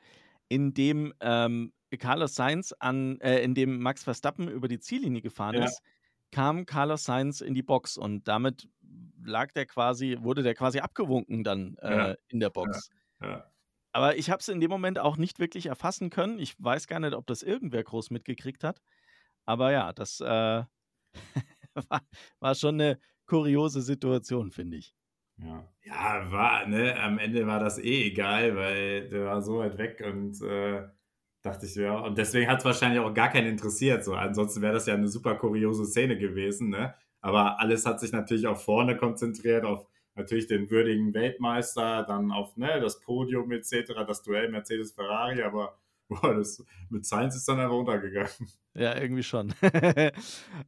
in 0.49 0.73
dem, 0.73 1.13
ähm, 1.21 1.73
Carlos 1.99 2.35
Sainz 2.35 2.73
an 2.79 3.19
äh, 3.21 3.39
in 3.43 3.55
dem 3.55 3.79
Max 3.81 4.03
Verstappen 4.03 4.49
über 4.49 4.67
die 4.67 4.79
Ziellinie 4.79 5.21
gefahren 5.21 5.57
Ja. 5.57 5.59
ist, 5.59 5.81
kam 6.31 6.65
Carlos 6.65 7.05
Sainz 7.05 7.41
in 7.41 7.53
die 7.53 7.63
Box 7.63 7.97
und 7.97 8.27
damit 8.27 8.67
lag 9.23 9.51
der 9.53 9.65
quasi 9.67 10.17
wurde 10.21 10.43
der 10.43 10.55
quasi 10.55 10.79
abgewunken 10.79 11.43
dann, 11.43 11.77
Ja, 11.87 12.07
äh, 12.07 12.15
in 12.29 12.39
der 12.39 12.49
ja, 12.63 12.81
Box. 12.81 12.89
ja. 13.21 13.53
Aber 13.93 14.15
ich 14.15 14.29
habe 14.29 14.39
es 14.39 14.47
in 14.47 14.61
dem 14.61 14.69
Moment 14.71 14.99
auch 14.99 15.17
nicht 15.17 15.39
wirklich 15.39 15.65
erfassen 15.65 16.09
können. 16.09 16.39
Ich 16.39 16.55
weiß 16.59 16.87
gar 16.87 16.99
nicht, 16.99 17.13
ob 17.13 17.27
das 17.27 17.43
irgendwer 17.43 17.83
groß 17.83 18.09
mitgekriegt 18.09 18.63
hat. 18.63 18.81
Aber 19.45 19.71
ja, 19.71 19.93
das, 19.93 20.19
äh, 20.21 20.25
war 21.89 22.01
war 22.39 22.55
schon 22.55 22.77
'ne 22.77 22.99
kuriose 23.27 23.81
Situation, 23.81 24.51
finde 24.51 24.77
ich. 24.77 24.93
Ja. 25.37 25.67
Ja, 25.83 26.31
war 26.31 26.67
ne, 26.67 26.95
am 26.99 27.17
Ende 27.17 27.47
war 27.47 27.59
das 27.59 27.79
eh 27.79 28.05
egal, 28.07 28.55
weil 28.55 29.09
der 29.09 29.25
war 29.25 29.41
so 29.41 29.57
weit 29.59 29.77
weg 29.77 30.01
und, 30.05 30.39
äh, 30.41 30.87
dachte 31.41 31.65
ich, 31.65 31.73
ja 31.75 31.97
und 31.99 32.17
deswegen 32.17 32.47
hat's 32.49 32.63
wahrscheinlich 32.65 32.99
auch 32.99 33.13
gar 33.13 33.29
keinen 33.29 33.47
interessiert 33.47 34.03
so. 34.03 34.13
Ansonsten 34.13 34.61
wäre 34.61 34.73
das 34.73 34.85
ja 34.85 34.95
'ne 34.95 35.07
super 35.07 35.35
kuriose 35.35 35.85
Szene 35.87 36.17
gewesen, 36.17 36.69
ne? 36.69 36.93
Aber 37.21 37.59
alles 37.59 37.85
hat 37.85 37.99
sich 37.99 38.11
natürlich 38.11 38.47
auf 38.47 38.63
vorne 38.63 38.97
konzentriert, 38.97 39.65
auf 39.65 39.87
natürlich 40.15 40.47
den 40.47 40.69
würdigen 40.69 41.13
Weltmeister, 41.13 42.03
dann 42.03 42.31
auf, 42.31 42.57
ne, 42.57 42.79
das 42.81 42.99
Podium 42.99 43.51
et 43.51 43.65
cetera, 43.65 44.03
das 44.03 44.23
Duell 44.23 44.49
Mercedes-Ferrari, 44.49 45.43
aber 45.43 45.77
boah, 46.09 46.35
das 46.35 46.63
mit 46.89 47.05
Sainz 47.05 47.35
ist 47.35 47.47
dann 47.47 47.59
einfach 47.59 47.75
untergegangen. 47.75 48.29
Ja, 48.73 48.97
irgendwie 48.97 49.23
schon. 49.23 49.53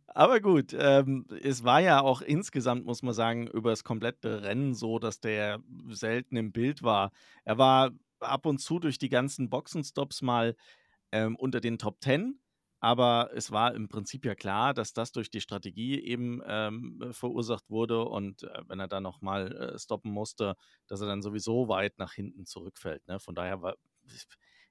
Aber 0.08 0.40
gut, 0.40 0.74
ähm, 0.78 1.26
es 1.42 1.64
war 1.64 1.82
ja 1.82 2.02
auch 2.02 2.22
insgesamt, 2.22 2.86
muss 2.86 3.02
man 3.04 3.14
sagen, 3.14 3.48
übers 3.48 3.84
komplette 3.84 4.44
Rennen 4.44 4.74
so, 4.74 5.00
dass 5.00 5.20
der 5.20 5.60
selten 5.90 6.38
im 6.38 6.52
Bild 6.52 6.84
war. 6.84 7.12
Er 7.44 7.58
war 7.58 7.92
ab 8.20 8.46
und 8.46 8.60
zu 8.60 8.80
durch 8.80 8.98
die 8.98 9.10
ganzen 9.10 9.50
Boxenstops 9.50 10.22
mal, 10.22 10.56
ähm, 11.12 11.36
unter 11.36 11.62
den 11.62 11.78
Top 11.78 11.98
10, 12.02 12.40
aber 12.84 13.32
es 13.34 13.52
war 13.52 13.74
im 13.76 13.88
Prinzip 13.88 14.26
ja 14.26 14.36
klar, 14.36 14.74
dass 14.74 14.94
das 14.94 15.12
durch 15.14 15.30
die 15.32 15.42
Strategie 15.42 16.00
eben, 16.02 16.42
ähm, 16.46 17.02
verursacht 17.12 17.70
wurde 17.70 18.04
und, 18.06 18.44
äh, 18.44 18.62
wenn 18.68 18.80
er 18.80 18.88
dann 18.90 19.04
noch 19.04 19.22
mal, 19.22 19.52
äh, 19.76 19.80
stoppen 19.80 20.12
musste, 20.12 20.56
dass 20.88 21.02
er 21.02 21.08
dann 21.08 21.22
sowieso 21.22 21.70
weit 21.70 21.98
nach 22.00 22.14
hinten 22.14 22.46
zurückfällt, 22.46 23.08
ne? 23.08 23.20
Von 23.20 23.36
daher 23.36 23.62
war 23.62 23.76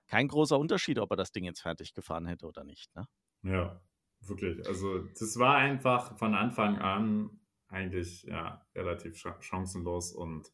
kein 0.06 0.28
großer 0.28 0.58
Unterschied, 0.58 0.98
ob 0.98 1.10
er 1.12 1.16
das 1.16 1.32
Ding 1.32 1.44
jetzt 1.44 1.60
fertig 1.62 1.94
gefahren 1.94 2.26
hätte 2.26 2.46
oder 2.46 2.64
nicht, 2.64 2.94
ne? 2.94 3.06
Ja, 3.42 3.80
wirklich. 4.20 4.66
Also, 4.66 5.00
das 5.00 5.38
war 5.38 5.56
einfach 5.56 6.18
von 6.18 6.34
Anfang 6.34 6.78
an 6.78 7.40
eigentlich 7.68 8.22
ja 8.24 8.66
relativ 8.74 9.16
chancenlos 9.40 10.12
und 10.12 10.52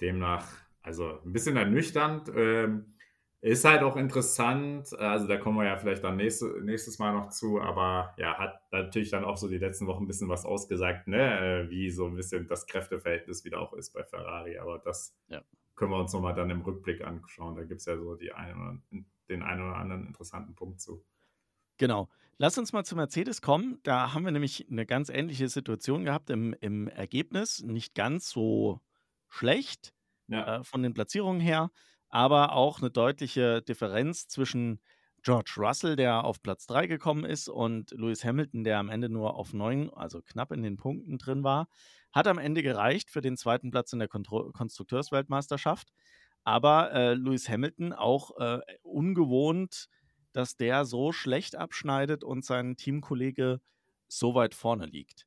demnach, 0.00 0.48
also 0.82 1.20
ein 1.22 1.32
bisschen 1.32 1.56
ernüchternd. 1.56 2.30
Ähm, 2.34 2.94
ist 3.42 3.64
halt 3.64 3.82
auch 3.82 3.96
interessant, 3.96 4.96
also 5.00 5.26
da 5.26 5.36
kommen 5.36 5.58
wir 5.58 5.64
ja 5.64 5.76
vielleicht 5.76 6.04
dann 6.04 6.16
nächste, 6.16 6.62
nächstes 6.62 7.00
Mal 7.00 7.12
noch 7.12 7.28
zu, 7.30 7.60
aber 7.60 8.14
ja, 8.16 8.38
hat 8.38 8.60
natürlich 8.70 9.10
dann 9.10 9.24
auch 9.24 9.36
so 9.36 9.48
die 9.48 9.58
letzten 9.58 9.88
Wochen 9.88 10.04
ein 10.04 10.06
bisschen 10.06 10.28
was 10.28 10.44
ausgesagt, 10.44 11.08
ne? 11.08 11.64
Äh, 11.64 11.70
wie 11.70 11.90
so 11.90 12.06
ein 12.06 12.14
bisschen 12.14 12.46
das 12.46 12.68
Kräfteverhältnis 12.68 13.44
wieder 13.44 13.60
auch 13.60 13.72
ist 13.72 13.90
bei 13.90 14.04
Ferrari. 14.04 14.58
Aber 14.58 14.78
das 14.78 15.18
ja. 15.26 15.42
können 15.74 15.90
wir 15.90 15.98
uns 15.98 16.12
nochmal 16.12 16.34
dann 16.34 16.50
im 16.50 16.60
Rückblick 16.60 17.02
anschauen. 17.04 17.56
Da 17.56 17.64
gibt 17.64 17.80
es 17.80 17.86
ja 17.86 17.96
so 17.96 18.14
die 18.14 18.32
eine, 18.32 18.80
den 19.28 19.42
einen 19.42 19.62
oder 19.62 19.76
anderen 19.76 20.06
interessanten 20.06 20.54
Punkt 20.54 20.80
zu. 20.80 21.04
Genau. 21.78 22.08
Lass 22.38 22.58
uns 22.58 22.72
mal 22.72 22.84
zu 22.84 22.94
Mercedes 22.94 23.42
kommen. 23.42 23.80
Da 23.82 24.14
haben 24.14 24.24
wir 24.24 24.30
nämlich 24.30 24.68
eine 24.70 24.86
ganz 24.86 25.08
ähnliche 25.08 25.48
Situation 25.48 26.04
gehabt 26.04 26.30
im, 26.30 26.54
im 26.60 26.86
Ergebnis. 26.86 27.60
Nicht 27.60 27.96
ganz 27.96 28.30
so 28.30 28.80
schlecht 29.28 29.92
ja. 30.28 30.58
äh, 30.58 30.64
von 30.64 30.84
den 30.84 30.94
Platzierungen 30.94 31.40
her 31.40 31.72
aber 32.12 32.52
auch 32.52 32.78
eine 32.78 32.90
deutliche 32.90 33.62
Differenz 33.62 34.28
zwischen 34.28 34.80
George 35.22 35.54
Russell, 35.56 35.96
der 35.96 36.24
auf 36.24 36.42
Platz 36.42 36.66
3 36.66 36.86
gekommen 36.86 37.24
ist, 37.24 37.48
und 37.48 37.90
Lewis 37.92 38.22
Hamilton, 38.22 38.64
der 38.64 38.78
am 38.78 38.90
Ende 38.90 39.08
nur 39.08 39.34
auf 39.34 39.54
9, 39.54 39.90
also 39.94 40.20
knapp 40.20 40.52
in 40.52 40.62
den 40.62 40.76
Punkten 40.76 41.16
drin 41.16 41.42
war. 41.42 41.68
Hat 42.12 42.26
am 42.26 42.38
Ende 42.38 42.62
gereicht 42.62 43.10
für 43.10 43.22
den 43.22 43.38
zweiten 43.38 43.70
Platz 43.70 43.92
in 43.94 43.98
der 43.98 44.08
Kontro 44.08 44.52
Konstrukteursweltmeisterschaft. 44.52 45.88
Aber 46.44 46.92
äh, 46.92 47.14
Lewis 47.14 47.48
Hamilton 47.48 47.94
auch 47.94 48.36
äh, 48.38 48.60
ungewohnt, 48.82 49.88
dass 50.32 50.56
der 50.56 50.84
so 50.84 51.12
schlecht 51.12 51.56
abschneidet 51.56 52.24
und 52.24 52.44
sein 52.44 52.76
Teamkollege 52.76 53.60
so 54.08 54.34
weit 54.34 54.54
vorne 54.54 54.84
liegt. 54.84 55.26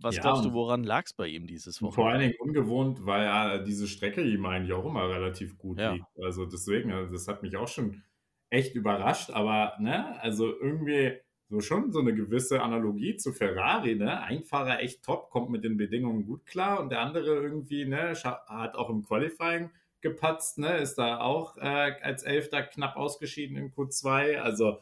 Was 0.00 0.16
ja, 0.16 0.22
glaubst 0.22 0.44
du, 0.44 0.52
woran 0.52 0.84
lag 0.84 1.04
es 1.04 1.12
bei 1.12 1.28
ihm 1.28 1.46
dieses 1.46 1.80
Wochenende? 1.80 1.94
Vor 1.94 2.10
allen 2.10 2.20
Dingen 2.20 2.34
ungewohnt, 2.40 3.06
weil 3.06 3.24
ja 3.24 3.58
diese 3.58 3.86
Strecke 3.86 4.22
ihm 4.22 4.44
eigentlich 4.46 4.72
auch 4.72 4.84
immer 4.84 5.08
relativ 5.08 5.58
gut 5.58 5.78
ja. 5.78 5.92
liegt. 5.92 6.06
Also 6.20 6.46
deswegen, 6.46 6.92
also 6.92 7.12
das 7.12 7.28
hat 7.28 7.42
mich 7.42 7.56
auch 7.56 7.68
schon 7.68 8.02
echt 8.50 8.74
überrascht, 8.74 9.30
aber 9.30 9.74
ne, 9.78 10.20
also 10.20 10.46
irgendwie 10.46 11.18
so 11.48 11.60
schon 11.60 11.92
so 11.92 12.00
eine 12.00 12.14
gewisse 12.14 12.62
Analogie 12.62 13.16
zu 13.16 13.32
Ferrari, 13.32 13.94
ne? 13.94 14.22
Ein 14.22 14.42
Fahrer 14.42 14.80
echt 14.80 15.04
top, 15.04 15.30
kommt 15.30 15.50
mit 15.50 15.64
den 15.64 15.76
Bedingungen 15.76 16.24
gut 16.24 16.46
klar 16.46 16.80
und 16.80 16.90
der 16.90 17.00
andere 17.00 17.34
irgendwie, 17.34 17.84
ne, 17.84 18.14
hat 18.14 18.74
auch 18.74 18.88
im 18.88 19.02
Qualifying 19.04 19.70
gepatzt, 20.00 20.58
ne, 20.58 20.78
ist 20.78 20.96
da 20.96 21.20
auch 21.20 21.56
äh, 21.58 21.94
als 22.02 22.22
Elfter 22.22 22.62
knapp 22.62 22.96
ausgeschieden 22.96 23.56
in 23.56 23.70
Q2. 23.70 24.38
Also 24.38 24.78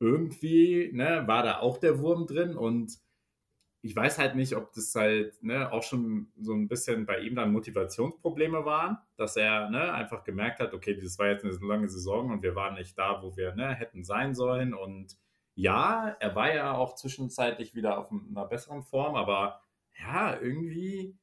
irgendwie, 0.00 0.90
ne, 0.92 1.24
war 1.26 1.42
da 1.42 1.60
auch 1.60 1.78
der 1.78 2.00
Wurm 2.00 2.26
drin 2.26 2.56
und 2.56 2.98
ich 3.84 3.94
weiß 3.94 4.18
halt 4.18 4.34
nicht, 4.34 4.56
ob 4.56 4.72
das 4.72 4.94
halt 4.94 5.42
ne, 5.42 5.70
auch 5.70 5.82
schon 5.82 6.28
so 6.40 6.54
ein 6.54 6.68
bisschen 6.68 7.04
bei 7.04 7.18
ihm 7.18 7.34
dann 7.34 7.52
Motivationsprobleme 7.52 8.64
waren, 8.64 8.96
dass 9.18 9.36
er 9.36 9.68
ne, 9.68 9.92
einfach 9.92 10.24
gemerkt 10.24 10.60
hat, 10.60 10.72
okay, 10.72 10.98
das 10.98 11.18
war 11.18 11.26
jetzt 11.26 11.44
eine 11.44 11.52
lange 11.60 11.90
Saison 11.90 12.30
und 12.30 12.42
wir 12.42 12.54
waren 12.54 12.76
nicht 12.76 12.96
da, 12.96 13.22
wo 13.22 13.36
wir 13.36 13.54
ne, 13.54 13.74
hätten 13.74 14.02
sein 14.02 14.34
sollen. 14.34 14.72
Und 14.72 15.18
ja, 15.54 16.16
er 16.18 16.34
war 16.34 16.54
ja 16.54 16.72
auch 16.72 16.94
zwischenzeitlich 16.94 17.74
wieder 17.74 17.98
auf 17.98 18.10
einer 18.10 18.46
besseren 18.46 18.82
Form, 18.82 19.16
aber 19.16 19.60
ja, 20.00 20.40
irgendwie, 20.40 21.18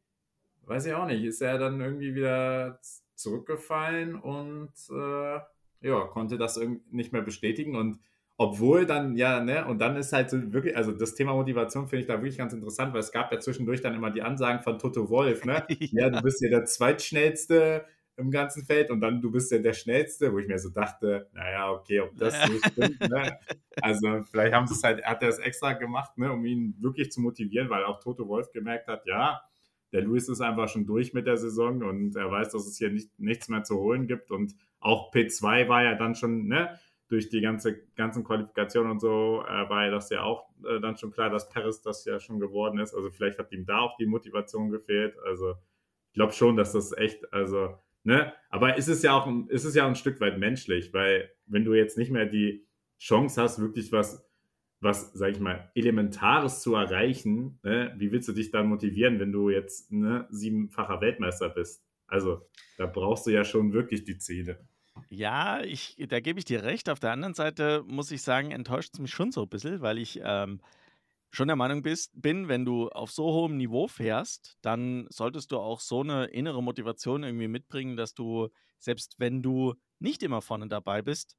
weiß 0.68 0.86
ich 0.86 0.94
auch 0.94 1.08
nicht, 1.08 1.24
ist 1.24 1.42
er 1.42 1.58
dann 1.58 1.82
irgendwie 1.82 2.14
wieder 2.14 2.80
zurückgefallen 3.16 4.14
und 4.14 4.72
äh, 4.92 5.40
ja, 5.82 6.00
konnte 6.12 6.38
das 6.38 6.60
nicht 6.92 7.12
mehr 7.12 7.24
bestätigen 7.24 7.76
und 7.76 8.00
obwohl 8.42 8.88
dann, 8.88 9.16
ja, 9.18 9.40
ne, 9.40 9.68
und 9.68 9.78
dann 9.78 9.96
ist 9.96 10.14
halt 10.14 10.32
so 10.32 10.52
wirklich, 10.52 10.76
also 10.76 10.92
das 10.92 11.14
Thema 11.14 11.36
Motivation 11.36 11.88
finde 11.88 12.02
ich 12.02 12.08
da 12.08 12.16
wirklich 12.16 12.40
ganz 12.40 12.54
interessant, 12.54 12.92
weil 12.92 13.02
es 13.02 13.12
gab 13.12 13.32
ja 13.32 13.40
zwischendurch 13.40 13.82
dann 13.82 13.94
immer 13.94 14.10
die 14.10 14.24
Ansagen 14.24 14.64
von 14.64 14.80
Toto 14.80 15.12
Wolf, 15.12 15.46
ne? 15.46 15.64
ja. 15.70 15.76
ja, 15.92 16.10
du 16.10 16.24
bist 16.24 16.42
ja 16.42 16.50
der 16.50 16.66
zweitschnellste 16.66 17.86
im 18.18 18.32
ganzen 18.32 18.66
Feld 18.66 18.90
und 18.90 19.00
dann 19.00 19.22
du 19.22 19.30
bist 19.30 19.52
ja 19.52 19.60
der 19.60 19.74
Schnellste, 19.74 20.34
wo 20.34 20.40
ich 20.40 20.48
mir 20.48 20.58
so 20.58 20.70
dachte, 20.70 21.30
naja, 21.34 21.70
okay, 21.70 22.00
ob 22.00 22.18
das 22.18 22.34
so 22.48 22.54
stimmt, 22.68 23.00
ne? 23.08 23.38
Also 23.80 24.24
vielleicht 24.24 24.56
haben 24.56 24.66
sie 24.66 24.74
es 24.74 24.82
halt, 24.82 25.06
hat 25.06 25.22
er 25.22 25.30
es 25.30 25.38
extra 25.38 25.74
gemacht, 25.74 26.18
ne, 26.18 26.34
um 26.34 26.44
ihn 26.44 26.76
wirklich 26.80 27.12
zu 27.12 27.22
motivieren, 27.22 27.70
weil 27.70 27.84
auch 27.84 28.00
Toto 28.00 28.28
Wolf 28.28 28.52
gemerkt 28.52 28.88
hat, 28.88 29.06
ja, 29.06 29.40
der 29.94 30.02
Luis 30.02 30.28
ist 30.30 30.42
einfach 30.42 30.68
schon 30.68 30.88
durch 30.88 31.14
mit 31.14 31.28
der 31.28 31.38
Saison 31.38 31.84
und 31.84 32.16
er 32.16 32.32
weiß, 32.32 32.50
dass 32.50 32.66
es 32.66 32.80
hier 32.80 32.90
nicht, 32.90 33.12
nichts 33.20 33.50
mehr 33.50 33.62
zu 33.62 33.78
holen 33.78 34.08
gibt 34.08 34.32
und 34.32 34.56
auch 34.80 35.14
P2 35.14 35.68
war 35.68 35.84
ja 35.84 35.94
dann 35.94 36.16
schon, 36.16 36.48
ne, 36.48 36.80
durch 37.12 37.28
die 37.28 37.42
ganze, 37.42 37.78
ganzen 37.96 38.24
Qualifikationen 38.24 38.92
und 38.92 39.02
so 39.02 39.44
äh, 39.46 39.70
war 39.70 39.92
das 39.92 40.10
ja 40.10 40.24
auch 40.24 40.48
äh, 40.64 40.80
dann 40.80 40.96
schon 40.96 41.12
klar, 41.12 41.30
dass 41.30 41.50
Paris 41.50 41.82
das 41.82 42.06
ja 42.06 42.20
schon 42.22 42.40
geworden 42.40 42.80
ist. 42.80 42.94
Also 42.94 43.12
vielleicht 43.12 43.38
hat 43.38 43.52
ihm 43.52 43.66
da 43.66 43.80
auch 43.80 43.98
die 43.98 44.06
Motivation 44.06 44.70
gefehlt. 44.70 45.16
Also 45.26 45.56
ich 46.08 46.14
glaube 46.14 46.32
schon, 46.32 46.56
dass 46.56 46.72
das 46.72 46.96
echt, 46.98 47.34
also, 47.34 47.78
ne, 48.04 48.32
aber 48.50 48.78
ist 48.78 48.88
es 48.88 49.02
ja 49.02 49.14
auch, 49.14 49.30
ist 49.50 49.66
es 49.66 49.76
ja 49.76 49.86
ein 49.86 49.96
Stück 49.96 50.22
weit 50.22 50.40
menschlich, 50.40 50.94
weil 50.94 51.30
wenn 51.48 51.66
du 51.66 51.74
jetzt 51.74 51.98
nicht 51.98 52.12
mehr 52.12 52.26
die 52.26 52.66
Chance 52.98 53.42
hast, 53.42 53.60
wirklich 53.60 53.92
was, 53.92 54.26
was, 54.80 55.12
sag 55.14 55.32
ich 55.32 55.40
mal, 55.42 55.70
Elementares 55.76 56.62
zu 56.62 56.76
erreichen, 56.76 57.60
ne, 57.62 57.94
wie 57.98 58.14
willst 58.14 58.30
du 58.30 58.34
dich 58.34 58.52
dann 58.52 58.68
motivieren, 58.68 59.20
wenn 59.20 59.34
du 59.34 59.50
jetzt 59.50 59.92
ne, 59.92 60.28
siebenfacher 60.30 61.02
Weltmeister 61.02 61.50
bist? 61.50 61.84
Also, 62.08 62.48
da 62.78 62.86
brauchst 62.86 63.28
du 63.28 63.32
ja 63.32 63.44
schon 63.44 63.74
wirklich 63.74 64.06
die 64.06 64.18
Ziele. 64.18 64.66
Ja, 65.10 65.62
ich, 65.62 65.96
da 66.10 66.20
gebe 66.20 66.40
ich 66.40 66.46
dir 66.46 66.64
recht. 66.64 66.90
Auf 66.90 67.00
der 67.00 67.12
anderen 67.12 67.34
Seite 67.34 67.84
muss 67.86 68.12
ich 68.12 68.22
sagen, 68.22 68.52
enttäuscht 68.52 68.92
es 68.94 69.00
mich 69.00 69.12
schon 69.12 69.32
so 69.32 69.44
ein 69.44 69.50
bisschen, 69.50 69.82
weil 69.82 69.98
ich 69.98 70.20
ähm, 70.24 70.62
schon 71.32 71.48
der 71.48 71.56
Meinung 71.58 71.82
bist, 71.84 72.12
bin, 72.22 72.48
wenn 72.50 72.66
du 72.66 72.90
auf 72.90 73.12
so 73.12 73.26
hohem 73.26 73.58
Niveau 73.58 73.88
fährst, 73.88 74.58
dann 74.62 75.08
solltest 75.10 75.52
du 75.52 75.60
auch 75.60 75.80
so 75.82 76.02
eine 76.02 76.26
innere 76.28 76.64
Motivation 76.64 77.24
irgendwie 77.24 77.48
mitbringen, 77.48 77.98
dass 77.98 78.14
du, 78.14 78.50
selbst 78.80 79.16
wenn 79.20 79.42
du 79.42 79.76
nicht 80.00 80.24
immer 80.24 80.42
vorne 80.42 80.68
dabei 80.68 81.02
bist, 81.02 81.38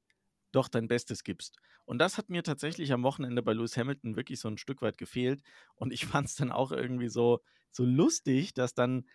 doch 0.51 0.67
dein 0.67 0.87
Bestes 0.87 1.23
gibst. 1.23 1.57
Und 1.85 1.99
das 1.99 2.17
hat 2.17 2.29
mir 2.29 2.43
tatsächlich 2.43 2.93
am 2.93 3.03
Wochenende 3.03 3.43
bei 3.43 3.53
Lewis 3.53 3.77
Hamilton 3.77 4.15
wirklich 4.15 4.39
so 4.39 4.47
ein 4.47 4.57
Stück 4.57 4.81
weit 4.81 4.97
gefehlt. 4.97 5.41
Und 5.75 5.91
ich 5.93 6.05
fand 6.05 6.27
es 6.27 6.35
dann 6.35 6.51
auch 6.51 6.71
irgendwie 6.71 7.09
so, 7.09 7.41
so 7.71 7.85
lustig, 7.85 8.53
dass 8.53 8.73
dann 8.73 9.05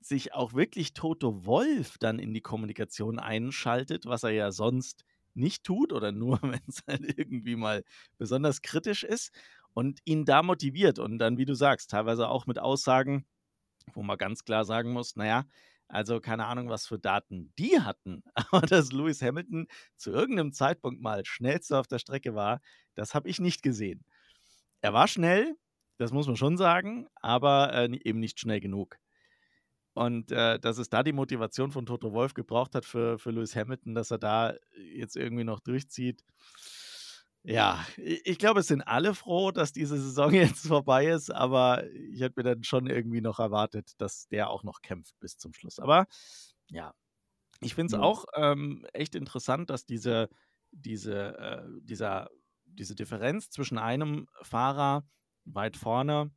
sich 0.00 0.34
auch 0.34 0.54
wirklich 0.54 0.94
Toto 0.94 1.44
Wolf 1.46 1.98
dann 1.98 2.18
in 2.18 2.34
die 2.34 2.40
Kommunikation 2.40 3.18
einschaltet, 3.18 4.06
was 4.06 4.22
er 4.22 4.30
ja 4.30 4.52
sonst 4.52 5.04
nicht 5.34 5.64
tut 5.64 5.92
oder 5.92 6.12
nur, 6.12 6.38
wenn 6.42 6.60
es 6.68 6.82
halt 6.86 7.18
irgendwie 7.18 7.56
mal 7.56 7.84
besonders 8.18 8.62
kritisch 8.62 9.04
ist 9.04 9.32
und 9.74 10.00
ihn 10.04 10.24
da 10.24 10.42
motiviert 10.42 10.98
und 10.98 11.18
dann, 11.18 11.38
wie 11.38 11.44
du 11.44 11.54
sagst, 11.54 11.90
teilweise 11.90 12.28
auch 12.28 12.46
mit 12.46 12.58
Aussagen, 12.58 13.26
wo 13.94 14.02
man 14.02 14.18
ganz 14.18 14.44
klar 14.44 14.64
sagen 14.64 14.92
muss, 14.92 15.16
naja, 15.16 15.44
also 15.88 16.20
keine 16.20 16.46
Ahnung, 16.46 16.68
was 16.70 16.86
für 16.86 16.98
Daten 16.98 17.52
die 17.58 17.80
hatten, 17.80 18.22
aber 18.34 18.62
dass 18.62 18.92
Lewis 18.92 19.22
Hamilton 19.22 19.66
zu 19.96 20.10
irgendeinem 20.12 20.52
Zeitpunkt 20.52 21.00
mal 21.02 21.24
schnellster 21.24 21.80
auf 21.80 21.86
der 21.88 21.98
Strecke 21.98 22.34
war, 22.34 22.60
das 22.94 23.14
habe 23.14 23.28
ich 23.28 23.40
nicht 23.40 23.62
gesehen. 23.62 24.04
Er 24.82 24.92
war 24.94 25.08
schnell, 25.08 25.56
das 25.98 26.12
muss 26.12 26.26
man 26.26 26.36
schon 26.36 26.56
sagen, 26.56 27.08
aber 27.16 27.74
äh, 27.74 27.98
eben 28.04 28.20
nicht 28.20 28.40
schnell 28.40 28.60
genug. 28.60 28.98
Und 29.94 30.32
äh, 30.32 30.58
dass 30.58 30.78
es 30.78 30.88
da 30.88 31.02
die 31.02 31.12
Motivation 31.12 31.70
von 31.70 31.86
Toto 31.86 32.12
Wolf 32.12 32.34
gebraucht 32.34 32.74
hat 32.74 32.84
für, 32.84 33.18
für 33.18 33.30
Lewis 33.30 33.54
Hamilton, 33.54 33.94
dass 33.94 34.10
er 34.10 34.18
da 34.18 34.54
jetzt 34.92 35.16
irgendwie 35.16 35.44
noch 35.44 35.60
durchzieht. 35.60 36.24
Ja, 37.46 37.86
ich 37.98 38.38
glaube, 38.38 38.60
es 38.60 38.68
sind 38.68 38.82
alle 38.82 39.14
froh, 39.14 39.50
dass 39.52 39.72
diese 39.72 40.00
Saison 40.00 40.32
jetzt 40.34 40.66
vorbei 40.66 41.06
ist, 41.06 41.30
aber 41.30 41.84
ich 41.92 42.22
hätte 42.22 42.34
mir 42.36 42.42
dann 42.42 42.64
schon 42.64 42.86
irgendwie 42.86 43.20
noch 43.20 43.38
erwartet, 43.38 43.92
dass 43.98 44.26
der 44.28 44.50
auch 44.50 44.64
noch 44.64 44.80
kämpft 44.82 45.14
bis 45.20 45.36
zum 45.36 45.52
Schluss. 45.52 45.78
Aber 45.78 46.06
ja, 46.68 46.92
ich 47.60 47.74
finde 47.74 47.94
es 47.94 48.00
ja. 48.00 48.00
auch 48.00 48.24
ähm, 48.34 48.86
echt 48.92 49.14
interessant, 49.14 49.70
dass 49.70 49.86
diese, 49.86 50.28
diese, 50.72 51.38
äh, 51.38 51.62
dieser, 51.82 52.30
diese 52.64 52.94
Differenz 52.94 53.50
zwischen 53.50 53.78
einem 53.78 54.26
Fahrer 54.42 55.06
weit 55.44 55.76
vorne 55.76 56.32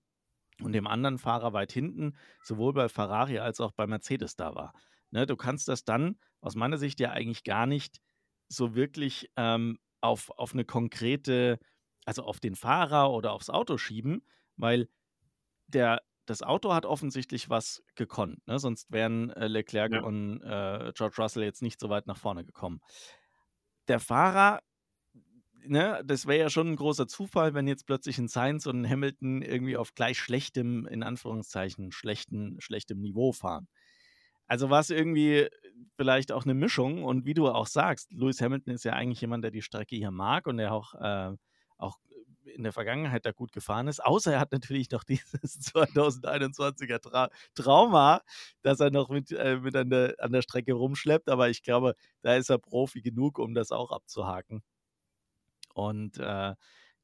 und 0.62 0.74
dem 0.74 0.88
anderen 0.88 1.18
Fahrer 1.18 1.54
weit 1.54 1.72
hinten, 1.72 2.18
sowohl 2.44 2.74
bei 2.74 2.90
Ferrari 2.90 3.40
als 3.40 3.60
auch 3.60 3.72
bei 3.72 3.88
Mercedes 3.88 4.36
da 4.36 4.56
war. 4.56 4.74
Ne, 5.12 5.26
du 5.26 5.36
kannst 5.36 5.68
das 5.68 5.84
dann 5.84 6.18
aus 6.42 6.56
meiner 6.56 6.78
Sicht 6.78 7.00
ja 7.00 7.12
eigentlich 7.12 7.44
gar 7.44 7.66
nicht 7.66 8.02
so 8.50 8.76
wirklich 8.76 9.32
ähm, 9.36 9.80
auf, 10.02 10.32
auf 10.38 10.54
eine 10.54 10.66
konkrete, 10.66 11.60
also 12.06 12.24
auf 12.24 12.40
den 12.40 12.56
Fahrer 12.56 13.12
oder 13.12 13.34
aufs 13.34 13.50
Auto 13.50 13.78
schieben, 13.78 14.26
weil 14.56 14.90
der, 15.68 16.02
das 16.26 16.44
Auto 16.44 16.74
hat 16.74 16.86
offensichtlich 16.86 17.50
was 17.50 17.84
gekonnt. 17.96 18.46
Ne? 18.48 18.60
Sonst 18.60 18.92
wären 18.92 19.30
äh, 19.32 19.48
Leclerc 19.48 19.94
ja. 19.94 20.02
und 20.02 20.42
äh, 20.42 20.92
George 20.94 21.16
Russell 21.18 21.44
jetzt 21.44 21.62
nicht 21.62 21.80
so 21.80 21.90
weit 21.90 22.08
nach 22.08 22.18
vorne 22.18 22.44
gekommen. 22.46 22.82
Der 23.88 24.00
Fahrer 24.00 24.62
ne, 25.68 26.02
das 26.06 26.26
wäre 26.26 26.40
ja 26.40 26.50
schon 26.50 26.70
ein 26.70 26.76
großer 26.76 27.08
Zufall, 27.08 27.54
wenn 27.54 27.68
jetzt 27.68 27.86
plötzlich 27.86 28.18
ein 28.18 28.28
Sainz 28.28 28.66
und 28.66 28.82
ein 28.82 28.90
Hamilton 28.90 29.42
irgendwie 29.42 29.78
auf 29.78 29.96
gleich 29.96 30.20
schlechtem, 30.20 30.86
in 30.88 31.04
Anführungszeichen, 31.04 31.92
schlechten, 31.92 32.60
schlechtem 32.60 33.00
Niveau 33.00 33.32
fahren. 33.32 33.68
Also 34.48 34.70
war 34.70 34.80
es 34.80 34.90
irgendwie 34.90 35.48
vielleicht 35.98 36.32
auch 36.32 36.46
eine 36.46 36.54
Mischung 36.54 37.04
und 37.04 37.26
wie 37.26 37.34
du 37.34 37.50
auch 37.50 37.68
sagst, 37.68 38.12
Lewis 38.14 38.42
Hamilton 38.42 38.74
ist 38.74 38.86
ja 38.86 38.94
eigentlich 38.94 39.22
jemand, 39.22 39.44
der 39.44 39.52
die 39.52 39.62
Strecke 39.62 39.96
hier 39.96 40.12
mag 40.12 40.48
und 40.48 40.58
der 40.58 40.74
auch, 40.74 40.94
äh, 40.96 41.36
auch 41.78 41.98
in 42.46 42.64
der 42.64 42.72
Vergangenheit 42.72 43.26
da 43.26 43.32
gut 43.34 43.52
gefahren 43.52 43.88
ist. 43.88 44.04
Außer 44.04 44.34
er 44.34 44.40
hat 44.40 44.54
natürlich 44.54 44.90
noch 44.92 45.04
dieses 45.06 45.60
2021er 45.74 47.00
Tra 47.00 47.30
Trauma, 47.56 48.22
das 48.62 48.80
er 48.80 48.92
noch 48.92 49.10
mit, 49.10 49.32
äh, 49.32 49.58
mit 49.58 49.76
an, 49.76 49.90
der, 49.90 50.16
an 50.20 50.32
der 50.32 50.42
Strecke 50.42 50.74
rumschleppt. 50.74 51.30
Aber 51.30 51.50
ich 51.50 51.62
glaube, 51.62 51.96
da 52.22 52.36
ist 52.36 52.50
er 52.50 52.58
Profi 52.58 53.02
genug, 53.02 53.40
um 53.40 53.54
das 53.54 53.72
auch 53.72 53.92
abzuhaken 53.92 54.64
und 55.78 56.18
äh, 56.18 56.56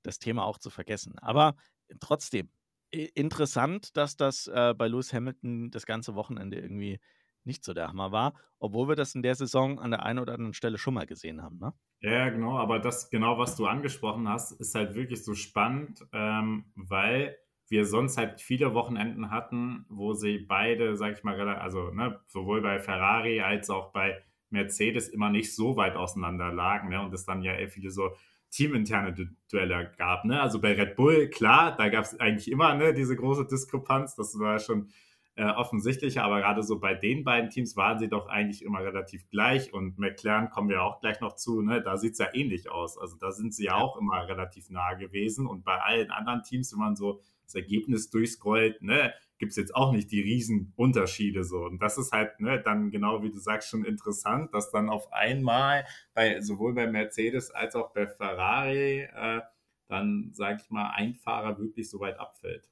das 0.02 0.20
Thema 0.20 0.44
auch 0.44 0.58
zu 0.58 0.70
vergessen. 0.70 1.18
Aber 1.20 1.56
trotzdem, 2.00 2.50
interessant, 2.92 3.96
dass 3.98 4.18
das 4.18 4.48
äh, 4.48 4.74
bei 4.78 4.88
Lewis 4.88 5.14
Hamilton 5.14 5.72
das 5.72 5.86
ganze 5.86 6.16
Wochenende 6.16 6.60
irgendwie 6.60 7.00
nicht 7.44 7.64
so 7.64 7.74
der 7.74 7.90
Hammer 7.90 8.12
war, 8.12 8.34
obwohl 8.60 8.88
wir 8.88 8.96
das 8.96 9.16
in 9.16 9.22
der 9.24 9.36
Saison 9.36 9.80
an 9.80 9.92
der 9.92 10.04
einen 10.04 10.20
oder 10.20 10.34
anderen 10.34 10.54
Stelle 10.54 10.78
schon 10.78 10.94
mal 10.94 11.06
gesehen 11.06 11.42
haben. 11.42 11.60
Ne? 11.60 11.74
Ja, 12.02 12.30
genau, 12.30 12.58
aber 12.58 12.80
das 12.80 13.10
genau, 13.10 13.38
was 13.38 13.56
du 13.56 13.66
angesprochen 13.66 14.28
hast, 14.28 14.60
ist 14.60 14.76
halt 14.76 14.96
wirklich 14.96 15.24
so 15.24 15.34
spannend, 15.34 16.06
ähm, 16.14 16.66
weil 16.76 17.38
wir 17.70 17.86
sonst 17.86 18.18
halt 18.18 18.42
viele 18.42 18.74
Wochenenden 18.74 19.32
hatten, 19.32 19.86
wo 19.90 20.14
sie 20.14 20.40
beide, 20.40 20.96
sag 20.96 21.18
ich 21.18 21.24
mal, 21.24 21.40
also 21.58 21.92
ne, 21.92 22.20
sowohl 22.28 22.62
bei 22.62 22.80
Ferrari 22.80 23.42
als 23.42 23.70
auch 23.70 23.92
bei 23.92 24.22
Mercedes 24.50 25.10
immer 25.10 25.30
nicht 25.30 25.56
so 25.56 25.76
weit 25.76 25.96
auseinander 25.96 26.52
lagen 26.54 26.90
ne, 26.90 27.02
und 27.02 27.14
es 27.14 27.26
dann 27.26 27.42
ja 27.42 27.54
eher 27.54 27.70
viele 27.70 27.90
so 27.90 28.12
teaminterne 28.54 29.14
du 29.14 29.26
Duelle 29.52 29.92
gab. 29.98 30.26
Ne? 30.26 30.40
Also 30.40 30.62
bei 30.62 30.74
Red 30.74 30.96
Bull, 30.96 31.30
klar, 31.30 31.76
da 31.76 31.90
gab 31.90 32.06
es 32.06 32.20
eigentlich 32.20 32.52
immer 32.52 32.76
ne, 32.76 32.94
diese 32.94 33.16
große 33.16 33.48
Diskrepanz, 33.48 34.16
das 34.16 34.38
war 34.38 34.60
schon 34.60 34.90
äh, 35.36 35.46
offensichtlicher, 35.46 36.24
aber 36.24 36.42
gerade 36.42 36.62
so 36.62 36.80
bei 36.80 36.94
den 36.94 37.24
beiden 37.24 37.50
Teams 37.50 37.76
waren 37.76 37.98
sie 37.98 38.08
doch 38.08 38.28
eigentlich 38.28 38.64
immer 38.64 38.84
relativ 38.84 39.28
gleich 39.30 39.74
und 39.74 39.98
McLaren 39.98 40.52
kommen 40.52 40.70
wir 40.70 40.84
auch 40.84 41.00
gleich 41.02 41.20
noch 41.20 41.36
zu, 41.36 41.64
ne? 41.64 41.82
da 41.82 41.98
sieht 41.98 42.14
es 42.14 42.20
ja 42.20 42.28
ähnlich 42.34 42.70
aus. 42.70 43.00
Also 43.00 43.18
da 43.18 43.32
sind 43.32 43.56
sie 43.56 43.66
ja 43.66 43.76
auch 43.76 43.98
immer 44.00 44.28
relativ 44.28 44.70
nah 44.70 44.94
gewesen 44.94 45.48
und 45.48 45.66
bei 45.66 45.82
allen 45.82 46.12
anderen 46.12 46.44
Teams, 46.44 46.72
wenn 46.74 46.80
man 46.80 46.96
so 46.96 47.22
das 47.46 47.56
Ergebnis 47.56 48.12
durchscrollt, 48.12 48.84
ne, 48.84 49.14
gibt 49.44 49.52
es 49.52 49.58
jetzt 49.58 49.76
auch 49.76 49.92
nicht 49.92 50.10
die 50.10 50.22
riesen 50.22 50.72
Unterschiede 50.78 51.44
so. 51.44 51.66
Und 51.66 51.82
das 51.82 51.98
ist 51.98 52.14
halt 52.14 52.40
ne, 52.40 52.62
dann 52.64 52.92
genau 52.92 53.24
wie 53.24 53.30
du 53.30 53.40
sagst 53.40 53.70
schon 53.70 53.84
interessant, 53.84 54.54
dass 54.54 54.72
dann 54.72 54.90
auf 54.90 55.12
einmal 55.12 55.86
bei 56.14 56.40
sowohl 56.40 56.74
bei 56.74 56.88
Mercedes 56.88 57.52
als 57.52 57.76
auch 57.76 57.92
bei 57.92 58.08
Ferrari 58.08 59.02
äh, 59.02 59.42
dann, 59.90 60.30
sag 60.32 60.62
ich 60.62 60.70
mal, 60.70 60.92
ein 60.96 61.16
Fahrer 61.16 61.60
wirklich 61.60 61.90
so 61.90 62.00
weit 62.00 62.18
abfällt. 62.18 62.70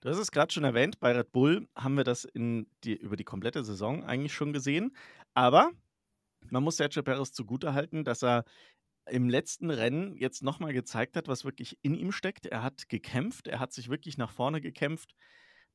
Du 0.00 0.08
hast 0.08 0.18
es 0.18 0.32
gerade 0.32 0.52
schon 0.52 0.64
erwähnt, 0.64 0.98
bei 0.98 1.12
Red 1.12 1.30
Bull 1.30 1.68
haben 1.76 1.96
wir 1.96 2.02
das 2.04 2.26
die, 2.34 2.96
über 2.96 3.14
die 3.14 3.24
komplette 3.24 3.62
Saison 3.62 4.02
eigentlich 4.02 4.32
schon 4.32 4.52
gesehen. 4.52 4.96
Aber 5.34 5.70
man 6.50 6.64
muss 6.64 6.76
Sergio 6.76 7.04
Perez 7.04 7.32
zugutehalten, 7.32 8.02
dass 8.02 8.24
er 8.24 8.44
im 9.08 9.28
letzten 9.28 9.70
Rennen 9.70 10.16
jetzt 10.16 10.42
nochmal 10.42 10.72
gezeigt 10.72 11.16
hat, 11.16 11.28
was 11.28 11.44
wirklich 11.44 11.78
in 11.82 11.94
ihm 11.94 12.10
steckt. 12.10 12.46
Er 12.46 12.64
hat 12.64 12.88
gekämpft, 12.88 13.46
er 13.46 13.60
hat 13.60 13.72
sich 13.72 13.88
wirklich 13.88 14.18
nach 14.18 14.32
vorne 14.32 14.60
gekämpft, 14.60 15.14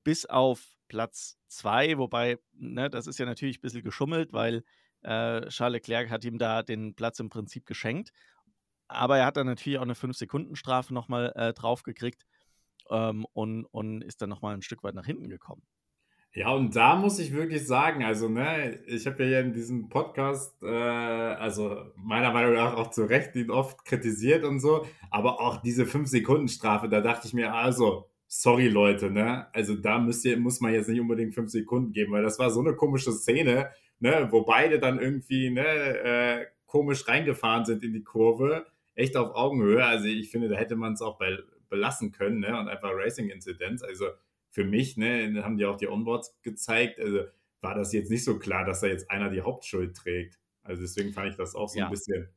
bis 0.03 0.25
auf 0.25 0.77
Platz 0.87 1.37
2, 1.47 1.97
wobei, 1.97 2.39
ne, 2.53 2.89
das 2.89 3.07
ist 3.07 3.19
ja 3.19 3.25
natürlich 3.25 3.59
ein 3.59 3.61
bisschen 3.61 3.83
geschummelt, 3.83 4.33
weil 4.33 4.63
äh, 5.01 5.47
Charles 5.49 5.73
Leclerc 5.73 6.09
hat 6.09 6.23
ihm 6.25 6.37
da 6.37 6.63
den 6.63 6.95
Platz 6.95 7.19
im 7.19 7.29
Prinzip 7.29 7.65
geschenkt. 7.65 8.11
Aber 8.87 9.17
er 9.17 9.25
hat 9.25 9.37
dann 9.37 9.47
natürlich 9.47 9.79
auch 9.79 9.83
eine 9.83 9.95
5-Sekunden-Strafe 9.95 10.93
nochmal 10.93 11.33
äh, 11.35 11.53
draufgekriegt 11.53 12.25
ähm, 12.89 13.25
und, 13.33 13.65
und 13.65 14.01
ist 14.03 14.21
dann 14.21 14.29
nochmal 14.29 14.53
ein 14.53 14.61
Stück 14.61 14.83
weit 14.83 14.95
nach 14.95 15.05
hinten 15.05 15.29
gekommen. 15.29 15.63
Ja, 16.35 16.49
und 16.49 16.75
da 16.75 16.95
muss 16.95 17.19
ich 17.19 17.31
wirklich 17.31 17.65
sagen, 17.67 18.03
also, 18.03 18.27
ne, 18.27 18.79
ich 18.87 19.05
habe 19.05 19.21
ja 19.23 19.29
hier 19.29 19.39
in 19.41 19.53
diesem 19.53 19.89
Podcast, 19.89 20.55
äh, 20.63 20.67
also 20.67 21.91
meiner 21.95 22.31
Meinung 22.31 22.53
nach 22.53 22.73
auch 22.73 22.89
zu 22.89 23.03
Recht 23.03 23.35
ihn 23.35 23.51
oft 23.51 23.85
kritisiert 23.85 24.43
und 24.43 24.59
so, 24.59 24.87
aber 25.11 25.39
auch 25.39 25.57
diese 25.61 25.85
5-Sekunden-Strafe, 25.85 26.89
da 26.89 27.01
dachte 27.01 27.27
ich 27.27 27.33
mir, 27.33 27.53
also, 27.53 28.09
sorry 28.41 28.67
Leute, 28.67 29.11
ne, 29.11 29.47
also 29.53 29.75
da 29.75 29.99
müsst 29.99 30.25
ihr, 30.25 30.37
muss 30.37 30.59
man 30.59 30.73
jetzt 30.73 30.89
nicht 30.89 30.99
unbedingt 30.99 31.35
5 31.35 31.49
Sekunden 31.49 31.91
geben, 31.91 32.11
weil 32.13 32.23
das 32.23 32.39
war 32.39 32.49
so 32.49 32.59
eine 32.59 32.75
komische 32.75 33.11
Szene, 33.11 33.71
ne, 33.99 34.27
wo 34.31 34.43
beide 34.43 34.79
dann 34.79 34.99
irgendwie, 34.99 35.49
ne, 35.49 35.65
äh, 35.65 36.45
komisch 36.65 37.07
reingefahren 37.07 37.65
sind 37.65 37.83
in 37.83 37.93
die 37.93 38.03
Kurve, 38.03 38.65
echt 38.95 39.15
auf 39.17 39.35
Augenhöhe, 39.35 39.85
also 39.85 40.05
ich 40.05 40.31
finde, 40.31 40.49
da 40.49 40.55
hätte 40.55 40.75
man 40.75 40.93
es 40.93 41.01
auch 41.01 41.17
bei 41.17 41.37
belassen 41.73 42.11
können 42.11 42.39
ne? 42.39 42.57
und 42.59 42.67
einfach 42.67 42.91
Racing-Inzidenz. 42.93 43.81
Also 43.81 44.05
für 44.51 44.63
mich, 44.63 44.95
ne, 44.95 45.43
haben 45.43 45.57
die 45.57 45.65
auch 45.65 45.75
die 45.75 45.87
Onboards 45.87 46.39
gezeigt, 46.43 46.99
also 46.99 47.23
war 47.61 47.73
das 47.73 47.91
jetzt 47.93 48.11
nicht 48.11 48.23
so 48.23 48.37
klar, 48.37 48.63
dass 48.63 48.81
da 48.81 48.87
jetzt 48.87 49.09
einer 49.09 49.29
die 49.31 49.41
Hauptschuld 49.41 49.95
trägt. 49.97 50.39
Also 50.61 50.83
deswegen 50.83 51.13
fand 51.13 51.31
ich 51.31 51.35
das 51.35 51.55
auch 51.55 51.67
so 51.67 51.79
ja. 51.79 51.85
ein 51.85 51.91
bisschen. 51.91 52.29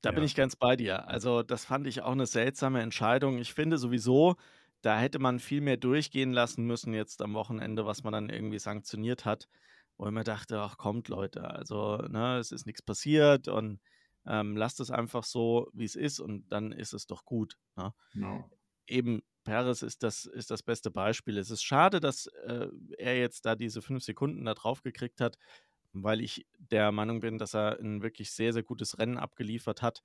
Da 0.00 0.10
ja. 0.10 0.14
bin 0.14 0.24
ich 0.24 0.34
ganz 0.34 0.56
bei 0.56 0.74
dir. 0.76 1.06
Also 1.06 1.42
das 1.42 1.66
fand 1.66 1.86
ich 1.86 2.00
auch 2.00 2.12
eine 2.12 2.26
seltsame 2.26 2.80
Entscheidung. 2.80 3.38
Ich 3.38 3.52
finde 3.52 3.76
sowieso, 3.76 4.36
da 4.86 5.00
hätte 5.00 5.18
man 5.18 5.40
viel 5.40 5.62
mehr 5.62 5.76
durchgehen 5.76 6.32
lassen 6.32 6.64
müssen 6.64 6.94
jetzt 6.94 7.20
am 7.20 7.34
Wochenende, 7.34 7.86
was 7.86 8.04
man 8.04 8.12
dann 8.12 8.30
irgendwie 8.30 8.60
sanktioniert 8.60 9.24
hat. 9.24 9.48
Wo 9.96 10.06
ich 10.06 10.12
mir 10.12 10.22
dachte, 10.22 10.60
ach 10.60 10.78
kommt 10.78 11.08
Leute, 11.08 11.42
also 11.42 11.96
ne, 11.96 12.38
es 12.38 12.52
ist 12.52 12.66
nichts 12.66 12.82
passiert 12.82 13.48
und 13.48 13.80
ähm, 14.26 14.56
lasst 14.56 14.78
es 14.78 14.92
einfach 14.92 15.24
so, 15.24 15.68
wie 15.72 15.86
es 15.86 15.96
ist 15.96 16.20
und 16.20 16.48
dann 16.50 16.70
ist 16.70 16.92
es 16.92 17.06
doch 17.06 17.24
gut. 17.24 17.58
Ne? 17.74 17.94
No. 18.14 18.48
Eben 18.86 19.22
Perez 19.42 19.82
ist 19.82 20.04
das, 20.04 20.24
ist 20.24 20.52
das 20.52 20.62
beste 20.62 20.92
Beispiel. 20.92 21.36
Es 21.38 21.50
ist 21.50 21.64
schade, 21.64 21.98
dass 21.98 22.26
äh, 22.46 22.68
er 22.96 23.18
jetzt 23.18 23.44
da 23.44 23.56
diese 23.56 23.82
fünf 23.82 24.04
Sekunden 24.04 24.44
da 24.44 24.54
drauf 24.54 24.84
gekriegt 24.84 25.20
hat, 25.20 25.36
weil 25.94 26.20
ich 26.20 26.46
der 26.58 26.92
Meinung 26.92 27.18
bin, 27.18 27.38
dass 27.38 27.54
er 27.54 27.80
ein 27.80 28.02
wirklich 28.02 28.30
sehr, 28.30 28.52
sehr 28.52 28.62
gutes 28.62 28.98
Rennen 28.98 29.18
abgeliefert 29.18 29.82
hat. 29.82 30.04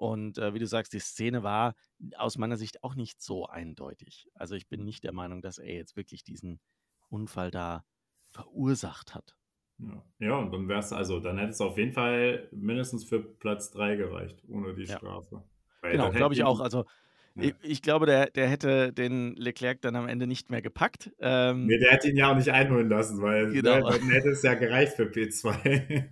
Und 0.00 0.38
äh, 0.38 0.54
wie 0.54 0.58
du 0.58 0.66
sagst, 0.66 0.94
die 0.94 0.98
Szene 0.98 1.42
war 1.42 1.74
aus 2.16 2.38
meiner 2.38 2.56
Sicht 2.56 2.82
auch 2.82 2.94
nicht 2.94 3.20
so 3.20 3.44
eindeutig. 3.44 4.30
Also 4.32 4.54
ich 4.54 4.66
bin 4.66 4.82
nicht 4.82 5.04
der 5.04 5.12
Meinung, 5.12 5.42
dass 5.42 5.58
er 5.58 5.74
jetzt 5.74 5.94
wirklich 5.94 6.24
diesen 6.24 6.58
Unfall 7.10 7.50
da 7.50 7.84
verursacht 8.32 9.14
hat. 9.14 9.36
Ja, 9.76 10.02
ja 10.18 10.36
und 10.36 10.52
dann 10.52 10.68
wär's, 10.68 10.94
also 10.94 11.20
dann 11.20 11.36
hätte 11.36 11.50
es 11.50 11.60
auf 11.60 11.76
jeden 11.76 11.92
Fall 11.92 12.48
mindestens 12.50 13.04
für 13.04 13.20
Platz 13.20 13.72
3 13.72 13.96
gereicht, 13.96 14.42
ohne 14.48 14.74
die 14.74 14.84
ja. 14.84 14.96
Strafe. 14.96 15.44
Weil 15.82 15.92
genau, 15.92 16.10
glaube 16.12 16.32
ich 16.32 16.44
auch. 16.44 16.60
Also 16.60 16.86
ja. 17.36 17.50
ich, 17.62 17.82
glaube, 17.82 18.06
der, 18.06 18.30
der 18.30 18.48
hätte 18.48 18.92
den 18.92 19.34
Leclerc 19.36 19.80
dann 19.80 19.96
am 19.96 20.08
Ende 20.08 20.26
nicht 20.26 20.50
mehr 20.50 20.62
gepackt. 20.62 21.10
Ähm, 21.20 21.66
nee, 21.66 21.78
der 21.78 21.92
hätte 21.92 22.08
ihn 22.08 22.16
ja 22.16 22.30
auch 22.30 22.36
nicht 22.36 22.50
einholen 22.50 22.88
lassen, 22.88 23.22
weil 23.22 23.48
ne, 23.48 23.52
genau. 23.52 23.88
ne, 23.88 23.98
dann 23.98 24.10
hätte 24.10 24.30
es 24.30 24.42
ja 24.42 24.54
gereicht 24.54 24.94
für 24.94 25.04
P2. 25.04 26.04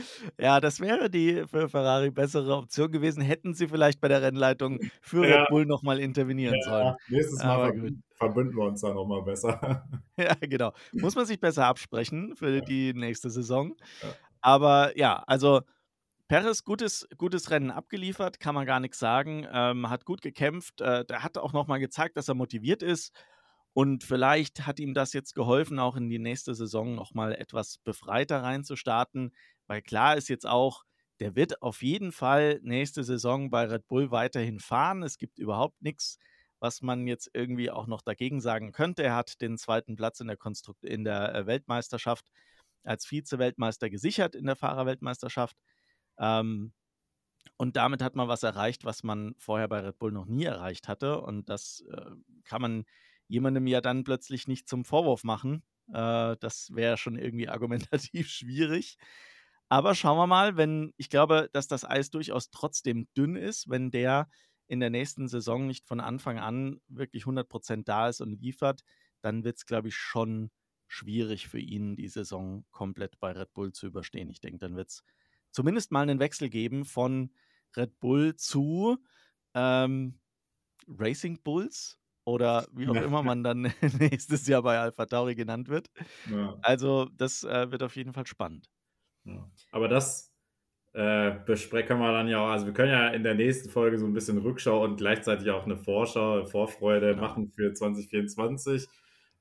ja, 0.40 0.60
das 0.60 0.80
wäre 0.80 1.10
die 1.10 1.44
für 1.50 1.68
Ferrari 1.68 2.10
bessere 2.10 2.56
Option 2.56 2.90
gewesen. 2.90 3.22
Hätten 3.22 3.54
sie 3.54 3.68
vielleicht 3.68 4.00
bei 4.00 4.08
der 4.08 4.22
Rennleitung 4.22 4.80
für 5.00 5.26
ja. 5.26 5.40
Red 5.40 5.48
Bull 5.48 5.66
nochmal 5.66 5.98
intervenieren 6.00 6.60
sollen. 6.62 6.94
Nächstes 7.08 7.42
Mal 7.42 7.72
verbünden 8.16 8.56
wir 8.56 8.64
uns 8.64 8.80
da 8.80 8.92
nochmal 8.92 9.22
besser. 9.22 9.86
ja, 10.16 10.34
genau. 10.40 10.72
Muss 10.92 11.14
man 11.14 11.26
sich 11.26 11.40
besser 11.40 11.66
absprechen 11.66 12.34
für 12.34 12.56
ja. 12.56 12.60
die 12.60 12.94
nächste 12.94 13.30
Saison. 13.30 13.74
Ja. 14.02 14.08
Aber 14.40 14.96
ja, 14.96 15.22
also 15.26 15.62
Perez, 16.28 16.64
gutes, 16.64 17.06
gutes 17.18 17.50
Rennen 17.50 17.70
abgeliefert, 17.70 18.40
kann 18.40 18.56
man 18.56 18.66
gar 18.66 18.80
nichts 18.80 18.98
sagen. 18.98 19.46
Ähm, 19.52 19.88
hat 19.88 20.04
gut 20.04 20.22
gekämpft. 20.22 20.80
Äh, 20.80 21.04
der 21.04 21.22
hat 21.22 21.38
auch 21.38 21.52
nochmal 21.52 21.78
gezeigt, 21.78 22.16
dass 22.16 22.28
er 22.28 22.34
motiviert 22.34 22.82
ist. 22.82 23.12
Und 23.72 24.02
vielleicht 24.02 24.66
hat 24.66 24.80
ihm 24.80 24.92
das 24.92 25.12
jetzt 25.12 25.34
geholfen, 25.34 25.78
auch 25.78 25.96
in 25.96 26.08
die 26.08 26.18
nächste 26.18 26.54
Saison 26.54 26.94
nochmal 26.94 27.34
etwas 27.34 27.78
befreiter 27.78 28.42
reinzustarten. 28.42 29.34
Weil 29.68 29.82
klar 29.82 30.16
ist 30.16 30.28
jetzt 30.28 30.46
auch, 30.46 30.84
der 31.20 31.36
wird 31.36 31.62
auf 31.62 31.82
jeden 31.82 32.10
Fall 32.10 32.58
nächste 32.62 33.04
Saison 33.04 33.50
bei 33.50 33.64
Red 33.66 33.86
Bull 33.86 34.10
weiterhin 34.10 34.58
fahren. 34.58 35.04
Es 35.04 35.18
gibt 35.18 35.38
überhaupt 35.38 35.80
nichts, 35.80 36.18
was 36.58 36.82
man 36.82 37.06
jetzt 37.06 37.30
irgendwie 37.34 37.70
auch 37.70 37.86
noch 37.86 38.02
dagegen 38.02 38.40
sagen 38.40 38.72
könnte. 38.72 39.04
Er 39.04 39.14
hat 39.14 39.40
den 39.40 39.58
zweiten 39.58 39.94
Platz 39.94 40.18
in 40.18 40.26
der, 40.26 40.36
Konstrukt 40.36 40.84
in 40.84 41.04
der 41.04 41.34
äh, 41.34 41.46
Weltmeisterschaft 41.46 42.26
als 42.82 43.06
Vize-Weltmeister 43.06 43.90
gesichert 43.90 44.34
in 44.34 44.46
der 44.46 44.56
Fahrerweltmeisterschaft. 44.56 45.56
Ähm, 46.18 46.72
und 47.58 47.76
damit 47.76 48.02
hat 48.02 48.16
man 48.16 48.28
was 48.28 48.42
erreicht, 48.42 48.84
was 48.84 49.02
man 49.02 49.34
vorher 49.38 49.68
bei 49.68 49.80
Red 49.80 49.98
Bull 49.98 50.12
noch 50.12 50.26
nie 50.26 50.44
erreicht 50.44 50.88
hatte. 50.88 51.20
Und 51.20 51.48
das 51.48 51.84
äh, 51.90 52.10
kann 52.44 52.62
man 52.62 52.84
jemandem 53.28 53.66
ja 53.66 53.80
dann 53.80 54.04
plötzlich 54.04 54.46
nicht 54.46 54.68
zum 54.68 54.84
Vorwurf 54.84 55.24
machen. 55.24 55.62
Äh, 55.92 56.36
das 56.38 56.70
wäre 56.74 56.96
schon 56.96 57.16
irgendwie 57.18 57.48
argumentativ 57.48 58.28
schwierig. 58.28 58.98
Aber 59.68 59.94
schauen 59.94 60.18
wir 60.18 60.26
mal, 60.26 60.56
wenn 60.56 60.92
ich 60.96 61.10
glaube, 61.10 61.48
dass 61.52 61.66
das 61.66 61.84
Eis 61.84 62.10
durchaus 62.10 62.50
trotzdem 62.50 63.08
dünn 63.16 63.36
ist, 63.36 63.68
wenn 63.68 63.90
der 63.90 64.28
in 64.68 64.80
der 64.80 64.90
nächsten 64.90 65.28
Saison 65.28 65.66
nicht 65.66 65.86
von 65.86 66.00
Anfang 66.00 66.38
an 66.38 66.80
wirklich 66.88 67.26
100% 67.26 67.84
da 67.84 68.08
ist 68.08 68.20
und 68.20 68.40
liefert, 68.40 68.82
dann 69.22 69.44
wird 69.44 69.56
es, 69.56 69.66
glaube 69.66 69.88
ich, 69.88 69.96
schon 69.96 70.50
schwierig 70.88 71.48
für 71.48 71.58
ihn, 71.58 71.96
die 71.96 72.08
Saison 72.08 72.64
komplett 72.70 73.18
bei 73.18 73.32
Red 73.32 73.52
Bull 73.54 73.72
zu 73.72 73.86
überstehen. 73.86 74.30
Ich 74.30 74.40
denke, 74.40 74.58
dann 74.58 74.76
wird 74.76 74.90
es 74.90 75.02
zumindest 75.56 75.90
mal 75.90 76.02
einen 76.02 76.20
Wechsel 76.20 76.50
geben 76.50 76.84
von 76.84 77.30
Red 77.76 77.98
Bull 77.98 78.36
zu 78.36 78.98
ähm, 79.54 80.20
Racing 80.86 81.42
Bulls 81.42 81.98
oder 82.24 82.66
wie 82.72 82.86
auch 82.88 82.94
ja. 82.94 83.02
immer 83.02 83.22
man 83.22 83.42
dann 83.42 83.72
nächstes 83.98 84.46
Jahr 84.46 84.62
bei 84.62 84.78
Alpha 84.78 85.06
Tauri 85.06 85.34
genannt 85.34 85.68
wird. 85.68 85.88
Ja. 86.30 86.58
Also 86.60 87.06
das 87.16 87.42
äh, 87.42 87.70
wird 87.70 87.82
auf 87.82 87.96
jeden 87.96 88.12
Fall 88.12 88.26
spannend. 88.26 88.68
Ja. 89.24 89.50
Aber 89.72 89.88
das 89.88 90.30
äh, 90.92 91.32
besprechen 91.46 91.98
wir 91.98 92.12
dann 92.12 92.28
ja 92.28 92.40
auch. 92.40 92.50
Also 92.50 92.66
wir 92.66 92.74
können 92.74 92.92
ja 92.92 93.08
in 93.08 93.22
der 93.22 93.34
nächsten 93.34 93.70
Folge 93.70 93.98
so 93.98 94.04
ein 94.04 94.12
bisschen 94.12 94.36
Rückschau 94.38 94.84
und 94.84 94.98
gleichzeitig 94.98 95.50
auch 95.50 95.64
eine 95.64 95.78
Vorschau, 95.78 96.44
Vorfreude 96.44 97.14
genau. 97.14 97.22
machen 97.22 97.48
für 97.48 97.72
2024. 97.72 98.86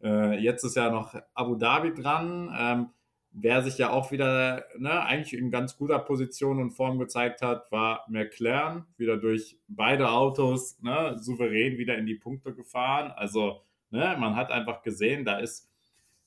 Äh, 0.02 0.40
jetzt 0.40 0.64
ist 0.64 0.76
ja 0.76 0.90
noch 0.90 1.14
Abu 1.34 1.56
Dhabi 1.56 1.94
dran. 1.94 2.56
Ähm, 2.58 2.90
wer 3.38 3.62
sich 3.64 3.78
ja 3.78 3.90
auch 3.92 4.12
wieder 4.12 4.66
ne, 4.78 5.04
eigentlich 5.04 5.38
in 5.40 5.52
ganz 5.52 5.78
guter 5.78 6.00
Position 6.00 6.62
und 6.62 6.72
Form 6.72 6.98
gezeigt 7.00 7.42
hat, 7.42 7.70
war 7.72 8.06
McLaren. 8.08 8.86
Wieder 8.98 9.18
durch 9.18 9.60
beide 9.68 10.10
Autos 10.10 10.82
ne, 10.82 11.18
souverän 11.20 11.78
wieder 11.78 11.98
in 11.98 12.06
die 12.06 12.16
Punkte 12.16 12.54
gefahren. 12.54 13.12
Also 13.12 13.62
ne, 13.90 14.16
man 14.20 14.36
hat 14.36 14.52
einfach 14.52 14.82
gesehen, 14.82 15.26
da 15.26 15.38
ist 15.40 15.70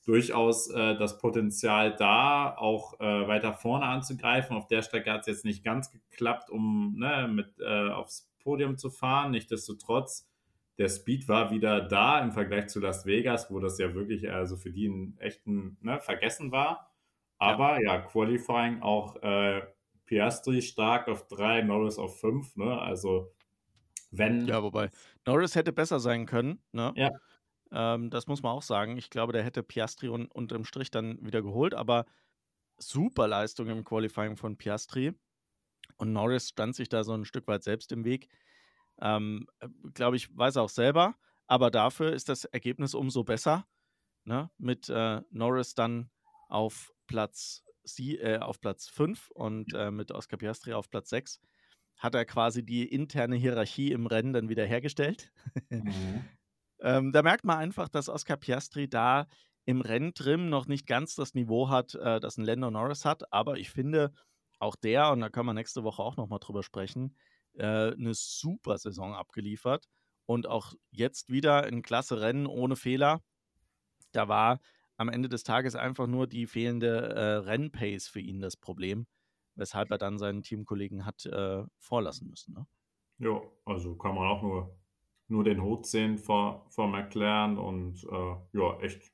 durchaus 0.05 0.69
äh, 0.69 0.97
das 0.97 1.17
Potenzial 1.17 1.95
da, 1.95 2.55
auch 2.55 2.99
äh, 2.99 3.27
weiter 3.27 3.53
vorne 3.53 3.85
anzugreifen. 3.85 4.55
Auf 4.55 4.67
der 4.67 4.83
Strecke 4.83 5.11
hat 5.11 5.21
es 5.21 5.27
jetzt 5.27 5.45
nicht 5.45 5.63
ganz 5.63 5.91
geklappt, 5.91 6.51
um 6.51 6.95
ne, 6.97 7.27
mit 7.27 7.59
äh, 7.59 7.89
aufs 7.89 8.31
Podium 8.43 8.77
zu 8.77 8.91
fahren. 8.91 9.31
Nichtsdestotrotz, 9.31 10.29
der 10.77 10.89
Speed 10.89 11.27
war 11.27 11.49
wieder 11.51 11.81
da 11.81 12.21
im 12.21 12.31
Vergleich 12.31 12.67
zu 12.67 12.79
Las 12.79 13.05
Vegas, 13.07 13.49
wo 13.49 13.59
das 13.59 13.79
ja 13.79 13.95
wirklich 13.95 14.31
also 14.31 14.57
für 14.57 14.71
die 14.71 14.87
ein 14.87 15.17
echten 15.19 15.77
ne, 15.81 15.99
Vergessen 15.99 16.51
war. 16.51 16.88
Aber 17.39 17.81
ja, 17.81 17.95
ja 17.95 18.01
Qualifying 18.01 18.81
auch 18.81 19.15
äh, 19.17 19.61
Piastri 20.05 20.61
stark 20.61 21.07
auf 21.07 21.27
drei, 21.27 21.61
Norris 21.61 21.97
auf 21.97 22.19
fünf. 22.19 22.55
Ne? 22.55 22.79
Also 22.79 23.33
wenn. 24.11 24.45
Ja, 24.45 24.61
wobei 24.61 24.89
Norris 25.25 25.55
hätte 25.55 25.71
besser 25.71 25.99
sein 25.99 26.25
können. 26.25 26.61
Ne? 26.71 26.93
Ja. 26.95 27.09
Ähm, 27.71 28.09
das 28.09 28.27
muss 28.27 28.43
man 28.43 28.51
auch 28.51 28.61
sagen. 28.61 28.97
Ich 28.97 29.09
glaube, 29.09 29.33
der 29.33 29.43
hätte 29.43 29.63
Piastri 29.63 30.09
un 30.09 30.27
unterm 30.27 30.65
Strich 30.65 30.91
dann 30.91 31.23
wieder 31.25 31.41
geholt, 31.41 31.73
aber 31.73 32.05
super 32.77 33.27
Leistung 33.27 33.67
im 33.67 33.83
Qualifying 33.83 34.35
von 34.35 34.57
Piastri. 34.57 35.13
Und 35.97 36.13
Norris 36.13 36.49
stand 36.49 36.75
sich 36.75 36.89
da 36.89 37.03
so 37.03 37.13
ein 37.13 37.25
Stück 37.25 37.47
weit 37.47 37.63
selbst 37.63 37.91
im 37.91 38.03
Weg. 38.03 38.29
Ähm, 39.01 39.47
äh, 39.59 39.67
glaube 39.93 40.17
ich, 40.17 40.35
weiß 40.35 40.57
er 40.57 40.63
auch 40.63 40.69
selber. 40.69 41.15
Aber 41.47 41.71
dafür 41.71 42.13
ist 42.13 42.29
das 42.29 42.45
Ergebnis 42.45 42.93
umso 42.93 43.23
besser. 43.23 43.65
Ne? 44.23 44.49
Mit 44.57 44.89
äh, 44.89 45.21
Norris 45.31 45.73
dann 45.73 46.09
auf 46.47 46.93
Platz, 47.09 47.63
sie, 47.83 48.17
äh, 48.17 48.37
auf 48.37 48.61
Platz 48.61 48.87
5 48.87 49.31
und 49.31 49.73
äh, 49.73 49.91
mit 49.91 50.11
Oscar 50.11 50.37
Piastri 50.37 50.73
auf 50.73 50.89
Platz 50.89 51.09
6 51.09 51.41
hat 51.97 52.15
er 52.15 52.23
quasi 52.23 52.63
die 52.63 52.87
interne 52.87 53.35
Hierarchie 53.35 53.91
im 53.91 54.05
Rennen 54.05 54.31
dann 54.31 54.47
wieder 54.47 54.65
hergestellt. 54.65 55.31
Mhm. 55.69 56.23
ähm, 56.81 57.11
da 57.11 57.21
merkt 57.21 57.43
man 57.43 57.57
einfach, 57.57 57.89
dass 57.89 58.07
Oscar 58.07 58.37
Piastri 58.37 58.87
da 58.87 59.27
im 59.65 59.81
Renntrim 59.81 60.49
noch 60.49 60.67
nicht 60.67 60.87
ganz 60.87 61.15
das 61.15 61.33
Niveau 61.33 61.69
hat, 61.69 61.95
äh, 61.95 62.19
das 62.19 62.37
ein 62.37 62.45
Lando 62.45 62.71
Norris 62.71 63.03
hat. 63.03 63.33
Aber 63.33 63.57
ich 63.57 63.69
finde, 63.69 64.13
auch 64.59 64.75
der, 64.75 65.11
und 65.11 65.19
da 65.19 65.29
können 65.29 65.47
wir 65.47 65.53
nächste 65.53 65.83
Woche 65.83 66.01
auch 66.01 66.15
nochmal 66.15 66.39
drüber 66.39 66.63
sprechen, 66.63 67.15
äh, 67.55 67.91
eine 67.91 68.13
super 68.13 68.77
Saison 68.77 69.13
abgeliefert. 69.13 69.89
Und 70.25 70.47
auch 70.47 70.73
jetzt 70.91 71.29
wieder 71.29 71.63
ein 71.63 71.81
klasse 71.81 72.21
Rennen 72.21 72.45
ohne 72.45 72.75
Fehler. 72.75 73.21
Da 74.11 74.27
war 74.27 74.59
am 74.99 75.07
Ende 75.07 75.29
des 75.29 75.43
Tages 75.43 75.75
einfach 75.75 76.07
nur 76.07 76.27
die 76.27 76.45
fehlende 76.45 77.13
äh, 77.15 77.35
Rennpace 77.37 78.09
für 78.09 78.19
ihn 78.19 78.41
das 78.41 78.57
Problem, 78.57 79.07
weshalb 79.55 79.91
er 79.91 79.97
dann 79.97 80.17
seinen 80.17 80.43
Teamkollegen 80.43 81.05
hat 81.05 81.25
äh, 81.25 81.63
vorlassen 81.77 82.29
müssen. 82.29 82.53
Ne? 82.53 82.67
Ja, 83.19 83.41
also 83.63 83.95
kann 83.95 84.15
man 84.15 84.27
auch 84.27 84.41
nur, 84.41 84.77
nur 85.29 85.45
den 85.45 85.63
Hut 85.63 85.85
sehen 85.85 86.17
vor, 86.17 86.67
vor 86.69 86.89
McLaren 86.89 87.57
und 87.57 88.03
äh, 88.03 88.35
ja, 88.57 88.79
echt 88.81 89.13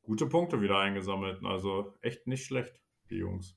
gute 0.00 0.26
Punkte 0.26 0.62
wieder 0.62 0.78
eingesammelt. 0.78 1.44
Also 1.44 1.94
echt 2.00 2.26
nicht 2.26 2.46
schlecht, 2.46 2.80
die 3.10 3.16
Jungs. 3.16 3.54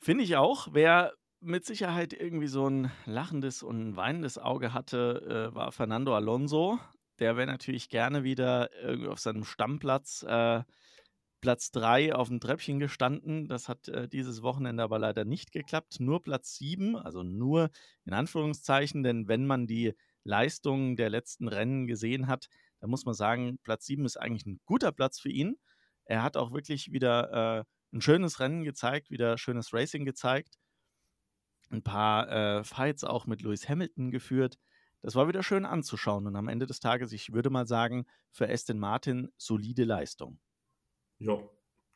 Finde 0.00 0.24
ich 0.24 0.36
auch. 0.36 0.66
Wer 0.72 1.12
mit 1.38 1.64
Sicherheit 1.64 2.12
irgendwie 2.12 2.48
so 2.48 2.68
ein 2.68 2.90
lachendes 3.06 3.62
und 3.62 3.80
ein 3.80 3.96
weinendes 3.96 4.36
Auge 4.36 4.74
hatte, 4.74 5.50
äh, 5.52 5.54
war 5.54 5.70
Fernando 5.70 6.12
Alonso 6.16 6.80
der 7.18 7.36
wäre 7.36 7.46
natürlich 7.46 7.88
gerne 7.88 8.24
wieder 8.24 8.70
irgendwie 8.82 9.08
auf 9.08 9.20
seinem 9.20 9.44
Stammplatz, 9.44 10.24
äh, 10.26 10.62
Platz 11.42 11.72
3 11.72 12.14
auf 12.14 12.28
dem 12.28 12.40
Treppchen 12.40 12.78
gestanden. 12.78 13.48
Das 13.48 13.68
hat 13.68 13.88
äh, 13.88 14.08
dieses 14.08 14.42
Wochenende 14.42 14.82
aber 14.82 14.98
leider 14.98 15.24
nicht 15.24 15.50
geklappt. 15.50 15.98
Nur 15.98 16.22
Platz 16.22 16.56
7, 16.56 16.96
also 16.96 17.22
nur 17.24 17.70
in 18.04 18.14
Anführungszeichen, 18.14 19.02
denn 19.02 19.28
wenn 19.28 19.44
man 19.44 19.66
die 19.66 19.94
Leistungen 20.24 20.96
der 20.96 21.10
letzten 21.10 21.48
Rennen 21.48 21.86
gesehen 21.88 22.28
hat, 22.28 22.48
dann 22.80 22.90
muss 22.90 23.04
man 23.04 23.14
sagen, 23.14 23.58
Platz 23.64 23.86
7 23.86 24.04
ist 24.04 24.16
eigentlich 24.16 24.46
ein 24.46 24.60
guter 24.64 24.92
Platz 24.92 25.18
für 25.18 25.30
ihn. 25.30 25.56
Er 26.04 26.22
hat 26.22 26.36
auch 26.36 26.52
wirklich 26.52 26.92
wieder 26.92 27.60
äh, 27.60 27.64
ein 27.92 28.00
schönes 28.00 28.38
Rennen 28.38 28.62
gezeigt, 28.62 29.10
wieder 29.10 29.36
schönes 29.36 29.74
Racing 29.74 30.04
gezeigt. 30.04 30.58
Ein 31.70 31.82
paar 31.82 32.30
äh, 32.30 32.64
Fights 32.64 33.02
auch 33.02 33.26
mit 33.26 33.42
Lewis 33.42 33.68
Hamilton 33.68 34.12
geführt 34.12 34.58
das 35.02 35.16
war 35.16 35.28
wieder 35.28 35.42
schön 35.42 35.66
anzuschauen. 35.66 36.26
Und 36.26 36.36
am 36.36 36.48
Ende 36.48 36.66
des 36.66 36.80
Tages, 36.80 37.12
ich 37.12 37.32
würde 37.32 37.50
mal 37.50 37.66
sagen, 37.66 38.06
für 38.30 38.48
Aston 38.48 38.78
Martin 38.78 39.28
solide 39.36 39.84
Leistung. 39.84 40.38
Ja, 41.18 41.38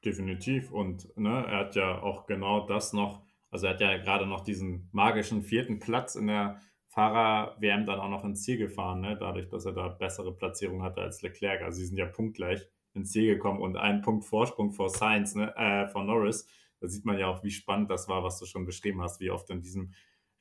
definitiv. 0.05 0.71
Und 0.71 1.17
ne, 1.17 1.47
er 1.47 1.59
hat 1.59 1.77
ja 1.77 2.03
auch 2.03 2.27
genau 2.27 2.67
das 2.67 2.93
noch, 2.93 3.25
also 3.51 3.67
er 3.67 3.75
hat 3.75 3.81
ja 3.81 3.97
gerade 3.99 4.27
noch 4.27 4.43
diesen 4.43 4.89
magischen 4.93 5.43
vierten 5.43 5.79
Platz 5.79 6.17
in 6.17 6.27
der 6.27 6.61
Fahrer-WM 6.89 7.87
dann 7.87 8.01
auch 8.01 8.09
noch 8.09 8.25
ins 8.25 8.43
Ziel 8.43 8.57
gefahren, 8.57 9.01
ne? 9.01 9.17
dadurch, 9.19 9.49
dass 9.49 9.67
er 9.67 9.73
da 9.73 9.89
bessere 9.89 10.35
Platzierung 10.35 10.83
hatte 10.83 11.03
als 11.03 11.23
Leclerc. 11.23 11.63
Also 11.63 11.79
sie 11.79 11.87
sind 11.87 11.99
ja 11.99 12.07
punktgleich 12.07 12.67
ins 12.95 13.13
Ziel 13.13 13.35
gekommen 13.35 13.61
und 13.61 13.77
einen 13.77 14.01
Punkt 14.01 14.25
Vorsprung 14.25 14.73
vor 14.73 14.89
Sainz, 14.89 15.35
ne? 15.35 15.55
äh, 15.57 15.89
vor 15.89 16.05
Norris. 16.05 16.49
Da 16.81 16.89
sieht 16.89 17.05
man 17.05 17.19
ja 17.19 17.27
auch, 17.27 17.45
wie 17.45 17.51
spannend 17.51 17.91
das 17.91 18.09
war, 18.09 18.25
was 18.25 18.39
du 18.39 18.47
schon 18.47 18.65
beschrieben 18.65 19.03
hast, 19.03 19.21
wie 19.21 19.31
oft 19.31 19.51
in 19.51 19.61
diesem 19.61 19.93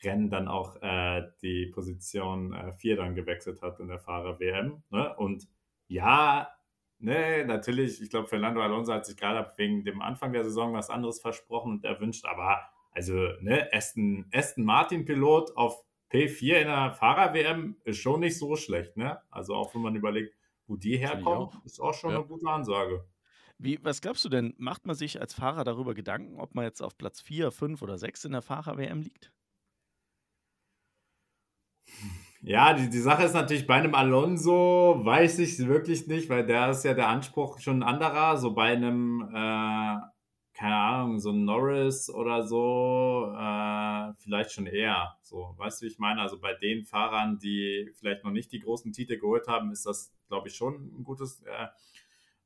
Rennen 0.04 0.30
dann 0.30 0.48
auch 0.48 0.82
äh, 0.82 1.24
die 1.42 1.68
Position 1.68 2.56
4 2.78 2.94
äh, 2.94 2.98
dann 2.98 3.16
gewechselt 3.16 3.62
hat 3.62 3.80
in 3.80 3.88
der 3.88 4.00
Fahrer-WM. 4.00 4.84
Ne? 4.90 5.16
Und 5.16 5.48
ja, 5.88 6.50
ne, 7.00 7.46
natürlich, 7.46 8.02
ich 8.02 8.10
glaube, 8.10 8.28
Fernando 8.28 8.62
Alonso 8.62 8.94
hat 8.94 9.06
sich 9.06 9.18
gerade 9.18 9.52
wegen 9.58 9.84
dem 9.84 10.02
Anfang 10.02 10.34
der 10.34 10.44
Saison 10.44 10.74
was 10.74 10.90
anderes 10.90 11.22
versprochen 11.22 11.74
und 11.74 11.86
erwünscht, 11.86 12.26
aber 12.26 12.70
also, 12.92 13.14
ne, 13.42 13.68
Aston, 13.74 14.26
Aston 14.34 14.64
Martin-Pilot 14.64 15.58
auf 15.58 15.84
P4 16.12 16.62
in 16.62 16.68
der 16.68 16.94
Fahrer-WM 16.94 17.76
ist 17.84 17.98
schon 17.98 18.22
nicht 18.22 18.38
so 18.38 18.56
schlecht, 18.56 18.96
ne? 18.96 19.20
Also 19.30 19.54
auch 19.54 19.76
wenn 19.76 19.82
man 19.82 19.96
überlegt, 19.96 20.34
wo 20.66 20.78
die 20.78 20.98
herkommen, 20.98 21.50
auch. 21.50 21.66
ist 21.66 21.82
auch 21.82 21.94
schon 21.94 22.12
ja. 22.12 22.18
eine 22.18 22.26
gute 22.26 22.48
Ansage. 22.48 23.06
Wie, 23.58 23.84
was 23.84 24.02
glaubst 24.02 24.24
du 24.24 24.30
denn, 24.30 24.54
macht 24.58 24.86
man 24.86 24.96
sich 24.96 25.20
als 25.20 25.34
Fahrer 25.34 25.64
darüber 25.66 25.94
Gedanken, 25.94 26.40
ob 26.40 26.56
man 26.56 26.64
jetzt 26.64 26.82
auf 26.82 26.98
Platz 26.98 27.20
4, 27.22 27.52
5 27.52 27.82
oder 27.82 27.98
6 27.98 28.26
in 28.26 28.32
der 28.32 28.42
Fahrer-WM 28.42 29.02
liegt? 29.02 29.34
Ja, 32.42 32.74
die, 32.74 32.90
die 32.90 33.00
Sache 33.00 33.24
ist 33.24 33.34
natürlich, 33.34 33.66
bei 33.66 33.74
einem 33.74 33.96
Alonso 33.96 35.02
weiß 35.04 35.40
ich 35.40 35.58
wirklich 35.66 36.06
nicht, 36.06 36.30
weil 36.30 36.46
der 36.46 36.70
ist 36.70 36.86
ja 36.86 36.94
der 36.94 37.08
Anspruch 37.08 37.60
schon 37.60 37.80
ein 37.80 37.84
anderer. 37.84 38.38
So 38.38 38.54
bei 38.54 38.74
einem, 38.74 39.22
äh, 39.34 39.98
keine 40.54 40.76
Ahnung, 40.76 41.20
so 41.20 41.32
Norris 41.32 42.08
oder 42.08 42.44
so, 42.44 43.34
äh, 43.36 44.14
vielleicht 44.20 44.52
schon 44.52 44.68
eher. 44.68 45.18
So, 45.22 45.56
weißt 45.58 45.82
du, 45.82 45.86
wie 45.86 45.90
ich 45.90 45.98
meine? 45.98 46.22
Also 46.22 46.40
bei 46.40 46.54
den 46.54 46.86
Fahrern, 46.86 47.40
die 47.40 47.92
vielleicht 47.96 48.24
noch 48.24 48.32
nicht 48.32 48.52
die 48.52 48.60
großen 48.60 48.94
Titel 48.94 49.18
geholt 49.18 49.48
haben, 49.48 49.72
ist 49.72 49.88
das, 49.88 50.14
glaube 50.28 50.48
ich, 50.50 50.56
schon 50.56 50.92
ein 51.00 51.04
gutes 51.04 51.42
äh, 51.42 51.68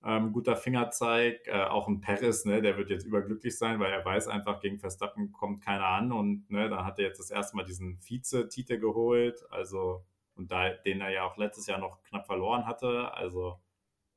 ähm, 0.03 0.31
guter 0.31 0.55
Fingerzeig. 0.55 1.47
Äh, 1.47 1.63
auch 1.63 1.87
ein 1.87 2.01
Paris, 2.01 2.45
ne, 2.45 2.61
der 2.61 2.77
wird 2.77 2.89
jetzt 2.89 3.05
überglücklich 3.05 3.57
sein, 3.57 3.79
weil 3.79 3.91
er 3.91 4.05
weiß 4.05 4.27
einfach, 4.27 4.59
gegen 4.59 4.79
Verstappen 4.79 5.31
kommt 5.31 5.61
keiner 5.61 5.87
an 5.87 6.11
und 6.11 6.49
ne, 6.49 6.69
dann 6.69 6.85
hat 6.85 6.99
er 6.99 7.05
jetzt 7.05 7.19
das 7.19 7.31
erste 7.31 7.57
Mal 7.57 7.65
diesen 7.65 7.99
Vize-Titel 7.99 8.79
geholt. 8.79 9.43
Also, 9.49 10.05
und 10.35 10.51
da, 10.51 10.69
den 10.69 11.01
er 11.01 11.09
ja 11.09 11.23
auch 11.23 11.37
letztes 11.37 11.67
Jahr 11.67 11.79
noch 11.79 12.01
knapp 12.03 12.25
verloren 12.25 12.65
hatte. 12.65 13.13
Also, 13.13 13.59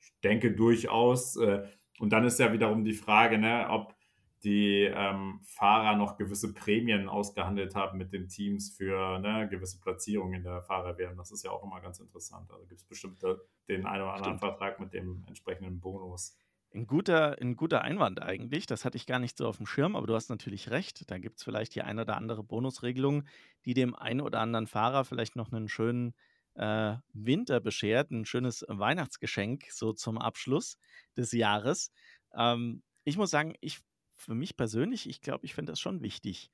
ich 0.00 0.12
denke 0.22 0.52
durchaus. 0.52 1.36
Äh, 1.36 1.64
und 1.98 2.12
dann 2.12 2.24
ist 2.24 2.38
ja 2.38 2.52
wiederum 2.52 2.84
die 2.84 2.94
Frage, 2.94 3.38
ne, 3.38 3.66
ob 3.70 3.94
die 4.44 4.82
ähm, 4.82 5.40
Fahrer 5.44 5.96
noch 5.96 6.16
gewisse 6.16 6.52
Prämien 6.52 7.08
ausgehandelt 7.08 7.74
haben 7.74 7.98
mit 7.98 8.12
den 8.12 8.28
Teams 8.28 8.74
für 8.76 9.16
eine 9.16 9.48
gewisse 9.48 9.80
Platzierung 9.80 10.34
in 10.34 10.42
der 10.42 10.62
Fahrerwehr. 10.62 11.14
Das 11.14 11.30
ist 11.30 11.44
ja 11.44 11.50
auch 11.50 11.62
immer 11.62 11.80
ganz 11.80 12.00
interessant. 12.00 12.50
Also 12.50 12.66
gibt 12.66 12.80
es 12.80 12.86
bestimmt 12.86 13.22
den 13.68 13.86
einen 13.86 14.02
oder 14.02 14.14
anderen 14.14 14.38
Stimmt. 14.38 14.40
Vertrag 14.40 14.80
mit 14.80 14.92
dem 14.92 15.24
entsprechenden 15.28 15.80
Bonus. 15.80 16.36
Ein 16.74 16.86
guter, 16.86 17.36
ein 17.40 17.54
guter 17.54 17.82
Einwand 17.82 18.22
eigentlich. 18.22 18.66
Das 18.66 18.84
hatte 18.84 18.96
ich 18.96 19.06
gar 19.06 19.18
nicht 19.18 19.36
so 19.36 19.46
auf 19.46 19.58
dem 19.58 19.66
Schirm, 19.66 19.94
aber 19.94 20.06
du 20.06 20.14
hast 20.14 20.30
natürlich 20.30 20.70
recht. 20.70 21.10
Da 21.10 21.18
gibt 21.18 21.36
es 21.36 21.44
vielleicht 21.44 21.74
die 21.74 21.82
eine 21.82 22.02
oder 22.02 22.16
andere 22.16 22.42
Bonusregelung, 22.42 23.24
die 23.66 23.74
dem 23.74 23.94
einen 23.94 24.22
oder 24.22 24.40
anderen 24.40 24.66
Fahrer 24.66 25.04
vielleicht 25.04 25.36
noch 25.36 25.52
einen 25.52 25.68
schönen 25.68 26.14
äh, 26.54 26.96
Winter 27.12 27.60
beschert, 27.60 28.10
ein 28.10 28.24
schönes 28.24 28.64
Weihnachtsgeschenk 28.68 29.66
so 29.70 29.92
zum 29.92 30.18
Abschluss 30.18 30.78
des 31.16 31.32
Jahres. 31.32 31.92
Ähm, 32.34 32.82
ich 33.04 33.16
muss 33.16 33.30
sagen, 33.30 33.54
ich 33.60 33.80
für 34.22 34.34
mich 34.34 34.56
persönlich, 34.56 35.08
ich 35.08 35.20
glaube, 35.20 35.44
ich 35.44 35.54
finde 35.54 35.72
das 35.72 35.80
schon 35.80 36.00
wichtig, 36.00 36.50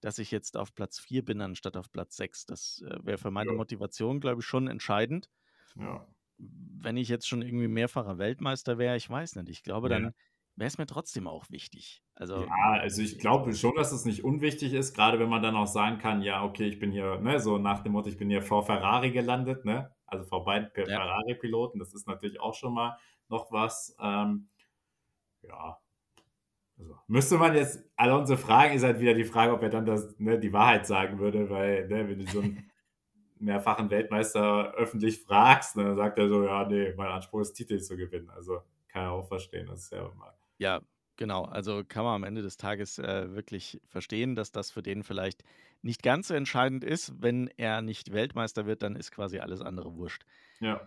dass 0.00 0.18
ich 0.18 0.30
jetzt 0.30 0.56
auf 0.56 0.74
Platz 0.74 0.98
4 1.00 1.24
bin, 1.24 1.40
anstatt 1.40 1.76
auf 1.76 1.90
Platz 1.90 2.16
6. 2.16 2.46
Das 2.46 2.82
äh, 2.86 3.04
wäre 3.04 3.18
für 3.18 3.30
meine 3.30 3.50
ja. 3.50 3.56
Motivation, 3.56 4.20
glaube 4.20 4.40
ich, 4.40 4.46
schon 4.46 4.68
entscheidend. 4.68 5.28
Ja. 5.74 6.06
Wenn 6.38 6.96
ich 6.96 7.08
jetzt 7.08 7.28
schon 7.28 7.42
irgendwie 7.42 7.66
mehrfacher 7.66 8.18
Weltmeister 8.18 8.78
wäre, 8.78 8.96
ich 8.96 9.10
weiß 9.10 9.34
nicht. 9.36 9.48
Ich 9.48 9.64
glaube, 9.64 9.90
ja. 9.90 9.98
dann 9.98 10.14
wäre 10.54 10.68
es 10.68 10.78
mir 10.78 10.86
trotzdem 10.86 11.26
auch 11.26 11.50
wichtig. 11.50 12.04
Also 12.14 12.44
Ja, 12.44 12.72
also 12.80 13.02
ich 13.02 13.18
glaube 13.18 13.52
schon, 13.54 13.74
dass 13.74 13.90
es 13.90 14.04
nicht 14.04 14.22
unwichtig 14.22 14.72
ist, 14.72 14.94
gerade 14.94 15.18
wenn 15.18 15.28
man 15.28 15.42
dann 15.42 15.56
auch 15.56 15.66
sagen 15.66 15.98
kann, 15.98 16.22
ja, 16.22 16.44
okay, 16.44 16.68
ich 16.68 16.78
bin 16.78 16.92
hier, 16.92 17.18
ne, 17.18 17.40
so 17.40 17.58
nach 17.58 17.80
dem 17.80 17.92
Motto, 17.92 18.08
ich 18.08 18.16
bin 18.16 18.30
hier 18.30 18.42
vor 18.42 18.64
Ferrari 18.64 19.10
gelandet, 19.10 19.64
ne? 19.64 19.92
Also 20.06 20.24
vor 20.24 20.44
beiden. 20.44 20.70
Ferrari-Piloten, 20.72 21.80
das 21.80 21.92
ist 21.92 22.06
natürlich 22.06 22.40
auch 22.40 22.54
schon 22.54 22.74
mal 22.74 22.96
noch 23.28 23.50
was. 23.50 23.96
Ähm, 24.00 24.48
ja, 25.42 25.78
also 26.78 26.96
müsste 27.08 27.38
man 27.38 27.54
jetzt 27.54 27.84
Alonso 27.96 28.36
fragen, 28.36 28.74
ist 28.74 28.84
halt 28.84 29.00
wieder 29.00 29.14
die 29.14 29.24
Frage, 29.24 29.52
ob 29.52 29.62
er 29.62 29.68
dann 29.68 29.86
das, 29.86 30.18
ne, 30.18 30.38
die 30.38 30.52
Wahrheit 30.52 30.86
sagen 30.86 31.18
würde, 31.18 31.50
weil, 31.50 31.88
ne, 31.88 32.08
wenn 32.08 32.18
du 32.18 32.26
so 32.26 32.40
einen 32.40 32.70
mehrfachen 33.40 33.90
Weltmeister 33.90 34.74
öffentlich 34.74 35.22
fragst, 35.22 35.76
ne, 35.76 35.84
dann 35.84 35.96
sagt 35.96 36.18
er 36.18 36.28
so, 36.28 36.44
ja, 36.44 36.66
nee, 36.66 36.94
mein 36.96 37.08
Anspruch 37.08 37.40
ist, 37.40 37.54
Titel 37.54 37.78
zu 37.80 37.96
gewinnen. 37.96 38.30
Also 38.30 38.60
kann 38.88 39.04
er 39.04 39.12
auch 39.12 39.26
verstehen, 39.26 39.66
das 39.66 39.84
ist 39.84 39.92
ja 39.92 40.06
immer. 40.06 40.34
Ja, 40.58 40.80
genau. 41.16 41.44
Also 41.44 41.82
kann 41.86 42.04
man 42.04 42.14
am 42.14 42.24
Ende 42.24 42.42
des 42.42 42.56
Tages 42.56 42.98
äh, 42.98 43.34
wirklich 43.34 43.80
verstehen, 43.88 44.34
dass 44.34 44.52
das 44.52 44.70
für 44.70 44.82
den 44.82 45.02
vielleicht 45.02 45.42
nicht 45.82 46.02
ganz 46.02 46.28
so 46.28 46.34
entscheidend 46.34 46.84
ist. 46.84 47.12
Wenn 47.20 47.48
er 47.56 47.82
nicht 47.82 48.12
Weltmeister 48.12 48.66
wird, 48.66 48.82
dann 48.82 48.96
ist 48.96 49.12
quasi 49.12 49.38
alles 49.38 49.60
andere 49.62 49.94
wurscht. 49.94 50.24
Ja. 50.60 50.80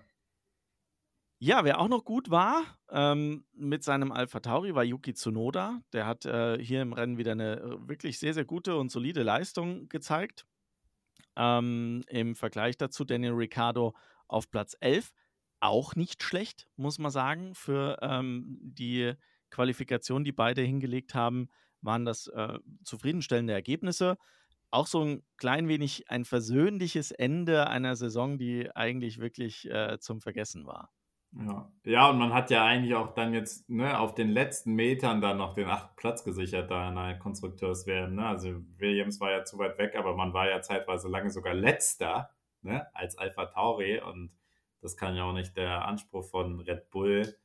Ja, 1.44 1.64
wer 1.64 1.80
auch 1.80 1.88
noch 1.88 2.06
gut 2.06 2.30
war 2.30 2.62
ähm, 2.92 3.46
mit 3.56 3.84
seinem 3.84 4.12
Alpha 4.12 4.42
Tauri 4.42 4.76
war 4.76 4.84
Yuki 4.84 5.16
Tsunoda. 5.16 5.82
Der 5.92 6.06
hat 6.06 6.24
äh, 6.26 6.64
hier 6.64 6.84
im 6.84 6.94
Rennen 6.94 7.18
wieder 7.18 7.32
eine 7.32 7.60
äh, 7.60 7.90
wirklich 7.90 8.20
sehr, 8.20 8.36
sehr 8.36 8.46
gute 8.46 8.76
und 8.76 8.92
solide 8.92 9.24
Leistung 9.24 9.90
gezeigt. 9.90 10.46
Ähm, 11.36 12.04
Im 12.10 12.36
Vergleich 12.36 12.78
dazu 12.78 13.06
Daniel 13.06 13.32
Ricciardo 13.34 13.96
auf 14.28 14.52
Platz 14.52 14.78
11. 14.82 15.12
Auch 15.62 15.96
nicht 15.96 16.22
schlecht, 16.22 16.68
muss 16.76 17.00
man 17.00 17.10
sagen. 17.10 17.56
Für 17.56 17.98
ähm, 18.04 18.60
die 18.62 19.14
Qualifikation, 19.50 20.24
die 20.24 20.34
beide 20.34 20.62
hingelegt 20.62 21.16
haben, 21.16 21.50
waren 21.82 22.06
das 22.06 22.28
äh, 22.28 22.60
zufriedenstellende 22.84 23.54
Ergebnisse. 23.54 24.20
Auch 24.70 24.86
so 24.86 25.04
ein 25.04 25.24
klein 25.38 25.68
wenig 25.68 26.08
ein 26.08 26.24
versöhnliches 26.24 27.10
Ende 27.10 27.66
einer 27.66 27.96
Saison, 27.96 28.38
die 28.38 28.70
eigentlich 28.76 29.18
wirklich 29.18 29.68
äh, 29.72 29.98
zum 30.00 30.22
Vergessen 30.22 30.68
war. 30.68 30.92
Ja. 31.34 31.72
ja, 31.86 32.10
und 32.10 32.18
man 32.18 32.34
hat 32.34 32.52
ja 32.52 32.66
eigentlich 32.66 32.94
auch 32.94 33.14
dann 33.14 33.34
jetzt 33.34 33.70
ne, 33.70 33.98
auf 33.98 34.14
den 34.14 34.30
letzten 34.30 34.74
Metern 34.74 35.22
dann 35.22 35.38
noch 35.38 35.54
den 35.54 35.68
achten 35.68 35.96
Platz 35.96 36.26
gesichert 36.26 36.70
da 36.70 36.90
in 36.90 36.96
der 36.96 37.20
Konstrukteurswärme. 37.20 38.16
Ne? 38.16 38.26
Also 38.26 38.50
Williams 38.78 39.22
war 39.22 39.32
ja 39.32 39.46
zu 39.46 39.58
weit 39.58 39.78
weg, 39.78 39.96
aber 39.96 40.16
man 40.16 40.34
war 40.34 40.50
ja 40.50 40.62
zeitweise 40.62 41.08
lange 41.08 41.30
sogar 41.30 41.54
letzter 41.54 42.32
ne, 42.62 42.86
als 42.94 43.18
Alpha 43.18 43.46
Tauri 43.46 44.02
und 44.02 44.32
das 44.82 44.98
kann 44.98 45.16
ja 45.16 45.24
auch 45.24 45.34
nicht 45.34 45.56
der 45.56 45.86
Anspruch 45.86 46.26
von 46.26 46.60
Red 46.60 46.90
Bull 46.90 47.38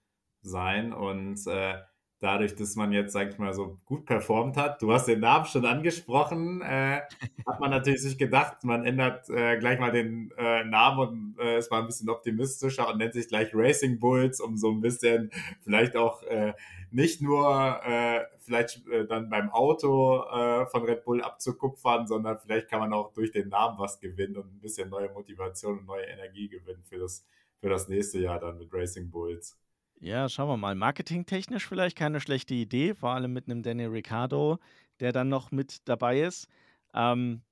sein. 0.42 0.92
Und 0.92 1.46
äh, 1.46 1.78
dadurch, 2.20 2.54
dass 2.54 2.76
man 2.76 2.92
jetzt, 2.92 3.12
sag 3.12 3.30
ich 3.30 3.38
mal, 3.38 3.52
so 3.52 3.78
gut 3.84 4.06
performt 4.06 4.56
hat, 4.56 4.80
du 4.80 4.92
hast 4.92 5.06
den 5.06 5.20
Namen 5.20 5.44
schon 5.44 5.66
angesprochen, 5.66 6.62
äh, 6.62 7.02
hat 7.46 7.60
man 7.60 7.70
natürlich 7.70 8.02
sich 8.02 8.16
gedacht, 8.16 8.64
man 8.64 8.86
ändert 8.86 9.28
äh, 9.28 9.58
gleich 9.58 9.78
mal 9.78 9.92
den 9.92 10.32
äh, 10.38 10.64
Namen 10.64 10.98
und 10.98 11.36
äh, 11.38 11.58
ist 11.58 11.70
mal 11.70 11.80
ein 11.80 11.86
bisschen 11.86 12.08
optimistischer 12.08 12.88
und 12.88 12.98
nennt 12.98 13.12
sich 13.12 13.28
gleich 13.28 13.50
Racing 13.52 13.98
Bulls, 13.98 14.40
um 14.40 14.56
so 14.56 14.70
ein 14.70 14.80
bisschen 14.80 15.30
vielleicht 15.62 15.96
auch 15.96 16.22
äh, 16.22 16.54
nicht 16.90 17.20
nur 17.20 17.80
äh, 17.84 18.24
vielleicht 18.38 18.86
äh, 18.88 19.06
dann 19.06 19.28
beim 19.28 19.50
Auto 19.50 20.22
äh, 20.22 20.66
von 20.66 20.84
Red 20.84 21.04
Bull 21.04 21.20
abzukupfern, 21.22 22.06
sondern 22.06 22.38
vielleicht 22.38 22.68
kann 22.68 22.80
man 22.80 22.92
auch 22.92 23.12
durch 23.12 23.30
den 23.30 23.48
Namen 23.50 23.78
was 23.78 24.00
gewinnen 24.00 24.36
und 24.36 24.54
ein 24.54 24.60
bisschen 24.60 24.88
neue 24.88 25.10
Motivation 25.12 25.80
und 25.80 25.86
neue 25.86 26.04
Energie 26.04 26.48
gewinnen 26.48 26.82
für 26.88 26.98
das, 26.98 27.26
für 27.60 27.68
das 27.68 27.88
nächste 27.88 28.20
Jahr 28.20 28.38
dann 28.38 28.56
mit 28.56 28.72
Racing 28.72 29.10
Bulls. 29.10 29.58
Ja, 30.00 30.28
schauen 30.28 30.48
wir 30.48 30.56
mal. 30.56 30.74
Marketingtechnisch 30.74 31.66
vielleicht 31.66 31.96
keine 31.96 32.20
schlechte 32.20 32.54
Idee, 32.54 32.94
vor 32.94 33.10
allem 33.10 33.32
mit 33.32 33.46
einem 33.48 33.62
Danny 33.62 33.86
Ricciardo, 33.86 34.58
der 35.00 35.12
dann 35.12 35.28
noch 35.28 35.50
mit 35.50 35.88
dabei 35.88 36.20
ist. 36.20 36.48
Ähm, 36.94 37.42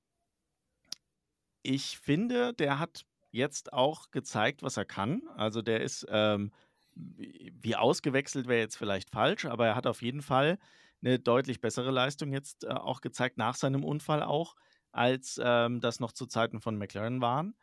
ich 1.63 1.99
finde, 1.99 2.53
der 2.53 2.79
hat 2.79 3.07
jetzt 3.31 3.73
auch 3.73 4.11
gezeigt, 4.11 4.63
was 4.63 4.77
er 4.77 4.85
kann. 4.85 5.23
Also 5.37 5.63
der 5.63 5.81
ist, 5.81 6.07
ähm, 6.11 6.53
wie 6.95 7.77
ausgewechselt 7.77 8.47
wäre 8.47 8.61
jetzt 8.61 8.77
vielleicht 8.77 9.11
falsch, 9.11 9.47
aber 9.47 9.67
er 9.67 9.75
hat 9.75 9.87
auf 9.87 10.03
jeden 10.03 10.23
Fall 10.23 10.59
eine 11.03 11.19
deutlich 11.19 11.61
bessere 11.61 11.91
Leistung 11.91 12.33
jetzt 12.33 12.65
äh, 12.65 12.69
auch 12.69 13.01
gezeigt, 13.01 13.39
nach 13.39 13.57
seinem 13.57 13.85
Unfall 13.85 14.23
auch, 14.23 14.55
als 14.93 15.41
ähm, 15.43 15.81
das 15.81 15.99
noch 15.99 16.13
zu 16.13 16.27
Zeiten 16.27 16.61
von 16.61 16.77
McLaren 16.77 17.21
waren. 17.21 17.57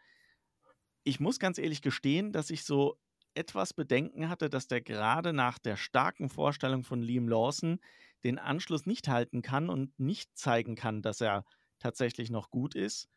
Ich 1.03 1.19
muss 1.19 1.39
ganz 1.39 1.57
ehrlich 1.57 1.81
gestehen, 1.81 2.31
dass 2.31 2.49
ich 2.49 2.63
so 2.63 2.97
etwas 3.33 3.73
Bedenken 3.73 4.29
hatte, 4.29 4.49
dass 4.49 4.67
der 4.67 4.81
gerade 4.81 5.33
nach 5.33 5.57
der 5.59 5.77
starken 5.77 6.29
Vorstellung 6.29 6.83
von 6.83 7.01
Liam 7.01 7.27
Lawson 7.27 7.79
den 8.23 8.39
Anschluss 8.39 8.85
nicht 8.85 9.07
halten 9.07 9.41
kann 9.41 9.69
und 9.69 9.99
nicht 9.99 10.37
zeigen 10.37 10.75
kann, 10.75 11.01
dass 11.01 11.21
er 11.21 11.45
tatsächlich 11.79 12.29
noch 12.29 12.51
gut 12.51 12.75
ist. 12.75 13.09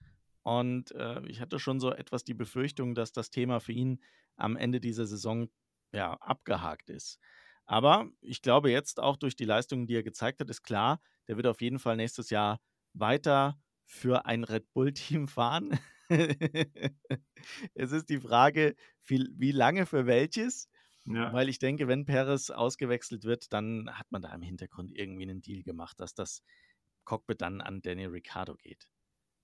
Und 0.42 0.92
äh, 0.92 1.26
ich 1.26 1.40
hatte 1.40 1.58
schon 1.58 1.80
so 1.80 1.92
etwas 1.92 2.24
die 2.24 2.34
Befürchtung, 2.34 2.94
dass 2.94 3.12
das 3.12 3.30
Thema 3.30 3.60
für 3.60 3.72
ihn 3.72 4.00
am 4.36 4.56
Ende 4.56 4.80
dieser 4.80 5.06
Saison 5.06 5.48
ja, 5.92 6.14
abgehakt 6.14 6.90
ist. 6.90 7.18
Aber 7.66 8.08
ich 8.20 8.42
glaube 8.42 8.70
jetzt 8.70 9.00
auch 9.00 9.16
durch 9.16 9.36
die 9.36 9.44
Leistungen, 9.44 9.86
die 9.86 9.96
er 9.96 10.02
gezeigt 10.02 10.40
hat, 10.40 10.50
ist 10.50 10.62
klar, 10.62 11.00
der 11.28 11.36
wird 11.36 11.46
auf 11.46 11.60
jeden 11.60 11.78
Fall 11.78 11.96
nächstes 11.96 12.30
Jahr 12.30 12.60
weiter 12.92 13.58
für 13.86 14.26
ein 14.26 14.44
Red 14.44 14.72
Bull-Team 14.72 15.28
fahren. 15.28 15.78
es 17.74 17.92
ist 17.92 18.08
die 18.08 18.20
Frage, 18.20 18.74
wie, 19.04 19.28
wie 19.36 19.52
lange 19.52 19.86
für 19.86 20.06
welches? 20.06 20.68
Ja. 21.06 21.32
Weil 21.32 21.48
ich 21.48 21.58
denke, 21.58 21.86
wenn 21.88 22.06
Perez 22.06 22.50
ausgewechselt 22.50 23.24
wird, 23.24 23.52
dann 23.52 23.90
hat 23.92 24.10
man 24.10 24.22
da 24.22 24.34
im 24.34 24.42
Hintergrund 24.42 24.90
irgendwie 24.92 25.24
einen 25.24 25.42
Deal 25.42 25.62
gemacht, 25.62 26.00
dass 26.00 26.14
das 26.14 26.42
Cockpit 27.04 27.42
dann 27.42 27.60
an 27.60 27.82
Danny 27.82 28.06
Ricciardo 28.06 28.56
geht. 28.56 28.88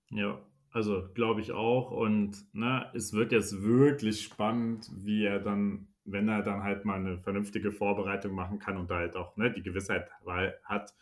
Ja, 0.09 0.41
also 0.71 1.07
glaube 1.13 1.41
ich 1.41 1.51
auch. 1.51 1.91
Und 1.91 2.45
ne, 2.53 2.89
es 2.93 3.13
wird 3.13 3.31
jetzt 3.31 3.61
wirklich 3.61 4.23
spannend, 4.23 4.89
wie 4.93 5.25
er 5.25 5.39
dann, 5.39 5.87
wenn 6.03 6.27
er 6.27 6.41
dann 6.41 6.63
halt 6.63 6.85
mal 6.85 6.95
eine 6.95 7.19
vernünftige 7.19 7.71
Vorbereitung 7.71 8.33
machen 8.33 8.57
kann 8.57 8.77
und 8.77 8.89
da 8.89 8.95
halt 8.95 9.15
auch 9.15 9.37
ne, 9.37 9.51
die 9.51 9.61
Gewissheit 9.61 10.09
hat, 10.63 10.93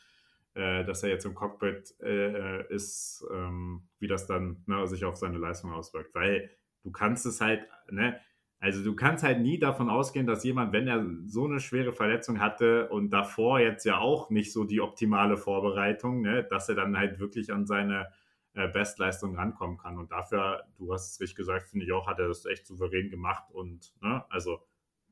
äh, 0.55 0.83
dass 0.83 1.03
er 1.03 1.09
jetzt 1.09 1.25
im 1.25 1.35
Cockpit 1.35 1.93
äh, 2.01 2.67
ist, 2.73 3.25
ähm, 3.33 3.87
wie 3.99 4.07
das 4.07 4.27
dann 4.27 4.63
ne, 4.65 4.87
sich 4.87 5.05
auf 5.05 5.15
seine 5.15 5.37
Leistung 5.37 5.71
auswirkt. 5.71 6.13
Weil 6.15 6.49
du 6.83 6.91
kannst 6.91 7.25
es 7.25 7.41
halt, 7.41 7.67
ne, 7.89 8.19
also 8.59 8.83
du 8.83 8.95
kannst 8.95 9.23
halt 9.23 9.39
nie 9.39 9.57
davon 9.57 9.89
ausgehen, 9.89 10.27
dass 10.27 10.43
jemand, 10.43 10.73
wenn 10.73 10.87
er 10.87 11.05
so 11.25 11.45
eine 11.45 11.59
schwere 11.59 11.93
Verletzung 11.93 12.39
hatte 12.39 12.89
und 12.89 13.09
davor 13.11 13.59
jetzt 13.59 13.85
ja 13.85 13.99
auch 13.99 14.29
nicht 14.29 14.51
so 14.51 14.65
die 14.65 14.81
optimale 14.81 15.37
Vorbereitung, 15.37 16.21
ne, 16.21 16.43
dass 16.43 16.67
er 16.67 16.75
dann 16.75 16.97
halt 16.97 17.19
wirklich 17.19 17.53
an 17.53 17.65
seine 17.65 18.07
äh, 18.53 18.67
Bestleistung 18.67 19.35
rankommen 19.35 19.77
kann. 19.77 19.97
Und 19.97 20.11
dafür, 20.11 20.63
du 20.77 20.91
hast 20.91 21.13
es 21.13 21.21
richtig 21.21 21.37
gesagt, 21.37 21.69
finde 21.69 21.85
ich 21.85 21.91
auch, 21.93 22.07
hat 22.07 22.19
er 22.19 22.27
das 22.27 22.45
echt 22.45 22.67
souverän 22.67 23.09
gemacht. 23.09 23.49
Und 23.51 23.93
ne, 24.01 24.25
also 24.29 24.59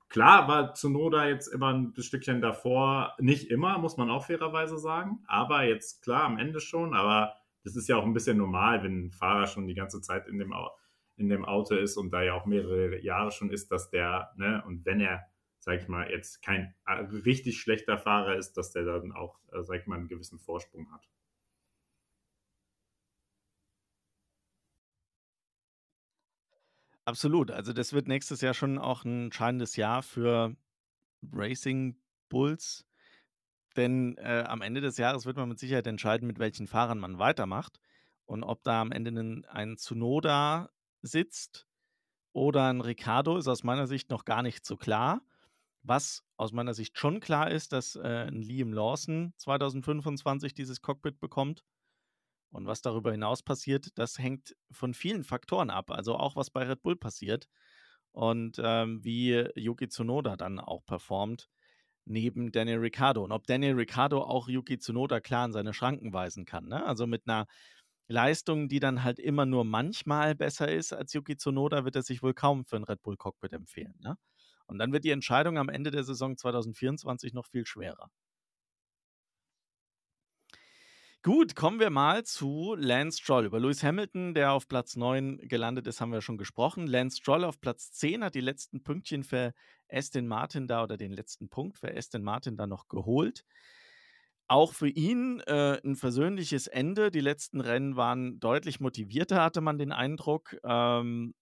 klar 0.10 0.48
war 0.48 0.74
Zunoda 0.74 1.28
jetzt 1.28 1.48
immer 1.48 1.74
ein 1.74 1.94
Stückchen 1.98 2.42
davor, 2.42 3.16
nicht 3.20 3.50
immer, 3.50 3.78
muss 3.78 3.98
man 3.98 4.10
auch 4.10 4.26
fairerweise 4.26 4.78
sagen, 4.78 5.24
aber 5.28 5.64
jetzt 5.64 6.04
klar 6.04 6.24
am 6.24 6.38
Ende 6.38 6.60
schon, 6.60 6.94
aber 6.94 7.34
das 7.64 7.76
ist 7.76 7.88
ja 7.90 7.98
auch 7.98 8.06
ein 8.06 8.14
bisschen 8.14 8.38
normal, 8.38 8.84
wenn 8.84 9.08
ein 9.08 9.12
Fahrer 9.12 9.48
schon 9.48 9.68
die 9.68 9.76
ganze 9.76 10.02
Zeit 10.02 10.28
in 10.28 10.38
dem 10.40 10.54
in 11.18 11.30
dem 11.30 11.46
Auto 11.46 11.76
ist 11.76 11.98
und 11.98 12.12
da 12.12 12.22
ja 12.22 12.34
auch 12.34 12.46
mehrere 12.46 13.02
Jahre 13.02 13.32
schon 13.32 13.50
ist, 13.50 13.72
dass 13.72 13.90
der, 13.90 14.32
ne, 14.38 14.64
und 14.68 14.86
wenn 14.86 15.02
er, 15.02 15.26
sag 15.60 15.82
ich 15.82 15.88
mal, 15.88 16.10
jetzt 16.12 16.44
kein 16.44 16.76
richtig 17.26 17.60
schlechter 17.60 17.98
Fahrer 17.98 18.36
ist, 18.36 18.54
dass 18.54 18.72
der 18.72 18.84
dann 18.84 19.12
auch, 19.12 19.40
sag 19.62 19.82
ich 19.82 19.88
mal, 19.88 19.96
einen 19.96 20.08
gewissen 20.08 20.40
Vorsprung 20.40 20.92
hat. 20.92 21.10
Absolut. 27.08 27.52
Also 27.52 27.72
das 27.72 27.94
wird 27.94 28.10
nächstes 28.10 28.42
Jahr 28.42 28.54
schon 28.54 28.78
auch 28.78 29.06
ein 29.06 29.26
entscheidendes 29.26 29.78
Jahr 29.78 30.04
für 30.04 30.58
Racing 31.32 31.96
Bulls. 32.28 32.86
Denn 33.78 34.18
äh, 34.18 34.44
am 34.46 34.62
Ende 34.62 34.82
des 34.82 34.98
Jahres 34.98 35.26
wird 35.26 35.38
man 35.38 35.48
mit 35.50 35.58
Sicherheit 35.60 35.88
entscheiden, 35.88 36.28
mit 36.28 36.38
welchen 36.40 36.68
Fahrern 36.68 37.00
man 37.00 37.18
weitermacht. 37.18 37.80
Und 38.26 38.44
ob 38.44 38.62
da 38.64 38.82
am 38.82 38.92
Ende 38.92 39.12
ein, 39.12 39.46
ein 39.46 39.78
Tsunoda 39.78 40.70
sitzt 41.02 41.66
oder 42.34 42.68
ein 42.70 42.82
Ricardo, 42.82 43.38
ist 43.38 43.48
aus 43.48 43.64
meiner 43.64 43.88
Sicht 43.88 44.10
noch 44.10 44.26
gar 44.26 44.44
nicht 44.44 44.66
so 44.66 44.76
klar. 44.78 45.22
Was 45.84 46.26
aus 46.38 46.52
meiner 46.52 46.74
Sicht 46.74 46.98
schon 46.98 47.22
klar 47.22 47.50
ist, 47.52 47.74
dass 47.74 47.96
äh, 47.96 48.28
ein 48.28 48.42
Liam 48.42 48.74
Lawson 48.74 49.34
2025 49.38 50.54
dieses 50.56 50.82
Cockpit 50.82 51.22
bekommt. 51.22 51.64
Und 52.52 52.66
was 52.66 52.82
darüber 52.82 53.12
hinaus 53.12 53.44
passiert, 53.44 53.98
das 53.98 54.18
hängt 54.18 54.56
von 54.72 54.94
vielen 54.94 55.24
Faktoren 55.24 55.70
ab. 55.70 55.92
Also 55.92 56.16
auch 56.16 56.36
was 56.36 56.50
bei 56.50 56.64
Red 56.64 56.82
Bull 56.82 56.96
passiert 56.96 57.48
und 58.12 58.60
ähm, 58.64 59.04
wie 59.04 59.46
Yuki 59.56 59.90
Tsunoda 59.90 60.38
dann 60.38 60.60
auch 60.60 60.86
performt 60.86 61.50
neben 62.06 62.52
Daniel 62.52 62.80
Ricciardo. 62.80 63.24
Und 63.24 63.32
ob 63.32 63.46
Daniel 63.48 63.76
Ricciardo 63.76 64.24
auch 64.24 64.48
Yuki 64.48 64.78
Tsunoda 64.80 65.20
klar 65.20 65.46
in 65.46 65.52
seine 65.52 65.74
Schranken 65.74 66.14
weisen 66.14 66.46
kann. 66.46 66.68
Ne? 66.68 66.86
Also 66.86 67.06
mit 67.06 67.28
einer 67.28 67.48
Leistung, 68.08 68.70
die 68.70 68.80
dann 68.80 69.04
halt 69.04 69.20
immer 69.20 69.46
nur 69.46 69.66
manchmal 69.66 70.34
besser 70.34 70.72
ist 70.72 70.94
als 70.94 71.14
Yuki 71.14 71.36
Tsunoda, 71.36 71.84
wird 71.86 71.96
er 71.96 72.04
sich 72.04 72.24
wohl 72.24 72.34
kaum 72.34 72.66
für 72.66 72.78
ein 72.78 72.86
Red 72.86 73.04
Bull 73.04 73.18
Cockpit 73.18 73.54
empfehlen. 73.54 73.96
Ne? 74.00 74.18
Und 74.66 74.80
dann 74.80 74.94
wird 74.94 75.04
die 75.04 75.12
Entscheidung 75.12 75.58
am 75.58 75.70
Ende 75.70 75.92
der 75.92 76.04
Saison 76.04 76.38
2024 76.38 77.34
noch 77.34 77.46
viel 77.46 77.66
schwerer. 77.66 78.10
Gut, 81.28 81.58
kommen 81.58 81.82
wir 81.82 81.90
mal 81.90 82.24
zu 82.24 82.74
Lance 82.80 83.20
Stroll. 83.20 83.48
Über 83.48 83.60
Lewis 83.60 83.84
Hamilton, 83.84 84.34
der 84.34 84.54
auf 84.54 84.70
Platz 84.70 84.96
9 84.96 85.40
gelandet 85.40 85.86
ist, 85.86 86.00
haben 86.00 86.14
wir 86.14 86.22
schon 86.22 86.38
gesprochen. 86.38 86.88
Lance 86.88 87.18
Stroll 87.18 87.44
auf 87.44 87.60
Platz 87.60 87.92
10 87.92 88.24
hat 88.24 88.34
die 88.34 88.40
letzten 88.40 88.82
Pünktchen 88.82 89.26
für 89.26 89.54
Aston 89.90 90.26
Martin 90.26 90.68
da 90.68 90.84
oder 90.84 90.96
den 90.96 91.12
letzten 91.12 91.50
Punkt 91.50 91.80
für 91.80 91.94
Aston 91.94 92.24
Martin 92.24 92.56
da 92.56 92.66
noch 92.66 92.88
geholt. 92.88 93.44
Auch 94.48 94.72
für 94.72 94.88
ihn 94.88 95.42
äh, 95.42 95.82
ein 95.84 95.98
versöhnliches 95.98 96.68
Ende. 96.68 97.12
Die 97.12 97.20
letzten 97.20 97.60
Rennen 97.60 97.98
waren 97.98 98.40
deutlich 98.40 98.80
motivierter, 98.80 99.44
hatte 99.44 99.60
man 99.60 99.78
den 99.78 99.92
Eindruck. 99.92 100.56
Ähm, 100.64 101.36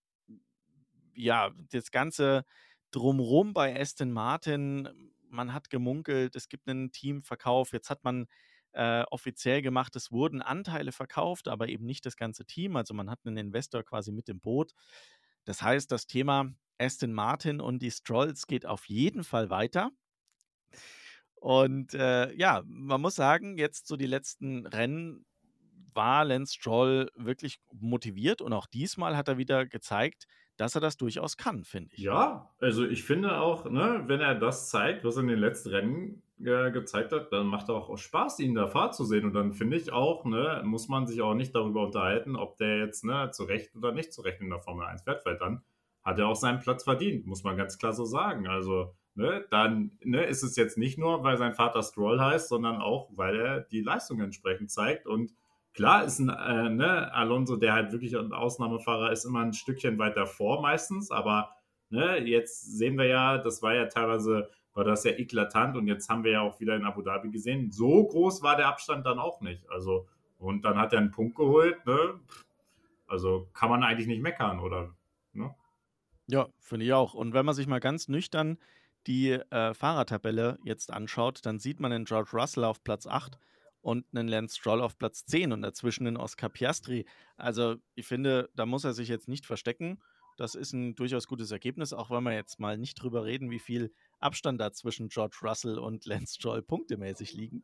ja, 1.14 1.52
das 1.72 1.92
ganze 1.92 2.44
Drumrum 2.90 3.54
bei 3.54 3.80
Aston 3.80 4.12
Martin, 4.12 4.90
man 5.30 5.54
hat 5.54 5.70
gemunkelt, 5.70 6.36
es 6.36 6.50
gibt 6.50 6.68
einen 6.68 6.92
Teamverkauf. 6.92 7.72
Jetzt 7.72 7.92
hat 7.92 8.04
man 8.04 8.26
äh, 8.76 9.04
offiziell 9.10 9.62
gemacht, 9.62 9.96
es 9.96 10.12
wurden 10.12 10.42
Anteile 10.42 10.92
verkauft, 10.92 11.48
aber 11.48 11.70
eben 11.70 11.86
nicht 11.86 12.06
das 12.06 12.18
ganze 12.18 12.46
Team. 12.46 12.76
Also 12.76 12.94
man 12.94 13.10
hat 13.10 13.20
einen 13.26 13.38
Investor 13.38 13.84
quasi 13.84 14.12
mit 14.12 14.30
im 14.30 14.40
Boot. 14.40 14.74
Das 15.46 15.62
heißt, 15.62 15.92
das 15.92 16.08
Thema 16.08 16.52
Aston 16.78 17.14
Martin 17.14 17.62
und 17.62 17.82
die 17.82 17.92
Strolls 17.92 18.48
geht 18.48 18.66
auf 18.66 18.86
jeden 18.90 19.24
Fall 19.24 19.50
weiter. 19.50 19.92
Und 21.36 21.94
äh, 21.94 22.34
ja, 22.34 22.64
man 22.66 23.02
muss 23.02 23.16
sagen, 23.16 23.58
jetzt 23.58 23.88
so 23.88 23.98
die 23.98 24.08
letzten 24.08 24.66
Rennen 24.66 25.26
war 25.94 26.26
Lance 26.26 26.54
Stroll 26.56 27.10
wirklich 27.16 27.60
motiviert 27.72 28.42
und 28.42 28.52
auch 28.52 28.68
diesmal 28.68 29.16
hat 29.16 29.30
er 29.30 29.38
wieder 29.38 29.66
gezeigt, 29.66 30.26
dass 30.58 30.76
er 30.76 30.82
das 30.82 30.98
durchaus 30.98 31.38
kann, 31.38 31.64
finde 31.64 31.96
ich. 31.96 32.02
Ja, 32.02 32.54
also 32.60 32.86
ich 32.86 33.04
finde 33.04 33.38
auch, 33.38 33.70
ne, 33.70 34.04
wenn 34.08 34.22
er 34.22 34.36
das 34.36 34.70
zeigt, 34.70 35.04
was 35.04 35.16
er 35.16 35.22
in 35.22 35.28
den 35.30 35.40
letzten 35.40 35.70
Rennen 35.70 36.24
äh, 36.44 36.72
gezeigt 36.72 37.12
hat, 37.12 37.32
dann 37.32 37.48
macht 37.48 37.70
er 37.70 37.76
auch 37.76 37.98
Spaß, 37.98 38.40
ihn 38.40 38.56
da 38.56 38.68
Fahrt 38.68 38.96
zu 38.96 39.06
sehen. 39.06 39.26
Und 39.26 39.34
dann 39.34 39.54
finde 39.54 39.78
ich 39.78 39.92
auch, 39.92 40.26
ne, 40.26 40.62
muss 40.66 40.88
man 40.88 41.08
sich 41.08 41.22
auch 41.22 41.34
nicht 41.34 41.56
darüber 41.56 41.84
unterhalten, 41.84 42.36
ob 42.36 42.58
der 42.58 42.80
jetzt 42.80 43.04
ne, 43.04 43.32
zu 43.32 43.44
Recht 43.44 43.76
oder 43.76 43.92
nicht 43.92 44.14
zu 44.14 44.22
Recht 44.22 44.42
in 44.42 44.50
der 44.50 44.62
Formel 44.62 44.86
1 44.86 45.04
fährt, 45.04 45.26
weil 45.26 45.38
dann 45.38 45.64
hat 46.04 46.20
er 46.20 46.28
auch 46.28 46.36
seinen 46.36 46.60
Platz 46.60 46.84
verdient, 46.84 47.26
muss 47.26 47.44
man 47.44 47.58
ganz 47.58 47.78
klar 47.78 47.94
so 47.94 48.06
sagen. 48.06 48.48
Also, 48.48 48.94
ne, 49.16 49.46
dann 49.50 49.98
ne, 50.04 50.26
ist 50.26 50.44
es 50.44 50.56
jetzt 50.56 50.78
nicht 50.78 50.98
nur, 50.98 51.24
weil 51.24 51.38
sein 51.38 51.54
Vater 51.54 51.84
Stroll 51.84 52.20
heißt, 52.20 52.50
sondern 52.50 52.82
auch, 52.82 53.10
weil 53.16 53.36
er 53.40 53.62
die 53.62 53.82
Leistung 53.82 54.20
entsprechend 54.22 54.72
zeigt 54.72 55.08
und 55.08 55.34
Klar 55.76 56.06
ist 56.06 56.20
ein 56.20 56.30
äh, 56.30 56.70
ne, 56.70 57.14
Alonso, 57.14 57.58
der 57.58 57.74
halt 57.74 57.92
wirklich 57.92 58.16
ein 58.18 58.32
Ausnahmefahrer 58.32 59.12
ist, 59.12 59.26
immer 59.26 59.42
ein 59.42 59.52
Stückchen 59.52 60.00
weiter 60.00 60.26
vor 60.26 60.62
meistens, 60.62 61.12
aber 61.12 61.52
ne, 61.90 62.18
jetzt 62.20 62.78
sehen 62.78 62.98
wir 62.98 63.08
ja, 63.08 63.38
das 63.38 63.62
war 63.62 63.76
ja 63.76 63.88
teilweise, 63.88 64.50
war 64.76 64.84
das 64.84 65.06
ja 65.06 65.12
eklatant 65.12 65.78
und 65.78 65.88
jetzt 65.88 66.10
haben 66.10 66.24
wir 66.24 66.32
ja 66.32 66.42
auch 66.42 66.60
wieder 66.60 66.76
in 66.76 66.84
Abu 66.84 67.02
Dhabi 67.02 67.32
gesehen, 67.32 67.72
so 67.72 68.06
groß 68.06 68.44
war 68.44 68.58
der 68.58 68.68
Abstand 68.68 69.06
dann 69.06 69.20
auch 69.20 69.42
nicht. 69.42 69.68
Also, 69.70 70.08
und 70.38 70.64
dann 70.64 70.78
hat 70.78 70.94
er 70.94 71.00
einen 71.00 71.12
Punkt 71.12 71.38
geholt, 71.38 71.84
ne? 71.86 72.20
Also 73.08 73.48
kann 73.54 73.70
man 73.70 73.84
eigentlich 73.84 74.08
nicht 74.08 74.22
meckern, 74.22 74.60
oder? 74.60 74.94
Ne? 75.32 75.56
Ja, 76.28 76.48
finde 76.60 76.86
ich 76.86 76.94
auch. 76.94 77.14
Und 77.14 77.34
wenn 77.34 77.46
man 77.46 77.56
sich 77.56 77.68
mal 77.68 77.80
ganz 77.80 78.10
nüchtern 78.10 78.58
die 79.08 79.32
äh, 79.32 79.74
Fahrertabelle 79.74 80.58
jetzt 80.64 80.92
anschaut, 80.92 81.46
dann 81.46 81.60
sieht 81.60 81.80
man 81.80 81.92
den 81.92 82.06
George 82.06 82.32
Russell 82.34 82.64
auf 82.64 82.84
Platz 82.84 83.08
8 83.08 83.38
und 83.82 84.06
einen 84.14 84.28
Lance 84.28 84.58
Stroll 84.58 84.82
auf 84.82 84.98
Platz 84.98 85.26
10 85.26 85.54
und 85.54 85.62
dazwischen 85.62 86.08
einen 86.08 86.18
Oscar 86.18 86.50
Piastri. 86.50 87.06
Also 87.38 87.76
ich 87.94 88.08
finde, 88.08 88.50
da 88.56 88.66
muss 88.66 88.84
er 88.84 88.94
sich 88.94 89.08
jetzt 89.08 89.28
nicht 89.28 89.46
verstecken. 89.46 90.02
Das 90.36 90.56
ist 90.56 90.74
ein 90.74 90.96
durchaus 90.96 91.28
gutes 91.28 91.52
Ergebnis, 91.52 91.94
auch 91.94 92.12
wenn 92.12 92.24
wir 92.24 92.34
jetzt 92.34 92.60
mal 92.60 92.78
nicht 92.78 93.02
drüber 93.02 93.26
reden, 93.26 93.52
wie 93.52 93.60
viel 93.60 93.94
Abstand 94.20 94.60
da 94.60 94.72
zwischen 94.72 95.10
George 95.10 95.38
Russell 95.42 95.80
und 95.80 96.06
Lance 96.06 96.36
Stroll 96.36 96.62
punktemäßig 96.62 97.34
liegen. 97.34 97.64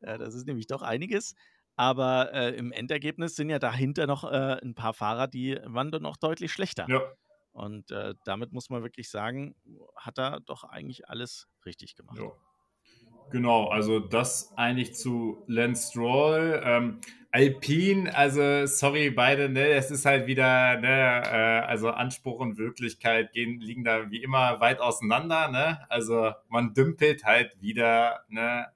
Äh, 0.00 0.18
das 0.18 0.34
ist 0.34 0.46
nämlich 0.46 0.66
doch 0.66 0.82
einiges. 0.82 1.34
Aber 1.74 2.32
äh, 2.34 2.54
im 2.54 2.70
Endergebnis 2.70 3.34
sind 3.34 3.48
ja 3.48 3.58
dahinter 3.58 4.06
noch 4.06 4.24
äh, 4.24 4.60
ein 4.62 4.74
paar 4.74 4.92
Fahrer, 4.92 5.26
die 5.26 5.58
waren 5.64 5.90
dann 5.90 6.02
noch 6.02 6.18
deutlich 6.18 6.52
schlechter. 6.52 6.86
Ja. 6.88 7.00
Und 7.52 7.90
äh, 7.90 8.14
damit 8.24 8.52
muss 8.52 8.70
man 8.70 8.82
wirklich 8.82 9.10
sagen, 9.10 9.54
hat 9.96 10.18
er 10.18 10.40
doch 10.40 10.64
eigentlich 10.64 11.08
alles 11.08 11.48
richtig 11.64 11.94
gemacht. 11.94 12.18
Ja. 12.18 12.32
Genau, 13.32 13.68
also 13.68 13.98
das 13.98 14.52
eigentlich 14.56 14.94
zu 14.94 15.42
Lance 15.46 15.90
Stroll. 15.90 16.60
Ähm, 16.64 17.00
Alpine, 17.30 18.14
also 18.14 18.66
sorry 18.66 19.08
beide, 19.10 19.48
ne, 19.48 19.68
es 19.68 19.90
ist 19.90 20.04
halt 20.04 20.26
wieder, 20.26 20.78
ne, 20.78 21.22
äh, 21.24 21.66
also 21.66 21.88
Anspruch 21.88 22.40
und 22.40 22.58
Wirklichkeit 22.58 23.32
gehen, 23.32 23.58
liegen 23.58 23.84
da 23.84 24.10
wie 24.10 24.22
immer 24.22 24.60
weit 24.60 24.80
auseinander, 24.80 25.48
ne? 25.48 25.80
Also 25.88 26.32
man 26.50 26.74
dümpelt 26.74 27.24
halt 27.24 27.56
wieder, 27.62 28.20
ne, 28.28 28.66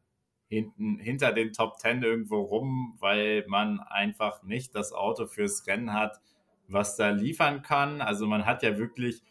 hinten, 0.49 0.99
hinter 0.99 1.33
den 1.33 1.53
Top 1.53 1.79
Ten 1.79 2.03
irgendwo 2.03 2.41
rum, 2.41 2.97
weil 2.99 3.45
man 3.49 3.81
einfach 3.81 4.43
nicht 4.43 4.75
das 4.75 4.95
Auto 4.95 5.27
fürs 5.27 5.67
Rennen 5.67 5.93
hat, 5.93 6.19
was 6.67 6.97
da 6.97 7.11
liefern 7.11 7.61
kann. 7.61 8.01
Also 8.01 8.27
man 8.27 8.47
hat 8.47 8.63
ja 8.63 8.79
wirklich 8.79 9.23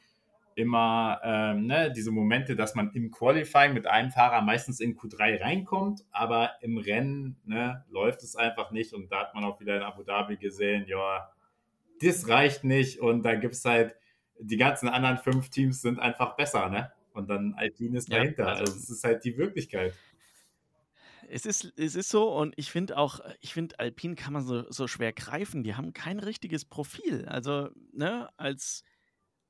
immer 0.56 1.20
ähm, 1.24 1.68
ne, 1.68 1.92
diese 1.92 2.12
Momente, 2.12 2.56
dass 2.56 2.76
man 2.76 2.92
im 2.94 3.12
Qualifying 3.12 3.74
mit 3.74 3.88
einem 3.88 4.12
Fahrer 4.12 4.42
meistens 4.42 4.80
in 4.80 4.98
Q3 4.98 5.42
reinkommt, 5.42 6.06
aber 6.12 6.52
im 6.62 6.78
Rennen 6.78 7.36
ne, 7.46 7.84
läuft 7.90 8.24
es 8.24 8.38
einfach 8.38 8.72
nicht 8.72 8.94
und 8.94 9.12
da 9.12 9.20
hat 9.20 9.36
man 9.36 9.44
auch 9.44 9.60
wieder 9.60 9.76
in 9.76 9.84
Abu 9.84 10.04
Dhabi 10.04 10.38
gesehen, 10.38 10.86
ja, 10.88 11.30
das 12.02 12.28
reicht 12.30 12.64
nicht 12.64 13.00
und 13.00 13.24
da 13.24 13.36
gibt 13.36 13.54
es 13.54 13.66
halt, 13.66 13.96
die 14.40 14.58
ganzen 14.58 14.88
anderen 14.88 15.18
fünf 15.18 15.50
Teams 15.50 15.82
sind 15.82 16.00
einfach 16.00 16.36
besser, 16.36 16.70
ne? 16.70 16.92
Und 17.14 17.30
dann 17.30 17.54
Alpine 17.54 17.98
ist 17.98 18.12
dahinter. 18.12 18.44
Ja, 18.44 18.50
also, 18.50 18.64
also 18.64 18.78
es 18.78 18.90
ist 18.90 19.04
halt 19.04 19.24
die 19.24 19.38
Wirklichkeit. 19.38 19.94
Es 21.30 21.46
ist, 21.46 21.74
es 21.78 21.96
ist 21.96 22.10
so 22.10 22.30
und 22.38 22.54
ich 22.58 22.72
finde 22.72 22.98
auch, 22.98 23.22
ich 23.40 23.54
finde, 23.54 23.80
Alpine 23.80 24.16
kann 24.16 24.34
man 24.34 24.44
so, 24.44 24.70
so 24.70 24.88
schwer 24.88 25.14
greifen. 25.14 25.64
Die 25.64 25.76
haben 25.76 25.94
kein 25.94 26.20
richtiges 26.20 26.66
Profil. 26.66 27.26
Also, 27.28 27.70
ne, 27.94 28.30
als 28.36 28.84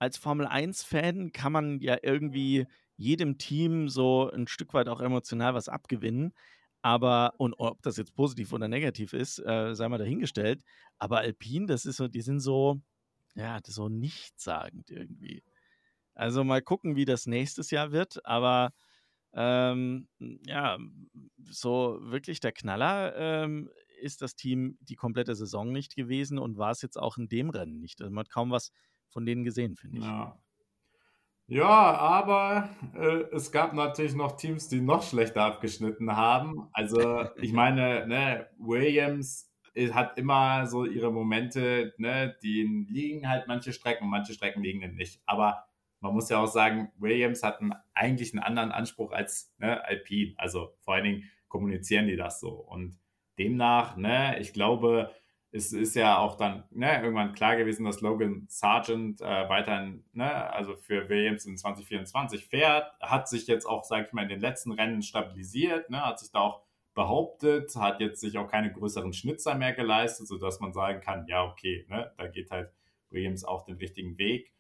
als 0.05 0.17
Formel-1-Fan 0.17 1.31
kann 1.31 1.51
man 1.51 1.79
ja 1.79 1.97
irgendwie 2.01 2.67
jedem 2.95 3.37
Team 3.37 3.89
so 3.89 4.29
ein 4.31 4.47
Stück 4.47 4.73
weit 4.73 4.87
auch 4.87 5.01
emotional 5.01 5.53
was 5.55 5.67
abgewinnen. 5.67 6.33
Aber, 6.81 7.33
und 7.37 7.55
ob 7.55 7.81
das 7.81 7.97
jetzt 7.97 8.13
positiv 8.13 8.53
oder 8.53 8.67
negativ 8.67 9.13
ist, 9.13 9.39
äh, 9.39 9.73
sei 9.73 9.89
mal 9.89 9.97
dahingestellt. 9.97 10.63
Aber 10.99 11.17
Alpine, 11.17 11.65
das 11.65 11.85
ist 11.85 11.97
so, 11.97 12.07
die 12.07 12.21
sind 12.21 12.39
so, 12.39 12.79
ja, 13.33 13.59
so 13.65 13.89
nichtssagend 13.89 14.91
irgendwie. 14.91 15.43
Also 16.13 16.43
mal 16.43 16.61
gucken, 16.61 16.95
wie 16.95 17.05
das 17.05 17.25
nächstes 17.25 17.71
Jahr 17.71 17.91
wird. 17.91 18.23
Aber 18.25 18.71
ähm, 19.33 20.07
ja, 20.45 20.77
so 21.49 21.97
wirklich 22.01 22.39
der 22.39 22.51
Knaller 22.51 23.15
ähm, 23.17 23.71
ist 23.99 24.21
das 24.21 24.35
Team 24.35 24.77
die 24.81 24.95
komplette 24.95 25.33
Saison 25.33 25.71
nicht 25.71 25.95
gewesen 25.95 26.37
und 26.37 26.57
war 26.57 26.71
es 26.71 26.83
jetzt 26.83 26.97
auch 26.99 27.17
in 27.17 27.27
dem 27.27 27.49
Rennen 27.49 27.79
nicht. 27.79 28.01
Also 28.01 28.13
man 28.13 28.25
hat 28.25 28.31
kaum 28.31 28.51
was 28.51 28.71
von 29.09 29.25
denen 29.25 29.43
gesehen, 29.43 29.75
finde 29.75 29.99
ich. 29.99 30.03
Ja. 30.03 30.37
Ja, 31.47 31.67
aber 31.67 32.69
äh, 32.95 33.35
es 33.35 33.51
gab 33.51 33.73
natürlich 33.73 34.15
noch 34.15 34.35
Teams, 34.35 34.67
die 34.67 34.81
noch 34.81 35.03
schlechter 35.03 35.43
abgeschnitten 35.43 36.15
haben. 36.15 36.69
Also 36.73 37.25
ich 37.39 37.53
meine, 37.53 38.07
ne, 38.07 38.47
Williams 38.57 39.51
hat 39.91 40.17
immer 40.17 40.65
so 40.65 40.85
ihre 40.85 41.11
Momente, 41.11 41.93
ne, 41.97 42.35
die 42.41 42.87
liegen 42.89 43.29
halt 43.29 43.47
manche 43.47 43.73
Strecken, 43.73 44.09
manche 44.09 44.33
Strecken 44.33 44.63
liegen 44.63 44.95
nicht. 44.95 45.21
Aber 45.25 45.65
man 45.99 46.13
muss 46.13 46.29
ja 46.29 46.39
auch 46.39 46.47
sagen, 46.47 46.91
Williams 46.97 47.43
hat 47.43 47.61
einen, 47.61 47.73
eigentlich 47.93 48.33
einen 48.33 48.43
anderen 48.43 48.71
Anspruch 48.71 49.11
als 49.11 49.53
ne, 49.59 49.83
Alpine. 49.85 50.33
Also 50.37 50.73
vor 50.81 50.95
allen 50.95 51.03
Dingen 51.03 51.23
kommunizieren 51.47 52.07
die 52.07 52.15
das 52.15 52.39
so. 52.39 52.49
Und 52.51 52.97
demnach, 53.37 53.97
ne, 53.97 54.39
ich 54.39 54.53
glaube, 54.53 55.11
es 55.55 55.71
ist 55.71 55.95
ja 55.95 56.17
auch 56.17 56.35
dann 56.35 56.65
ne, 56.71 57.01
irgendwann 57.01 57.33
klar 57.33 57.55
gewesen, 57.55 57.85
dass 57.85 58.01
Logan 58.01 58.45
Sargent 58.49 59.21
äh, 59.21 59.47
weiterhin, 59.47 60.03
ne, 60.11 60.51
also 60.51 60.75
für 60.75 61.07
Williams 61.07 61.45
in 61.45 61.57
2024 61.57 62.45
fährt, 62.45 62.91
hat 62.99 63.29
sich 63.29 63.47
jetzt 63.47 63.65
auch, 63.65 63.85
sage 63.85 64.05
ich 64.07 64.13
mal, 64.13 64.23
in 64.23 64.29
den 64.29 64.41
letzten 64.41 64.73
Rennen 64.73 65.01
stabilisiert, 65.01 65.89
ne, 65.89 66.05
hat 66.05 66.19
sich 66.19 66.31
da 66.31 66.41
auch 66.41 66.61
behauptet, 66.93 67.73
hat 67.77 68.01
jetzt 68.01 68.19
sich 68.19 68.37
auch 68.37 68.49
keine 68.49 68.71
größeren 68.71 69.13
Schnitzer 69.13 69.55
mehr 69.55 69.73
geleistet, 69.73 70.27
sodass 70.27 70.59
man 70.59 70.73
sagen 70.73 70.99
kann, 70.99 71.25
ja, 71.27 71.45
okay, 71.45 71.85
ne, 71.89 72.11
da 72.17 72.27
geht 72.27 72.51
halt 72.51 72.71
Williams 73.09 73.45
auch 73.45 73.63
den 73.63 73.77
richtigen 73.77 74.17
Weg 74.17 74.51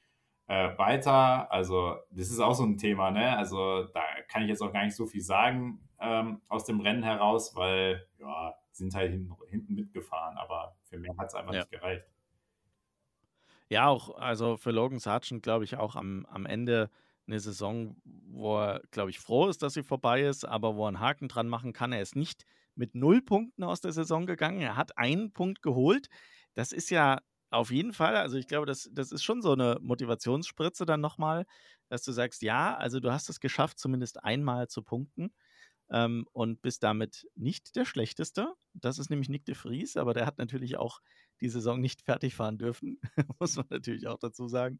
äh, 0.47 0.77
weiter. 0.77 1.51
Also 1.51 1.97
das 2.11 2.29
ist 2.29 2.39
auch 2.39 2.53
so 2.53 2.63
ein 2.63 2.77
Thema, 2.77 3.11
ne? 3.11 3.37
Also 3.37 3.83
da 3.93 4.01
kann 4.29 4.43
ich 4.43 4.49
jetzt 4.49 4.61
auch 4.61 4.71
gar 4.71 4.85
nicht 4.85 4.95
so 4.95 5.05
viel 5.05 5.21
sagen 5.21 5.79
ähm, 5.99 6.41
aus 6.47 6.65
dem 6.65 6.79
Rennen 6.79 7.03
heraus, 7.03 7.53
weil 7.55 8.07
ja, 8.19 8.53
sind 8.77 8.93
halt 8.93 9.11
hinten, 9.11 9.35
hinten 9.49 9.75
mitgefahren, 9.75 10.37
aber 10.37 10.75
für 10.83 10.97
mehr 10.97 11.15
hat 11.17 11.27
es 11.27 11.35
einfach 11.35 11.53
ja. 11.53 11.59
nicht 11.59 11.71
gereicht. 11.71 12.05
Ja, 13.69 13.87
auch, 13.87 14.17
also 14.17 14.57
für 14.57 14.71
Logan 14.71 14.99
Sargent 14.99 15.41
glaube 15.43 15.63
ich 15.63 15.77
auch 15.77 15.95
am, 15.95 16.25
am 16.27 16.45
Ende 16.45 16.89
eine 17.27 17.39
Saison, 17.39 17.95
wo 18.03 18.59
er, 18.59 18.81
glaube 18.91 19.09
ich, 19.09 19.19
froh 19.19 19.47
ist, 19.47 19.63
dass 19.63 19.73
sie 19.73 19.83
vorbei 19.83 20.21
ist, 20.21 20.45
aber 20.45 20.75
wo 20.75 20.85
er 20.85 20.89
einen 20.89 20.99
Haken 20.99 21.27
dran 21.27 21.47
machen 21.47 21.73
kann. 21.73 21.91
Er 21.91 22.01
ist 22.01 22.15
nicht 22.15 22.45
mit 22.75 22.93
null 22.93 23.21
Punkten 23.21 23.63
aus 23.63 23.81
der 23.81 23.93
Saison 23.93 24.27
gegangen. 24.27 24.61
Er 24.61 24.75
hat 24.75 24.97
einen 24.97 25.31
Punkt 25.31 25.63
geholt. 25.63 26.09
Das 26.53 26.71
ist 26.71 26.91
ja 26.91 27.19
auf 27.49 27.71
jeden 27.71 27.93
Fall, 27.93 28.15
also 28.17 28.37
ich 28.37 28.47
glaube, 28.47 28.65
das, 28.65 28.89
das 28.91 29.11
ist 29.11 29.23
schon 29.23 29.41
so 29.41 29.53
eine 29.53 29.77
Motivationsspritze 29.81 30.85
dann 30.85 31.01
nochmal, 31.01 31.45
dass 31.87 32.03
du 32.03 32.11
sagst, 32.11 32.41
ja, 32.41 32.75
also 32.75 32.99
du 32.99 33.11
hast 33.11 33.29
es 33.29 33.39
geschafft, 33.39 33.79
zumindest 33.79 34.23
einmal 34.23 34.67
zu 34.67 34.83
punkten. 34.83 35.33
Ähm, 35.91 36.27
und 36.33 36.61
bist 36.61 36.83
damit 36.83 37.27
nicht 37.35 37.75
der 37.75 37.85
Schlechteste. 37.85 38.53
Das 38.73 38.99
ist 38.99 39.09
nämlich 39.09 39.29
Nick 39.29 39.45
de 39.45 39.55
Vries, 39.55 39.97
aber 39.97 40.13
der 40.13 40.25
hat 40.25 40.37
natürlich 40.37 40.77
auch 40.77 40.99
die 41.41 41.49
Saison 41.49 41.79
nicht 41.79 42.01
fertig 42.01 42.35
fahren 42.35 42.57
dürfen, 42.57 42.99
muss 43.39 43.55
man 43.55 43.67
natürlich 43.69 44.07
auch 44.07 44.19
dazu 44.19 44.47
sagen. 44.47 44.79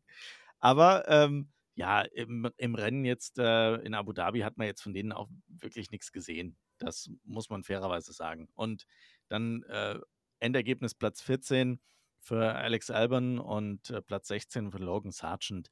Aber 0.59 1.07
ähm, 1.09 1.51
ja, 1.75 2.01
im, 2.01 2.49
im, 2.57 2.75
Rennen 2.75 3.03
jetzt 3.03 3.37
äh, 3.37 3.75
in 3.77 3.93
Abu 3.93 4.13
Dhabi 4.13 4.39
hat 4.39 4.57
man 4.57 4.67
jetzt 4.67 4.81
von 4.81 4.93
denen 4.93 5.11
auch 5.11 5.29
wirklich 5.47 5.91
nichts 5.91 6.11
gesehen. 6.11 6.57
Das 6.77 7.09
muss 7.23 7.49
man 7.49 7.63
fairerweise 7.63 8.13
sagen. 8.13 8.47
Und 8.55 8.85
dann 9.27 9.63
äh, 9.63 9.99
Endergebnis 10.39 10.95
Platz 10.95 11.21
14 11.21 11.79
für 12.19 12.55
Alex 12.55 12.89
Albon 12.89 13.39
und 13.39 13.89
äh, 13.89 14.01
Platz 14.01 14.29
16 14.29 14.71
für 14.71 14.79
Logan 14.79 15.11
Sargent. 15.11 15.69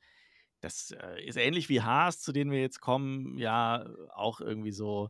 Das 0.59 0.91
äh, 0.91 1.23
ist 1.25 1.37
ähnlich 1.37 1.69
wie 1.69 1.81
Haas, 1.81 2.21
zu 2.21 2.31
denen 2.31 2.51
wir 2.51 2.61
jetzt 2.61 2.79
kommen, 2.79 3.37
ja, 3.37 3.85
auch 4.13 4.39
irgendwie 4.39 4.71
so 4.71 5.09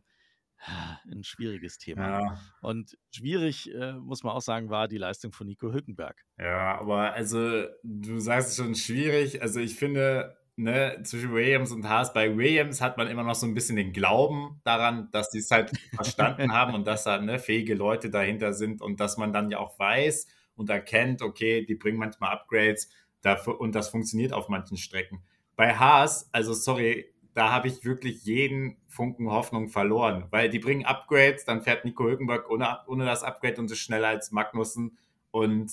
ein 1.10 1.24
schwieriges 1.24 1.78
Thema. 1.78 2.20
Ja. 2.20 2.40
Und 2.60 2.96
schwierig, 3.10 3.72
äh, 3.74 3.92
muss 3.94 4.22
man 4.22 4.32
auch 4.32 4.40
sagen, 4.40 4.70
war 4.70 4.88
die 4.88 4.98
Leistung 4.98 5.32
von 5.32 5.46
Nico 5.46 5.72
Hülkenberg. 5.72 6.24
Ja, 6.38 6.80
aber 6.80 7.12
also 7.12 7.64
du 7.82 8.18
sagst 8.18 8.50
es 8.50 8.56
schon 8.56 8.74
schwierig. 8.74 9.42
Also 9.42 9.60
ich 9.60 9.76
finde, 9.76 10.36
ne, 10.56 11.00
zwischen 11.02 11.32
Williams 11.32 11.72
und 11.72 11.88
Haas, 11.88 12.12
bei 12.12 12.36
Williams 12.36 12.80
hat 12.80 12.96
man 12.96 13.08
immer 13.08 13.24
noch 13.24 13.34
so 13.34 13.46
ein 13.46 13.54
bisschen 13.54 13.76
den 13.76 13.92
Glauben 13.92 14.60
daran, 14.64 15.10
dass 15.10 15.30
die 15.30 15.38
es 15.38 15.50
halt 15.50 15.72
verstanden 15.94 16.52
haben 16.52 16.74
und 16.74 16.86
dass 16.86 17.04
da 17.04 17.20
ne, 17.20 17.38
fähige 17.38 17.74
Leute 17.74 18.10
dahinter 18.10 18.52
sind 18.52 18.80
und 18.80 19.00
dass 19.00 19.16
man 19.16 19.32
dann 19.32 19.50
ja 19.50 19.58
auch 19.58 19.78
weiß 19.78 20.26
und 20.56 20.70
erkennt, 20.70 21.22
okay, 21.22 21.64
die 21.64 21.74
bringen 21.74 21.98
manchmal 21.98 22.32
Upgrades 22.32 22.88
dafür, 23.22 23.60
und 23.60 23.74
das 23.74 23.88
funktioniert 23.88 24.32
auf 24.32 24.48
manchen 24.48 24.76
Strecken. 24.76 25.22
Bei 25.56 25.74
Haas, 25.74 26.28
also 26.32 26.52
sorry, 26.52 27.13
da 27.34 27.50
habe 27.50 27.68
ich 27.68 27.84
wirklich 27.84 28.24
jeden 28.24 28.76
Funken 28.88 29.30
Hoffnung 29.30 29.68
verloren, 29.68 30.26
weil 30.30 30.48
die 30.48 30.60
bringen 30.60 30.84
Upgrades, 30.84 31.44
dann 31.44 31.62
fährt 31.62 31.84
Nico 31.84 32.04
Hülkenberg 32.04 32.48
ohne, 32.48 32.78
ohne 32.86 33.04
das 33.04 33.24
Upgrade 33.24 33.60
und 33.60 33.70
ist 33.70 33.80
schneller 33.80 34.08
als 34.08 34.30
Magnussen 34.30 34.96
und 35.30 35.72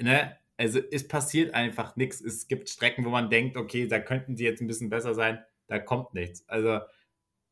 ne, 0.00 0.36
also 0.56 0.80
es 0.90 1.08
passiert 1.08 1.54
einfach 1.54 1.96
nichts. 1.96 2.20
Es 2.20 2.46
gibt 2.48 2.68
Strecken, 2.68 3.04
wo 3.04 3.10
man 3.10 3.30
denkt, 3.30 3.56
okay, 3.56 3.86
da 3.86 3.98
könnten 3.98 4.36
die 4.36 4.44
jetzt 4.44 4.60
ein 4.60 4.66
bisschen 4.66 4.90
besser 4.90 5.14
sein, 5.14 5.44
da 5.66 5.78
kommt 5.78 6.14
nichts. 6.14 6.48
Also 6.48 6.80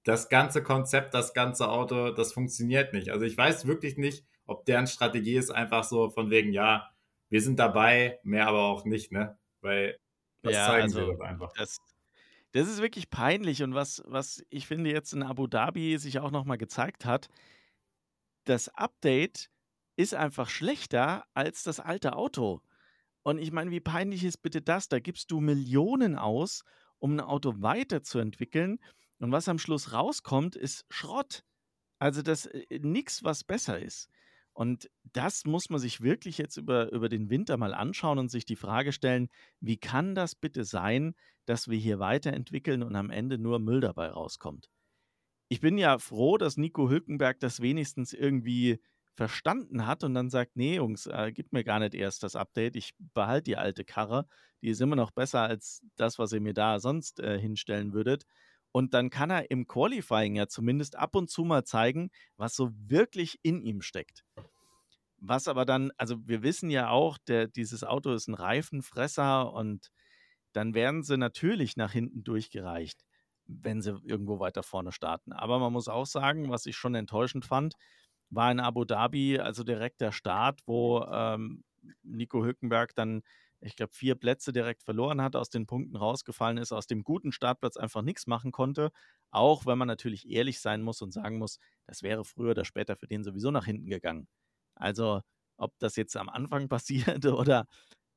das 0.05 0.29
ganze 0.29 0.63
Konzept, 0.63 1.15
das 1.15 1.33
ganze 1.33 1.69
Auto, 1.69 2.11
das 2.11 2.33
funktioniert 2.33 2.93
nicht. 2.93 3.11
Also 3.11 3.25
ich 3.25 3.37
weiß 3.37 3.67
wirklich 3.67 3.97
nicht, 3.97 4.25
ob 4.47 4.65
deren 4.65 4.87
Strategie 4.87 5.37
ist 5.37 5.51
einfach 5.51 5.85
so 5.85 6.11
von 6.11 6.31
wegen, 6.31 6.53
ja, 6.53 6.91
wir 7.29 7.41
sind 7.41 7.59
dabei, 7.59 8.19
mehr 8.25 8.49
aber 8.49 8.65
auch 8.65 8.85
nicht, 8.85 9.13
ne? 9.13 9.39
Weil 9.61 9.99
das 10.43 10.55
ja, 10.55 10.67
zeigen 10.67 10.83
also, 10.83 11.01
sie 11.01 11.07
doch 11.07 11.21
einfach. 11.21 11.53
Das, 11.55 11.79
das 12.53 12.69
ist 12.69 12.81
wirklich 12.81 13.11
peinlich 13.11 13.63
und 13.63 13.75
was, 13.75 14.03
was 14.07 14.45
ich 14.51 14.67
finde 14.67 14.91
jetzt 14.91 15.13
in 15.13 15.23
Abu 15.23 15.47
Dhabi 15.47 15.99
sich 15.99 16.19
auch 16.19 16.31
nochmal 16.31 16.59
gezeigt 16.59 17.05
hat, 17.05 17.29
das 18.45 18.69
Update 18.69 19.51
ist 19.97 20.15
einfach 20.15 20.49
schlechter 20.49 21.25
als 21.35 21.63
das 21.63 21.81
alte 21.81 22.17
Auto. 22.17 22.61
Und 23.23 23.39
ich 23.39 23.53
meine, 23.53 23.71
wie 23.71 23.81
peinlich 23.81 24.25
ist 24.25 24.39
bitte 24.39 24.61
das? 24.61 24.89
Da 24.89 24.99
gibst 24.99 25.31
du 25.31 25.41
Millionen 25.41 26.17
aus, 26.17 26.65
um 26.99 27.17
ein 27.17 27.21
Auto 27.21 27.55
weiterzuentwickeln 27.59 28.79
und 29.19 29.33
was 29.33 29.49
am 29.49 29.59
Schluss 29.59 29.93
rauskommt, 29.93 30.57
ist 30.57 30.85
Schrott. 30.89 31.45
Also 31.99 32.23
das 32.23 32.47
äh, 32.47 32.81
nichts, 32.81 33.23
was 33.23 33.45
besser 33.45 33.79
ist. 33.79 34.09
Und 34.55 34.91
das 35.13 35.45
muss 35.45 35.71
man 35.71 35.81
sich 35.81 36.03
wirklich 36.03 36.39
jetzt 36.39 36.57
über, 36.57 36.93
über 36.93 37.09
den 37.09 37.31
Winter 37.31 37.57
mal 37.57 37.75
anschauen 37.75 38.19
und 38.19 38.31
sich 38.31 38.45
die 38.45 38.57
Frage 38.57 38.93
stellen, 38.93 39.29
wie 39.61 39.79
kann 39.79 40.15
das 40.15 40.35
bitte 40.35 40.65
sein, 40.65 41.15
dass 41.47 41.69
wir 41.69 41.79
hier 41.79 41.99
weiterentwickeln 41.99 42.83
und 42.83 42.95
am 42.95 43.11
Ende 43.11 43.39
nur 43.39 43.59
Müll 43.59 43.81
dabei 43.81 44.09
rauskommt? 44.09 44.71
Ich 45.49 45.61
bin 45.61 45.79
ja 45.79 45.99
froh, 45.99 46.39
dass 46.39 46.57
Nico 46.57 46.89
Hülkenberg 46.89 47.41
das 47.41 47.61
wenigstens 47.61 48.13
irgendwie 48.13 48.81
verstanden 49.15 49.87
hat 49.87 50.05
und 50.05 50.15
dann 50.15 50.31
sagt, 50.31 50.57
nee, 50.57 50.77
Jungs, 50.77 51.07
äh, 51.07 51.33
gib 51.33 51.53
mir 51.53 51.65
gar 51.65 51.79
nicht 51.79 51.95
erst 51.95 52.23
das 52.23 52.37
Update, 52.37 52.77
ich 52.77 52.95
behalte 53.15 53.45
die 53.45 53.57
alte 53.57 53.85
Karre, 53.85 54.27
die 54.63 54.69
ist 54.69 54.81
immer 54.81 54.97
noch 54.97 55.11
besser 55.11 55.43
als 55.43 55.83
das, 55.97 56.19
was 56.19 56.33
ihr 56.33 56.41
mir 56.41 56.55
da 56.55 56.81
sonst 56.81 57.21
äh, 57.21 57.39
hinstellen 57.39 57.93
würdet. 57.93 58.25
Und 58.73 58.95
dann 58.95 59.11
kann 59.11 59.31
er 59.31 59.51
im 59.51 59.67
Qualifying 59.67 60.35
ja 60.35 60.49
zumindest 60.49 60.97
ab 60.97 61.15
und 61.15 61.31
zu 61.31 61.45
mal 61.45 61.65
zeigen, 61.65 62.11
was 62.37 62.57
so 62.57 62.71
wirklich 62.75 63.39
in 63.43 63.61
ihm 63.63 63.83
steckt. 63.83 64.25
Was 65.19 65.47
aber 65.47 65.65
dann, 65.65 65.93
also 65.99 66.17
wir 66.27 66.43
wissen 66.43 66.71
ja 66.71 66.89
auch, 66.89 67.19
der, 67.19 67.47
dieses 67.47 67.85
Auto 67.85 68.13
ist 68.13 68.29
ein 68.29 68.35
Reifenfresser 68.35 69.53
und 69.53 69.91
dann 70.53 70.75
werden 70.75 71.03
sie 71.03 71.17
natürlich 71.17 71.77
nach 71.77 71.93
hinten 71.93 72.25
durchgereicht, 72.25 73.05
wenn 73.47 73.83
sie 73.83 74.01
irgendwo 74.05 74.41
weiter 74.41 74.63
vorne 74.63 74.91
starten. 74.91 75.33
Aber 75.33 75.59
man 75.59 75.73
muss 75.73 75.89
auch 75.89 76.07
sagen, 76.07 76.51
was 76.51 76.67
ich 76.67 76.77
schon 76.77 76.95
enttäuschend 76.95 77.45
fand, 77.45 77.75
war 78.31 78.51
in 78.51 78.61
Abu 78.61 78.85
Dhabi, 78.85 79.39
also 79.39 79.63
direkt 79.63 80.01
der 80.01 80.13
Start, 80.13 80.61
wo 80.67 81.05
ähm, 81.05 81.63
Nico 82.03 82.43
Hülkenberg 82.43 82.95
dann 82.95 83.23
ich 83.63 83.77
glaube, 83.77 83.93
vier 83.93 84.17
Plätze 84.17 84.53
direkt 84.53 84.83
verloren 84.83 85.23
hat, 85.23 85.37
aus 85.37 85.49
den 85.49 85.67
Punkten 85.67 85.97
rausgefallen 85.97 86.59
ist, 86.59 86.73
aus 86.73 86.87
dem 86.87 87.05
guten 87.05 87.33
Startplatz 87.33 87.77
einfach 87.77 88.03
nichts 88.03 88.27
machen 88.27 88.53
konnte. 88.53 88.91
Auch 89.31 89.67
wenn 89.67 89.79
man 89.79 89.89
natürlich 89.89 90.29
ehrlich 90.29 90.61
sein 90.61 90.83
muss 90.83 91.01
und 91.01 91.13
sagen 91.13 91.39
muss, 91.39 91.59
das 91.87 92.03
wäre 92.03 92.25
früher 92.25 92.51
oder 92.51 92.65
später 92.65 92.97
für 92.97 93.07
den 93.07 93.23
sowieso 93.25 93.51
nach 93.51 93.65
hinten 93.65 93.89
gegangen. 93.89 94.27
Also, 94.75 95.23
ob 95.57 95.79
das 95.79 95.97
jetzt 95.97 96.17
am 96.17 96.29
Anfang 96.29 96.69
passiert 96.69 97.25
oder 97.27 97.67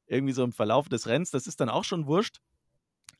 irgendwie 0.07 0.33
so 0.33 0.43
im 0.43 0.51
Verlauf 0.51 0.89
des 0.89 1.07
Rennens, 1.07 1.31
das 1.31 1.47
ist 1.47 1.59
dann 1.61 1.69
auch 1.69 1.83
schon 1.83 2.07
wurscht. 2.07 2.39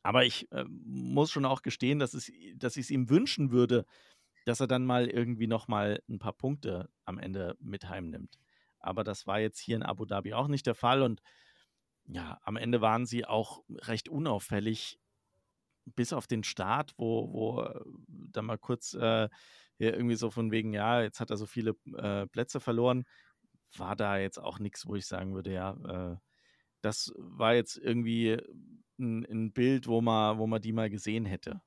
Aber 0.02 0.24
ich 0.24 0.50
äh, 0.52 0.64
muss 0.68 1.30
schon 1.30 1.44
auch 1.44 1.62
gestehen, 1.62 1.98
dass, 1.98 2.14
es, 2.14 2.30
dass 2.56 2.76
ich 2.76 2.86
es 2.86 2.90
ihm 2.90 3.08
wünschen 3.08 3.50
würde, 3.50 3.86
dass 4.44 4.60
er 4.60 4.68
dann 4.68 4.84
mal 4.84 5.08
irgendwie 5.08 5.48
nochmal 5.48 6.00
ein 6.08 6.18
paar 6.18 6.32
Punkte 6.32 6.88
am 7.04 7.18
Ende 7.18 7.56
mit 7.60 7.88
heimnimmt. 7.88 8.38
Aber 8.78 9.02
das 9.02 9.26
war 9.26 9.40
jetzt 9.40 9.58
hier 9.58 9.76
in 9.76 9.82
Abu 9.82 10.04
Dhabi 10.04 10.34
auch 10.34 10.46
nicht 10.46 10.66
der 10.66 10.76
Fall 10.76 11.02
und 11.02 11.20
ja, 12.08 12.38
am 12.42 12.56
Ende 12.56 12.80
waren 12.80 13.06
sie 13.06 13.24
auch 13.24 13.64
recht 13.70 14.08
unauffällig, 14.08 14.98
bis 15.84 16.12
auf 16.12 16.26
den 16.26 16.44
Start, 16.44 16.94
wo, 16.96 17.32
wo 17.32 17.62
äh, 17.62 17.80
da 18.08 18.42
mal 18.42 18.58
kurz 18.58 18.94
äh, 18.94 19.28
irgendwie 19.78 20.16
so 20.16 20.30
von 20.30 20.50
wegen, 20.50 20.72
ja, 20.72 21.02
jetzt 21.02 21.20
hat 21.20 21.30
er 21.30 21.36
so 21.36 21.46
viele 21.46 21.76
äh, 21.96 22.26
Plätze 22.26 22.60
verloren, 22.60 23.04
war 23.76 23.94
da 23.96 24.18
jetzt 24.18 24.38
auch 24.38 24.58
nichts, 24.58 24.86
wo 24.86 24.94
ich 24.94 25.06
sagen 25.06 25.34
würde, 25.34 25.52
ja, 25.52 25.72
äh, 26.12 26.16
das 26.80 27.12
war 27.16 27.54
jetzt 27.54 27.76
irgendwie 27.76 28.36
ein, 28.98 29.24
ein, 29.24 29.52
Bild, 29.52 29.86
wo 29.86 30.00
man, 30.00 30.38
wo 30.38 30.46
man 30.46 30.62
die 30.62 30.72
mal 30.72 30.90
gesehen 30.90 31.24
hätte. 31.24 31.60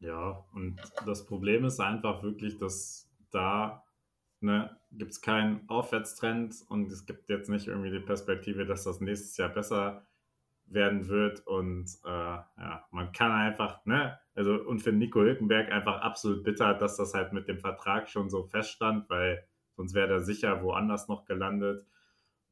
Ja, 0.00 0.44
und 0.52 0.80
das 1.06 1.26
Problem 1.26 1.64
ist 1.64 1.80
einfach 1.80 2.22
wirklich, 2.22 2.58
dass 2.58 3.10
da 3.30 3.84
ne, 4.40 4.77
gibt 4.90 5.12
es 5.12 5.20
keinen 5.20 5.68
Aufwärtstrend 5.68 6.64
und 6.68 6.90
es 6.90 7.06
gibt 7.06 7.28
jetzt 7.28 7.50
nicht 7.50 7.66
irgendwie 7.66 7.90
die 7.90 8.00
Perspektive, 8.00 8.66
dass 8.66 8.84
das 8.84 9.00
nächstes 9.00 9.36
Jahr 9.36 9.50
besser 9.50 10.06
werden 10.70 11.08
wird 11.08 11.46
und 11.46 11.88
äh, 12.04 12.08
ja, 12.08 12.86
man 12.90 13.12
kann 13.12 13.32
einfach, 13.32 13.84
ne, 13.86 14.18
also 14.34 14.54
und 14.54 14.80
für 14.80 14.92
Nico 14.92 15.20
Hülkenberg 15.20 15.72
einfach 15.72 16.00
absolut 16.02 16.44
bitter, 16.44 16.74
dass 16.74 16.96
das 16.96 17.14
halt 17.14 17.32
mit 17.32 17.48
dem 17.48 17.58
Vertrag 17.58 18.08
schon 18.08 18.28
so 18.28 18.44
feststand, 18.44 19.08
weil 19.08 19.44
sonst 19.76 19.94
wäre 19.94 20.12
er 20.12 20.20
sicher 20.20 20.62
woanders 20.62 21.08
noch 21.08 21.24
gelandet. 21.24 21.86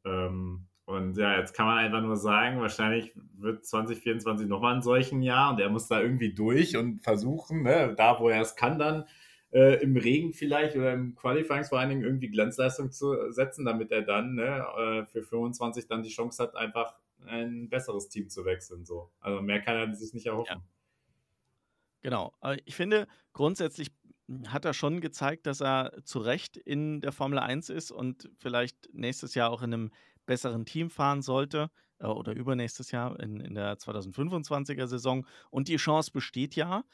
Ähm, 0.05 0.67
und 0.87 1.17
ja, 1.19 1.37
jetzt 1.37 1.53
kann 1.53 1.67
man 1.67 1.79
einfach 1.79 2.01
nur 2.01 2.17
sagen, 2.17 2.61
wahrscheinlich 2.61 3.13
wird 3.35 3.67
2024 3.67 4.47
nochmal 4.47 4.77
ein 4.77 4.83
solchen 4.83 5.21
Jahr 5.21 5.51
und 5.51 5.61
er 5.61 5.69
muss 5.69 5.89
da 5.89 6.01
irgendwie 6.01 6.33
durch 6.33 6.77
und 6.77 7.03
versuchen, 7.03 7.63
ne, 7.65 7.95
da 7.97 8.21
wo 8.21 8.29
er 8.29 8.41
es 8.41 8.55
kann, 8.55 8.79
dann 8.79 9.05
äh, 9.53 9.83
im 9.83 9.97
Regen 9.97 10.33
vielleicht 10.33 10.77
oder 10.77 10.93
im 10.93 11.15
Qualifying 11.15 11.65
vor 11.65 11.79
allen 11.79 11.91
Dingen 11.91 12.05
irgendwie 12.05 12.29
Glänzleistung 12.29 12.91
zu 12.91 13.33
setzen, 13.33 13.65
damit 13.65 13.91
er 13.91 14.03
dann 14.03 14.35
ne, 14.35 14.67
äh, 14.79 15.07
für 15.07 15.23
25 15.23 15.87
dann 15.87 16.03
die 16.03 16.11
Chance 16.11 16.43
hat, 16.43 16.57
einfach 16.57 16.95
ein 17.27 17.69
besseres 17.69 18.09
Team 18.09 18.29
zu 18.29 18.45
wechseln. 18.45 18.85
So. 18.85 19.11
Also 19.21 19.41
mehr 19.43 19.61
kann 19.61 19.77
er 19.77 19.95
sich 19.95 20.13
nicht 20.13 20.27
erhoffen. 20.27 20.57
Ja. 20.57 20.63
Genau. 22.03 22.35
Ich 22.67 22.77
finde, 22.77 23.09
grundsätzlich 23.33 23.91
hat 24.49 24.65
er 24.65 24.75
schon 24.75 25.01
gezeigt, 25.01 25.47
dass 25.47 25.61
er 25.61 25.93
zu 26.05 26.19
Recht 26.19 26.57
in 26.57 27.01
der 27.01 27.13
Formel 27.13 27.39
1 27.39 27.71
ist 27.71 27.91
und 27.91 28.29
vielleicht 28.39 28.93
nächstes 28.93 29.35
Jahr 29.35 29.51
auch 29.51 29.63
in 29.63 29.73
einem 29.73 29.91
besseren 30.27 30.67
Team 30.67 30.91
fahren 30.91 31.23
sollte 31.23 31.71
äh, 31.99 32.07
oder 32.07 32.35
übernächstes 32.35 32.91
Jahr 32.91 33.19
in, 33.21 33.41
in 33.41 33.55
der 33.55 33.77
2025er 33.79 34.87
Saison. 34.87 35.27
Und 35.51 35.69
die 35.69 35.77
Chance 35.77 36.11
besteht 36.13 36.57
ja. 36.57 36.85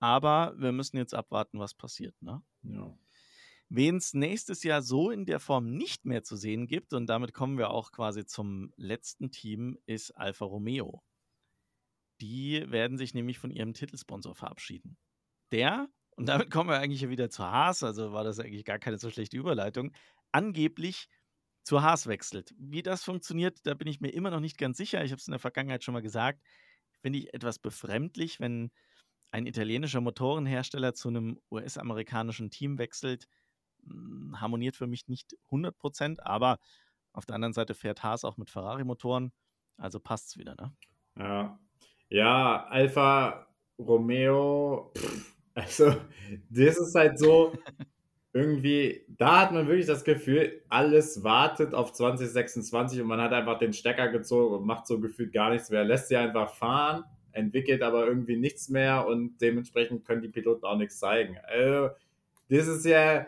Aber 0.00 0.54
wir 0.58 0.72
müssen 0.72 0.96
jetzt 0.96 1.14
abwarten, 1.14 1.58
was 1.58 1.74
passiert. 1.74 2.14
Ne? 2.22 2.42
Ja. 2.62 2.96
Wen 3.70 3.96
es 3.96 4.14
nächstes 4.14 4.62
Jahr 4.62 4.80
so 4.80 5.10
in 5.10 5.26
der 5.26 5.40
Form 5.40 5.70
nicht 5.70 6.06
mehr 6.06 6.22
zu 6.22 6.36
sehen 6.36 6.66
gibt, 6.66 6.94
und 6.94 7.06
damit 7.06 7.34
kommen 7.34 7.58
wir 7.58 7.70
auch 7.70 7.92
quasi 7.92 8.24
zum 8.24 8.72
letzten 8.76 9.30
Team, 9.30 9.76
ist 9.84 10.12
Alfa 10.12 10.46
Romeo. 10.46 11.02
Die 12.20 12.64
werden 12.70 12.96
sich 12.96 13.12
nämlich 13.12 13.38
von 13.38 13.50
ihrem 13.50 13.74
Titelsponsor 13.74 14.34
verabschieden. 14.34 14.96
Der, 15.52 15.88
und 16.16 16.26
damit 16.26 16.50
kommen 16.50 16.70
wir 16.70 16.78
eigentlich 16.78 17.08
wieder 17.08 17.28
zu 17.28 17.44
Haas, 17.44 17.82
also 17.82 18.12
war 18.12 18.24
das 18.24 18.40
eigentlich 18.40 18.64
gar 18.64 18.78
keine 18.78 18.98
so 18.98 19.10
schlechte 19.10 19.36
Überleitung, 19.36 19.92
angeblich 20.32 21.08
zu 21.62 21.82
Haas 21.82 22.06
wechselt. 22.06 22.54
Wie 22.58 22.82
das 22.82 23.04
funktioniert, 23.04 23.58
da 23.64 23.74
bin 23.74 23.88
ich 23.88 24.00
mir 24.00 24.08
immer 24.08 24.30
noch 24.30 24.40
nicht 24.40 24.56
ganz 24.56 24.78
sicher. 24.78 25.04
Ich 25.04 25.12
habe 25.12 25.20
es 25.20 25.28
in 25.28 25.32
der 25.32 25.38
Vergangenheit 25.38 25.84
schon 25.84 25.92
mal 25.92 26.00
gesagt. 26.00 26.42
Finde 27.02 27.18
ich 27.18 27.34
etwas 27.34 27.58
befremdlich, 27.58 28.40
wenn 28.40 28.70
ein 29.30 29.46
italienischer 29.46 30.00
Motorenhersteller 30.00 30.94
zu 30.94 31.08
einem 31.08 31.40
US-amerikanischen 31.50 32.50
Team 32.50 32.78
wechselt, 32.78 33.28
hm, 33.84 34.40
harmoniert 34.40 34.76
für 34.76 34.86
mich 34.86 35.08
nicht 35.08 35.36
100% 35.50 36.20
aber 36.24 36.58
auf 37.12 37.26
der 37.26 37.34
anderen 37.36 37.52
Seite 37.54 37.74
fährt 37.74 38.02
Haas 38.02 38.24
auch 38.24 38.36
mit 38.36 38.50
Ferrari-Motoren, 38.50 39.32
also 39.76 40.00
passt 40.00 40.28
es 40.28 40.36
wieder, 40.38 40.54
ne? 40.54 40.72
Ja. 41.18 41.58
Ja, 42.10 42.66
Alfa 42.66 43.48
Romeo, 43.78 44.92
pff, 44.96 45.36
also 45.54 45.94
das 46.50 46.78
ist 46.78 46.94
halt 46.94 47.18
so, 47.18 47.52
irgendwie, 48.32 49.04
da 49.08 49.40
hat 49.40 49.52
man 49.52 49.66
wirklich 49.66 49.86
das 49.86 50.04
Gefühl, 50.04 50.62
alles 50.68 51.24
wartet 51.24 51.74
auf 51.74 51.92
2026 51.92 53.00
und 53.00 53.08
man 53.08 53.20
hat 53.20 53.32
einfach 53.32 53.58
den 53.58 53.72
Stecker 53.72 54.08
gezogen 54.08 54.54
und 54.56 54.66
macht 54.66 54.86
so 54.86 55.00
gefühlt 55.00 55.32
gar 55.32 55.50
nichts 55.50 55.70
mehr. 55.70 55.84
Lässt 55.84 56.08
sie 56.08 56.16
einfach 56.16 56.54
fahren, 56.54 57.04
entwickelt 57.38 57.82
aber 57.82 58.06
irgendwie 58.06 58.36
nichts 58.36 58.68
mehr 58.68 59.06
und 59.06 59.38
dementsprechend 59.40 60.04
können 60.04 60.22
die 60.22 60.28
Piloten 60.28 60.64
auch 60.64 60.76
nichts 60.76 60.98
zeigen. 60.98 61.38
Also, 61.44 61.90
das 62.50 62.66
ist 62.68 62.84
ja, 62.86 63.26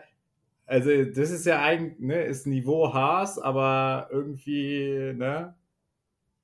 also 0.65 0.89
das 1.05 1.31
ist 1.31 1.45
ja 1.45 1.61
eigentlich, 1.61 1.99
ne, 1.99 2.23
ist 2.23 2.47
Niveau 2.47 2.93
Haas, 2.93 3.39
aber 3.39 4.09
irgendwie, 4.11 5.13
ne, 5.15 5.55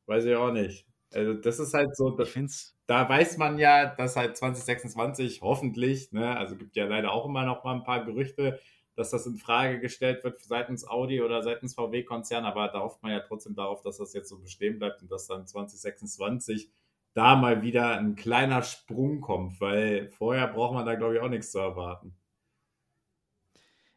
weiß 0.07 0.26
ich 0.26 0.36
auch 0.36 0.51
nicht. 0.51 0.86
Also 1.13 1.34
das 1.34 1.59
ist 1.59 1.74
halt 1.74 1.95
so, 1.95 2.18
es 2.20 2.76
da 2.88 3.07
weiß 3.07 3.38
man 3.38 3.57
ja, 3.59 3.86
dass 3.95 4.15
halt 4.15 4.38
2026 4.38 5.41
hoffentlich, 5.41 6.11
ne, 6.11 6.38
also 6.38 6.55
gibt 6.57 6.76
ja 6.76 6.86
leider 6.86 7.11
auch 7.11 7.26
immer 7.26 7.45
noch 7.45 7.63
mal 7.63 7.76
ein 7.76 7.84
paar 7.84 8.05
Gerüchte, 8.05 8.59
dass 8.95 9.11
das 9.11 9.26
in 9.28 9.38
Frage 9.38 9.80
gestellt 9.80 10.24
wird 10.24 10.41
seitens 10.41 10.88
Audi 10.88 11.22
oder 11.22 11.43
seitens 11.43 11.76
VW-Konzern, 11.76 12.45
aber 12.45 12.68
da 12.70 12.82
hofft 12.82 13.03
man 13.03 13.11
ja 13.11 13.20
trotzdem 13.20 13.55
darauf, 13.55 13.82
dass 13.82 13.97
das 13.97 14.13
jetzt 14.13 14.30
so 14.30 14.39
bestehen 14.39 14.80
bleibt 14.80 15.01
und 15.01 15.11
dass 15.11 15.28
dann 15.28 15.47
2026 15.47 16.72
da 17.18 17.36
mal 17.36 17.63
wieder 17.63 17.97
ein 17.97 18.15
kleiner 18.15 18.61
Sprung 18.61 19.22
kommt, 19.22 19.59
weil 19.59 20.09
vorher 20.11 20.47
braucht 20.47 20.76
man 20.76 20.86
da, 20.86 20.93
glaube 20.95 21.15
ich, 21.15 21.22
auch 21.22 21.30
nichts 21.30 21.51
zu 21.51 21.57
erwarten. 21.57 22.15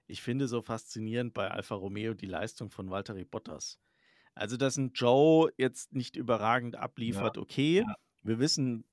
Ich 0.07 0.23
finde 0.23 0.49
so 0.49 0.63
faszinierend 0.63 1.35
bei 1.35 1.51
Alfa 1.51 1.75
Romeo 1.75 2.15
die 2.15 2.27
Leistung 2.27 2.71
von 2.71 2.91
Valtteri 2.91 3.25
Bottas. 3.25 3.79
Also, 4.35 4.57
dass 4.57 4.79
ein 4.79 4.93
Joe 4.95 5.53
jetzt 5.59 5.93
nicht 5.93 6.17
überragend 6.17 6.77
abliefert, 6.77 7.37
Ja, 7.37 7.43
okay. 7.43 7.85
ja. 7.87 7.95
Wir 8.23 8.39
wissen 8.39 8.85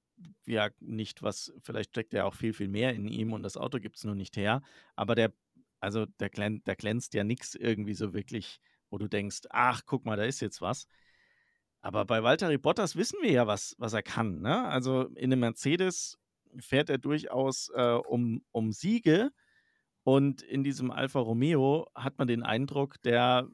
ja 0.46 0.70
nicht, 0.80 1.24
was 1.24 1.54
vielleicht 1.64 1.92
steckt 1.92 2.14
ja 2.14 2.26
auch 2.26 2.34
viel, 2.36 2.54
viel 2.54 2.68
mehr 2.68 2.94
in 2.94 3.08
ihm 3.08 3.32
und 3.34 3.44
das 3.44 3.56
Auto 3.56 3.80
gibt 3.80 3.96
es 3.96 4.04
nur 4.04 4.16
nicht 4.16 4.36
her. 4.36 4.62
Aber 4.96 5.16
der, 5.16 5.32
also 5.80 6.06
der, 6.06 6.30
glän, 6.30 6.64
der 6.66 6.76
glänzt 6.76 7.14
ja 7.14 7.24
nichts 7.24 7.56
irgendwie 7.56 7.94
so 7.94 8.14
wirklich, 8.14 8.60
wo 8.90 8.98
du 8.98 9.08
denkst, 9.08 9.42
ach, 9.52 9.84
guck 9.86 10.06
mal, 10.06 10.18
da 10.18 10.24
ist 10.24 10.42
jetzt 10.42 10.62
was. 10.62 10.88
Aber 11.82 12.06
bei 12.06 12.24
Valtteri 12.24 12.58
Bottas 12.58 12.96
wissen 12.96 13.20
wir 13.22 13.32
ja, 13.32 13.48
was, 13.48 13.76
was 13.78 13.94
er 13.94 14.04
kann. 14.04 14.42
Ne? 14.42 14.68
Also 14.68 15.04
in 15.16 15.32
einem 15.32 15.42
Mercedes 15.42 16.18
fährt 16.60 16.90
er 16.90 16.98
durchaus 16.98 17.70
äh, 17.76 18.00
um, 18.08 18.44
um 18.52 18.72
Siege. 18.72 19.32
Und 20.04 20.42
in 20.42 20.64
diesem 20.64 20.90
Alfa 20.92 21.20
Romeo 21.20 21.88
hat 21.94 22.18
man 22.18 22.28
den 22.28 22.44
Eindruck, 22.44 23.02
der 23.04 23.48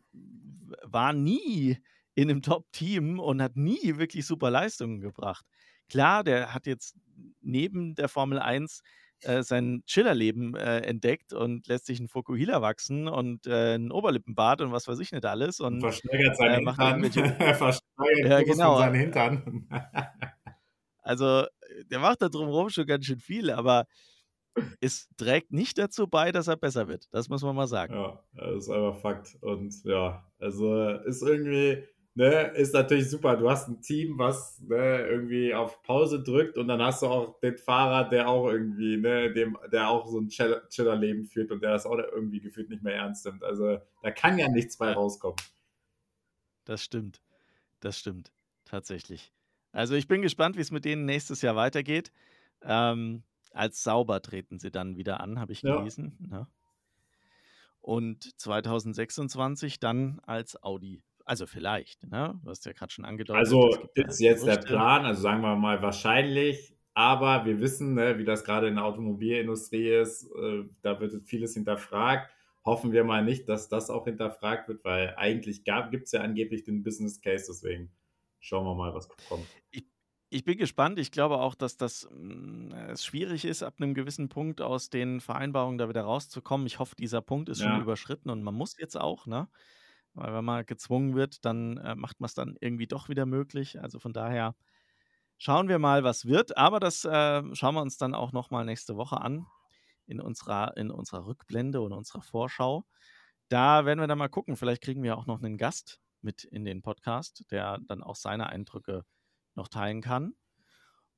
war 0.84 1.12
nie 1.12 1.78
in 2.16 2.30
einem 2.30 2.42
Top-Team 2.42 3.20
und 3.20 3.42
hat 3.42 3.56
nie 3.56 3.98
wirklich 3.98 4.26
super 4.26 4.52
Leistungen 4.52 5.02
gebracht. 5.02 5.46
Klar, 5.90 6.24
der 6.24 6.54
hat 6.54 6.68
jetzt 6.68 6.96
neben 7.42 7.96
der 7.96 8.08
Formel 8.08 8.40
1 8.40 8.82
äh, 9.24 9.44
sein 9.44 9.84
Chillerleben 9.86 10.56
äh, 10.56 10.80
entdeckt 10.80 11.34
und 11.34 11.68
lässt 11.68 11.86
sich 11.86 12.00
einen 12.00 12.08
Fokuhila 12.08 12.62
wachsen 12.62 13.08
und 13.08 13.48
äh, 13.48 13.76
ein 13.76 13.92
Oberlippenbart 13.92 14.62
und 14.62 14.72
was 14.72 14.88
weiß 14.88 15.00
ich 15.00 15.12
nicht 15.12 15.26
alles 15.26 15.60
Und 15.60 15.76
und 15.76 15.82
verschleudert 15.82 16.38
seinen 16.38 16.60
äh, 16.60 16.62
macht 16.62 16.82
Hintern, 16.82 17.36
er 17.40 17.56
verschleudert 17.56 18.30
Ja, 18.30 18.42
genau. 18.44 18.78
seinen 18.78 18.96
äh, 18.96 19.00
Hintern. 19.00 19.68
Also, 21.06 21.42
äh, 21.42 21.84
der 21.92 22.00
macht 22.00 22.22
da 22.22 22.30
drumherum 22.30 22.70
schon 22.70 22.86
ganz 22.86 23.06
schön 23.06 23.20
viel, 23.20 23.52
aber 23.52 23.88
es 24.82 25.10
trägt 25.18 25.52
nicht 25.52 25.78
dazu 25.78 26.08
bei, 26.08 26.32
dass 26.32 26.48
er 26.48 26.58
besser 26.58 26.88
wird. 26.88 27.08
Das 27.12 27.30
muss 27.30 27.42
man 27.44 27.56
mal 27.56 27.68
sagen. 27.68 27.94
Ja, 27.94 28.24
das 28.34 28.64
ist 28.64 28.70
einfach 28.70 29.00
Fakt. 29.02 29.36
Und 29.42 29.84
ja, 29.84 30.26
also 30.40 30.90
ist 30.90 31.24
irgendwie, 31.24 31.84
ne, 32.16 32.48
ist 32.56 32.74
natürlich 32.74 33.10
super. 33.10 33.38
Du 33.38 33.50
hast 33.50 33.68
ein 33.68 33.82
Team, 33.82 34.18
was 34.18 34.60
ne, 34.62 35.06
irgendwie 35.08 35.54
auf 35.54 35.82
Pause 35.84 36.22
drückt 36.24 36.58
und 36.58 36.68
dann 36.68 36.82
hast 36.82 37.02
du 37.02 37.08
auch 37.08 37.40
den 37.40 37.58
Fahrer, 37.58 38.08
der 38.10 38.28
auch 38.30 38.48
irgendwie, 38.50 38.98
ne, 38.98 39.32
dem, 39.34 39.58
der 39.72 39.90
auch 39.90 40.08
so 40.08 40.20
ein 40.20 40.28
Chill- 40.30 40.62
Chiller-Leben 40.70 41.26
führt 41.26 41.52
und 41.52 41.62
der 41.62 41.72
das 41.72 41.86
auch 41.86 41.98
irgendwie 41.98 42.40
gefühlt 42.42 42.70
nicht 42.70 42.84
mehr 42.84 42.96
ernst 42.96 43.26
nimmt. 43.26 43.44
Also 43.44 43.80
da 44.02 44.12
kann 44.12 44.38
ja 44.38 44.50
nichts 44.50 44.78
bei 44.78 44.90
Ja, 44.90 44.94
rauskommen. 44.94 45.38
das 46.66 46.84
stimmt. 46.84 47.22
Das 47.80 48.00
stimmt. 48.00 48.32
Tatsächlich. 48.66 49.34
Also, 49.72 49.96
ich 49.96 50.08
bin 50.08 50.22
gespannt, 50.22 50.58
wie 50.58 50.62
es 50.62 50.72
mit 50.72 50.86
denen 50.86 51.06
nächstes 51.06 51.42
Jahr 51.42 51.56
weitergeht. 51.56 52.12
Ähm, 52.64 53.24
als 53.52 53.84
sauber 53.84 54.22
treten 54.22 54.60
sie 54.60 54.72
dann 54.72 54.98
wieder 54.98 55.20
an, 55.22 55.40
habe 55.40 55.54
ich 55.54 55.64
Ja, 55.64 55.76
gelesen. 55.76 56.18
Ne? 56.20 56.48
Und 57.82 58.40
2026 58.40 59.80
dann 59.80 60.20
als 60.22 60.62
Audi. 60.64 61.04
Also 61.26 61.46
vielleicht, 61.46 62.04
ne? 62.04 62.40
Du 62.44 62.50
hast 62.50 62.66
ja 62.66 62.74
gerade 62.74 62.92
schon 62.92 63.06
angedeutet, 63.06 63.40
also 63.40 63.70
ist 63.96 64.20
jetzt 64.20 64.46
der. 64.46 64.58
Plan, 64.58 65.06
also 65.06 65.22
sagen 65.22 65.42
wir 65.42 65.56
mal 65.56 65.82
wahrscheinlich, 65.82 66.76
aber 66.94 67.46
wir 67.46 67.60
wissen, 67.62 67.94
ne, 67.94 68.18
wie 68.18 68.26
das 68.26 68.44
gerade 68.44 68.68
in 68.68 68.76
der 68.76 68.86
Automobilindustrie 68.86 69.90
ist, 69.90 70.24
äh, 70.36 70.66
da 70.82 71.00
wird 71.00 71.28
vieles 71.28 71.54
hinterfragt. 71.54 72.30
Hoffen 72.66 72.92
wir 72.92 73.04
mal 73.04 73.24
nicht, 73.24 73.48
dass 73.50 73.70
das 73.70 73.90
auch 73.90 74.06
hinterfragt 74.06 74.68
wird, 74.68 74.84
weil 74.84 75.16
eigentlich 75.18 75.64
gibt 75.64 76.06
es 76.06 76.12
ja 76.12 76.22
angeblich 76.22 76.64
den 76.64 76.84
Business 76.84 77.22
Case, 77.22 77.46
deswegen 77.50 77.92
schauen 78.40 78.66
wir 78.66 78.76
mal, 78.76 78.94
was 78.94 79.10
kommt. 79.26 79.50
Ich, 79.72 79.86
ich 80.30 80.44
bin 80.44 80.58
gespannt. 80.58 81.00
Ich 81.00 81.12
glaube 81.12 81.40
auch, 81.40 81.56
dass 81.56 81.78
das 81.78 82.08
mm, 82.12 82.72
es 82.90 83.06
schwierig 83.06 83.46
ist, 83.46 83.64
ab 83.64 83.76
einem 83.80 83.94
gewissen 83.94 84.30
Punkt 84.30 84.62
aus 84.62 84.90
den 84.90 85.22
Vereinbarungen 85.22 85.78
da 85.78 85.90
wieder 85.90 86.04
rauszukommen. 86.04 86.68
Ich 86.68 86.80
hoffe, 86.80 86.96
dieser 86.96 87.22
Punkt 87.22 87.50
ist 87.50 87.62
schon 87.62 87.76
Ja, 87.76 87.80
überschritten 87.80 88.30
und 88.30 88.44
man 88.44 88.54
muss 88.56 88.78
jetzt 88.78 88.98
auch, 89.00 89.26
ne? 89.28 89.48
Weil 90.14 90.34
wenn 90.34 90.46
man 90.46 90.66
gezwungen 90.66 91.16
wird, 91.16 91.44
dann 91.46 91.78
äh, 91.78 91.96
macht 91.96 92.20
man 92.20 92.28
es 92.28 92.34
dann 92.34 92.56
irgendwie 92.60 92.88
doch 92.88 93.10
wieder 93.10 93.26
möglich. 93.26 93.82
Also 93.82 94.00
von 94.00 94.14
daher 94.14 94.56
schauen 95.38 95.68
wir 95.68 95.80
mal, 95.80 96.04
was 96.04 96.26
wird. 96.26 96.58
Aber 96.58 96.80
das 96.80 97.04
äh, 97.06 97.44
schauen 97.56 97.76
wir 97.76 97.82
uns 97.82 97.98
dann 97.98 98.14
auch 98.14 98.32
nochmal 98.32 98.66
nächste 98.66 98.96
Woche 98.96 99.20
an 99.20 99.46
in 100.06 100.20
unserer, 100.20 100.78
in 100.78 100.92
unserer 100.92 101.26
Rückblende 101.26 101.82
und 101.82 101.94
unserer 101.94 102.22
Vorschau. 102.22 102.86
Da 103.50 103.86
werden 103.86 104.00
wir 104.00 104.08
dann 104.08 104.18
mal 104.18 104.30
gucken. 104.30 104.56
Vielleicht 104.56 104.84
kriegen 104.84 105.04
wir 105.04 105.18
auch 105.18 105.26
noch 105.26 105.42
einen 105.42 105.58
Gast 105.58 106.00
mit 106.22 106.44
in 106.44 106.64
den 106.66 106.82
Podcast, 106.82 107.46
der 107.52 107.80
dann 107.88 108.04
auch 108.04 108.16
seine 108.16 108.48
Eindrücke 108.48 109.06
noch 109.56 109.68
teilen 109.68 110.02
kann. 110.02 110.36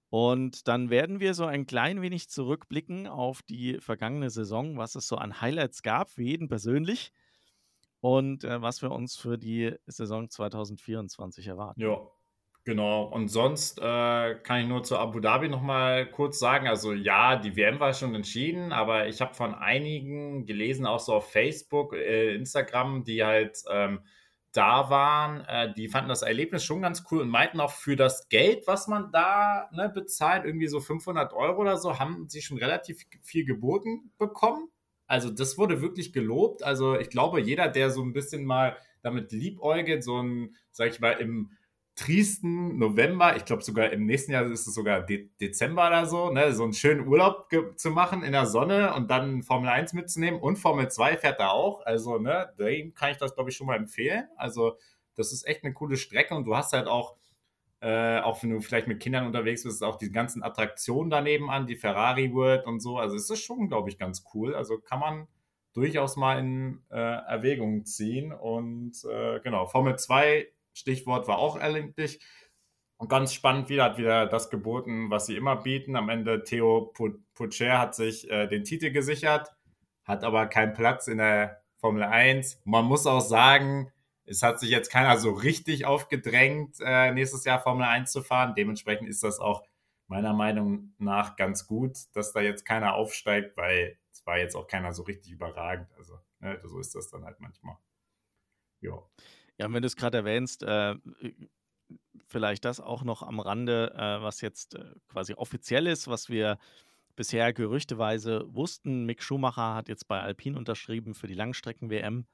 Und 0.10 0.68
dann 0.68 0.90
werden 0.90 1.20
wir 1.20 1.34
so 1.34 1.46
ein 1.46 1.66
klein 1.66 2.02
wenig 2.02 2.30
zurückblicken 2.30 3.08
auf 3.08 3.42
die 3.42 3.80
vergangene 3.80 4.30
Saison, 4.30 4.78
was 4.78 4.96
es 4.96 5.08
so 5.08 5.18
an 5.18 5.42
Highlights 5.42 5.82
gab, 5.82 6.10
für 6.10 6.24
jeden 6.24 6.48
persönlich 6.48 7.12
und 8.06 8.44
äh, 8.44 8.62
was 8.62 8.84
wir 8.84 8.92
uns 8.92 9.18
für 9.18 9.36
die 9.40 9.74
Saison 9.88 10.30
2024 10.30 11.48
erwarten. 11.48 11.82
ja, 11.82 11.98
genau. 12.64 13.06
Und 13.06 13.30
sonst 13.30 13.80
äh, 13.80 14.36
kann 14.44 14.62
ich 14.62 14.68
nur 14.68 14.84
zu 14.84 15.00
Abu 15.00 15.20
Dhabi 15.20 15.50
nochmal 15.50 16.06
kurz 16.12 16.38
sagen. 16.38 16.68
Also 16.68 16.94
ja, 16.94 17.36
die 17.36 17.56
WM 17.56 17.80
war 17.80 17.96
schon 17.96 18.14
entschieden, 18.14 18.72
aber 18.72 19.08
ich 19.08 19.22
habe 19.22 19.34
von 19.34 19.56
einigen 19.56 20.46
gelesen, 20.46 20.86
auch 20.86 21.00
so 21.00 21.16
auf 21.16 21.32
Facebook, 21.32 21.94
äh, 21.94 22.36
Instagram, 22.36 23.06
die 23.06 23.24
halt 23.24 23.64
ähm, 23.72 24.02
da 24.52 24.92
waren, 24.92 25.44
äh, 25.46 25.74
die 25.74 25.88
fanden 25.88 26.10
das 26.10 26.22
Erlebnis 26.22 26.64
schon 26.64 26.84
ganz 26.84 27.06
cool 27.10 27.22
und 27.22 27.30
meinten 27.30 27.60
auch 27.60 27.72
für 27.72 27.96
das 27.96 28.30
Geld, 28.30 28.68
was 28.68 28.88
man 28.88 29.12
da 29.12 29.68
ne, 29.74 29.90
bezahlt, 29.90 30.46
irgendwie 30.46 30.68
so 30.68 30.80
500 30.80 31.34
Euro 31.34 31.62
oder 31.62 31.78
so, 31.78 31.98
haben 31.98 32.30
sie 32.30 32.44
schon 32.44 32.60
relativ 32.60 33.04
viel 33.24 33.46
geboten 33.46 34.12
bekommen. 34.20 34.70
Also 35.08 35.30
das 35.30 35.58
wurde 35.58 35.82
wirklich 35.82 36.14
gelobt. 36.14 36.64
Also 36.64 36.98
ich 37.00 37.10
glaube, 37.10 37.42
jeder, 37.42 37.68
der 37.68 37.90
so 37.92 38.02
ein 38.02 38.14
bisschen 38.14 38.46
mal 38.46 38.78
damit 39.02 39.32
liebäugelt, 39.32 40.04
so 40.04 40.22
ein, 40.22 40.56
sag 40.72 40.90
ich 40.90 41.00
mal, 41.00 41.12
im 41.12 41.52
triesten 41.96 42.78
November, 42.78 43.38
ich 43.38 43.46
glaube 43.46 43.64
sogar 43.64 43.90
im 43.92 44.06
nächsten 44.06 44.34
Jahr 44.34 44.46
ist 44.52 44.68
es 44.68 44.74
sogar 44.74 45.02
De 45.02 45.30
Dezember 45.40 45.88
oder 45.88 46.06
so, 46.06 46.30
ne, 46.30 46.54
so 46.54 46.64
einen 46.64 46.74
schönen 46.74 47.08
Urlaub 47.08 47.48
zu 47.78 47.90
machen 47.90 48.22
in 48.22 48.34
der 48.34 48.48
Sonne 48.48 48.94
und 48.96 49.10
dann 49.10 49.44
Formel 49.44 49.70
1 49.70 49.94
mitzunehmen 49.94 50.42
und 50.42 50.58
Formel 50.58 50.90
2 50.90 51.18
fährt 51.18 51.40
er 51.40 51.54
auch. 51.54 51.86
Also, 51.86 52.18
ne, 52.18 52.54
dem 52.60 52.94
kann 52.94 53.12
ich 53.12 53.18
das, 53.18 53.34
glaube 53.34 53.50
ich, 53.50 53.56
schon 53.56 53.68
mal 53.68 53.78
empfehlen. 53.78 54.26
Also, 54.36 54.78
das 55.16 55.32
ist 55.32 55.48
echt 55.48 55.64
eine 55.64 55.74
coole 55.74 55.96
Strecke 55.96 56.36
und 56.36 56.44
du 56.46 56.56
hast 56.58 56.74
halt 56.74 56.88
auch, 56.88 57.16
äh, 57.82 58.20
auch 58.20 58.42
wenn 58.42 58.50
du 58.52 58.62
vielleicht 58.62 58.88
mit 58.88 59.02
Kindern 59.02 59.26
unterwegs 59.26 59.64
bist, 59.64 59.84
auch 59.84 59.98
die 59.98 60.12
ganzen 60.12 60.44
Attraktionen 60.44 61.10
daneben 61.10 61.50
an, 61.50 61.68
die 61.68 61.76
Ferrari 61.76 62.34
World 62.34 62.66
und 62.66 62.80
so. 62.80 62.98
Also, 62.98 63.16
es 63.16 63.30
ist 63.30 63.44
schon, 63.44 63.68
glaube 63.68 63.90
ich, 63.90 63.98
ganz 63.98 64.26
cool. 64.34 64.56
Also, 64.56 64.80
kann 64.80 65.00
man 65.00 65.28
durchaus 65.76 66.16
mal 66.16 66.40
in 66.40 66.82
äh, 66.90 66.98
Erwägung 66.98 67.86
ziehen. 67.86 68.32
Und 68.32 68.94
äh, 69.06 69.40
genau, 69.42 69.68
Formel 69.68 69.98
2 69.98 70.48
Stichwort 70.74 71.28
war 71.28 71.38
auch 71.38 71.58
erlenklich. 71.58 72.20
Und 72.98 73.10
ganz 73.10 73.34
spannend 73.34 73.70
wieder 73.70 73.84
hat 73.84 73.98
wieder 73.98 74.26
das 74.26 74.50
geboten, 74.50 75.10
was 75.10 75.26
sie 75.26 75.36
immer 75.36 75.58
bieten. 75.58 75.96
Am 75.96 76.10
Ende 76.10 76.44
Theo 76.44 76.94
Pocher 77.34 77.78
hat 77.78 77.94
sich 77.94 78.30
äh, 78.32 78.48
den 78.48 78.64
Titel 78.64 78.92
gesichert, 78.92 79.52
hat 80.06 80.24
aber 80.24 80.48
keinen 80.48 80.74
Platz 80.74 81.08
in 81.08 81.18
der 81.18 81.62
Formel 81.78 82.04
1. 82.04 82.62
Man 82.64 82.86
muss 82.86 83.06
auch 83.06 83.22
sagen, 83.22 83.92
es 84.26 84.42
hat 84.42 84.60
sich 84.60 84.70
jetzt 84.70 84.90
keiner 84.90 85.18
so 85.18 85.32
richtig 85.32 85.86
aufgedrängt, 85.86 86.78
äh, 86.80 87.12
nächstes 87.12 87.46
Jahr 87.46 87.62
Formel 87.62 87.86
1 87.86 88.12
zu 88.12 88.22
fahren. 88.24 88.56
Dementsprechend 88.56 89.08
ist 89.08 89.24
das 89.24 89.40
auch 89.40 89.64
meiner 90.08 90.34
Meinung 90.34 90.94
nach 90.98 91.36
ganz 91.36 91.68
gut, 91.68 91.98
dass 92.14 92.34
da 92.34 92.42
jetzt 92.42 92.66
keiner 92.66 92.96
aufsteigt, 92.96 93.56
weil 93.58 93.98
es 94.12 94.26
war 94.26 94.38
jetzt 94.38 94.56
auch 94.56 94.68
keiner 94.68 94.94
so 94.94 95.04
richtig 95.04 95.32
überragend. 95.32 95.92
Also, 95.98 96.20
ne, 96.40 96.60
so 96.64 96.80
ist 96.80 96.96
das 96.96 97.10
dann 97.10 97.26
halt 97.26 97.40
manchmal. 97.40 97.78
Ja. 98.82 99.02
Ja, 99.58 99.72
wenn 99.72 99.82
du 99.82 99.88
es 99.88 99.96
gerade 99.96 100.18
erwähnst, 100.18 100.64
äh, 100.64 100.96
vielleicht 102.28 102.66
das 102.66 102.80
auch 102.80 103.04
noch 103.04 103.24
am 103.24 103.40
Rande, 103.40 103.94
äh, 103.96 104.22
was 104.22 104.42
jetzt 104.42 104.76
äh, 104.76 104.84
quasi 105.08 105.34
offiziell 105.34 105.88
ist, 105.88 106.08
was 106.08 106.30
wir 106.30 106.58
bisher 107.16 107.54
gerüchteweise 107.54 108.46
wussten. 108.54 109.06
Mick 109.06 109.24
Schumacher 109.24 109.76
hat 109.76 109.88
jetzt 109.88 110.08
bei 110.08 110.20
Alpine 110.20 110.58
unterschrieben 110.58 111.14
für 111.14 111.28
die 111.28 111.34
Langstrecken-WM. 111.34 112.26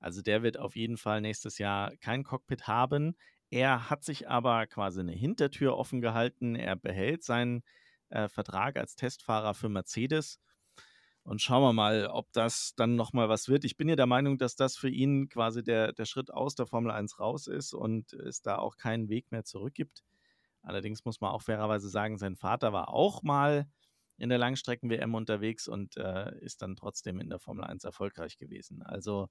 Also 0.00 0.22
der 0.22 0.42
wird 0.42 0.58
auf 0.58 0.76
jeden 0.76 0.96
Fall 0.96 1.20
nächstes 1.20 1.58
Jahr 1.58 1.96
kein 1.96 2.24
Cockpit 2.24 2.66
haben. 2.66 3.16
Er 3.50 3.90
hat 3.90 4.04
sich 4.04 4.28
aber 4.28 4.66
quasi 4.66 5.00
eine 5.00 5.12
Hintertür 5.12 5.76
offen 5.76 6.00
gehalten. 6.00 6.54
Er 6.54 6.76
behält 6.76 7.24
seinen 7.24 7.62
äh, 8.10 8.28
Vertrag 8.28 8.76
als 8.76 8.94
Testfahrer 8.96 9.54
für 9.54 9.68
Mercedes. 9.68 10.40
Und 11.22 11.42
schauen 11.42 11.62
wir 11.62 11.72
mal, 11.74 12.06
ob 12.06 12.32
das 12.32 12.74
dann 12.74 12.96
nochmal 12.96 13.28
was 13.28 13.48
wird. 13.48 13.64
Ich 13.64 13.76
bin 13.76 13.88
ja 13.88 13.96
der 13.96 14.06
Meinung, 14.06 14.38
dass 14.38 14.56
das 14.56 14.78
für 14.78 14.88
ihn 14.88 15.28
quasi 15.28 15.62
der, 15.62 15.92
der 15.92 16.06
Schritt 16.06 16.32
aus 16.32 16.54
der 16.54 16.66
Formel 16.66 16.90
1 16.90 17.20
raus 17.20 17.46
ist 17.48 17.74
und 17.74 18.14
es 18.14 18.40
da 18.40 18.56
auch 18.56 18.76
keinen 18.76 19.10
Weg 19.10 19.30
mehr 19.30 19.44
zurück 19.44 19.74
gibt. 19.74 20.04
Allerdings 20.62 21.04
muss 21.04 21.20
man 21.20 21.30
auch 21.30 21.42
fairerweise 21.42 21.88
sagen, 21.90 22.16
sein 22.16 22.36
Vater 22.36 22.72
war 22.72 22.88
auch 22.88 23.22
mal 23.22 23.68
in 24.16 24.30
der 24.30 24.38
Langstrecken-WM 24.38 25.14
unterwegs 25.14 25.68
und 25.68 25.96
äh, 25.96 26.34
ist 26.40 26.62
dann 26.62 26.76
trotzdem 26.76 27.20
in 27.20 27.28
der 27.28 27.38
Formel 27.38 27.64
1 27.64 27.84
erfolgreich 27.84 28.36
gewesen. 28.38 28.82
Also 28.82 29.28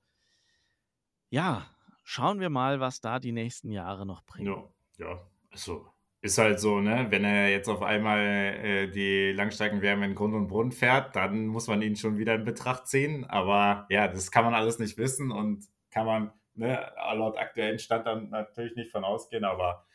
ja, 1.30 1.65
schauen 2.03 2.39
wir 2.39 2.49
mal, 2.49 2.80
was 2.80 3.01
da 3.01 3.19
die 3.19 3.32
nächsten 3.32 3.71
Jahre 3.71 4.05
noch 4.05 4.23
bringen. 4.23 4.47
Ja, 4.47 5.05
ja. 5.05 5.21
Also 5.51 5.88
ist 6.21 6.38
halt 6.38 6.59
so, 6.59 6.80
ne? 6.80 7.07
Wenn 7.09 7.23
er 7.23 7.49
jetzt 7.49 7.69
auf 7.69 7.82
einmal 7.82 8.19
äh, 8.19 8.88
die 8.89 9.32
Langstreckenwärme 9.34 10.05
in 10.05 10.15
Grund 10.15 10.34
und 10.34 10.47
Brunnen 10.47 10.71
fährt, 10.71 11.15
dann 11.15 11.47
muss 11.47 11.67
man 11.67 11.82
ihn 11.82 11.95
schon 11.95 12.17
wieder 12.17 12.36
in 12.36 12.43
Betracht 12.43 12.88
ziehen. 12.88 13.25
Aber 13.25 13.86
ja, 13.89 14.07
das 14.07 14.32
kann 14.32 14.43
man 14.43 14.53
alles 14.53 14.80
nicht 14.80 14.97
wissen 14.97 15.32
und 15.32 15.65
kann 15.91 16.05
man 16.05 16.32
ne, 16.55 16.91
laut 17.13 17.38
aktuellen 17.38 17.80
Stand 17.80 18.07
dann 18.07 18.30
natürlich 18.30 18.75
nicht 18.75 18.91
von 18.91 19.03
ausgehen. 19.03 19.43
Aber 19.43 19.86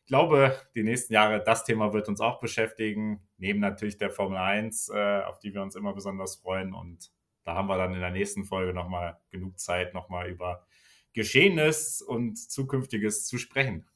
ich 0.00 0.06
glaube, 0.06 0.54
die 0.74 0.82
nächsten 0.82 1.14
Jahre, 1.14 1.42
das 1.42 1.64
Thema 1.64 1.92
wird 1.92 2.08
uns 2.08 2.20
auch 2.20 2.40
beschäftigen. 2.40 3.26
Neben 3.38 3.60
natürlich 3.60 3.96
der 3.96 4.10
Formel 4.10 4.38
1, 4.38 4.90
äh, 4.90 5.22
auf 5.22 5.38
die 5.38 5.54
wir 5.54 5.62
uns 5.62 5.76
immer 5.76 5.94
besonders 5.94 6.36
freuen. 6.36 6.74
Und 6.74 7.10
da 7.44 7.54
haben 7.54 7.68
wir 7.68 7.76
dann 7.76 7.94
in 7.94 8.00
der 8.00 8.10
nächsten 8.10 8.44
Folge 8.44 8.74
nochmal 8.74 9.18
genug 9.30 9.58
Zeit, 9.58 9.94
nochmal 9.94 10.28
über 10.28 10.66
Geschehenes 11.12 12.02
und 12.02 12.36
Zukünftiges 12.36 13.26
zu 13.26 13.38
sprechen. 13.38 13.88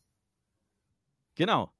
Genau. 1.36 1.72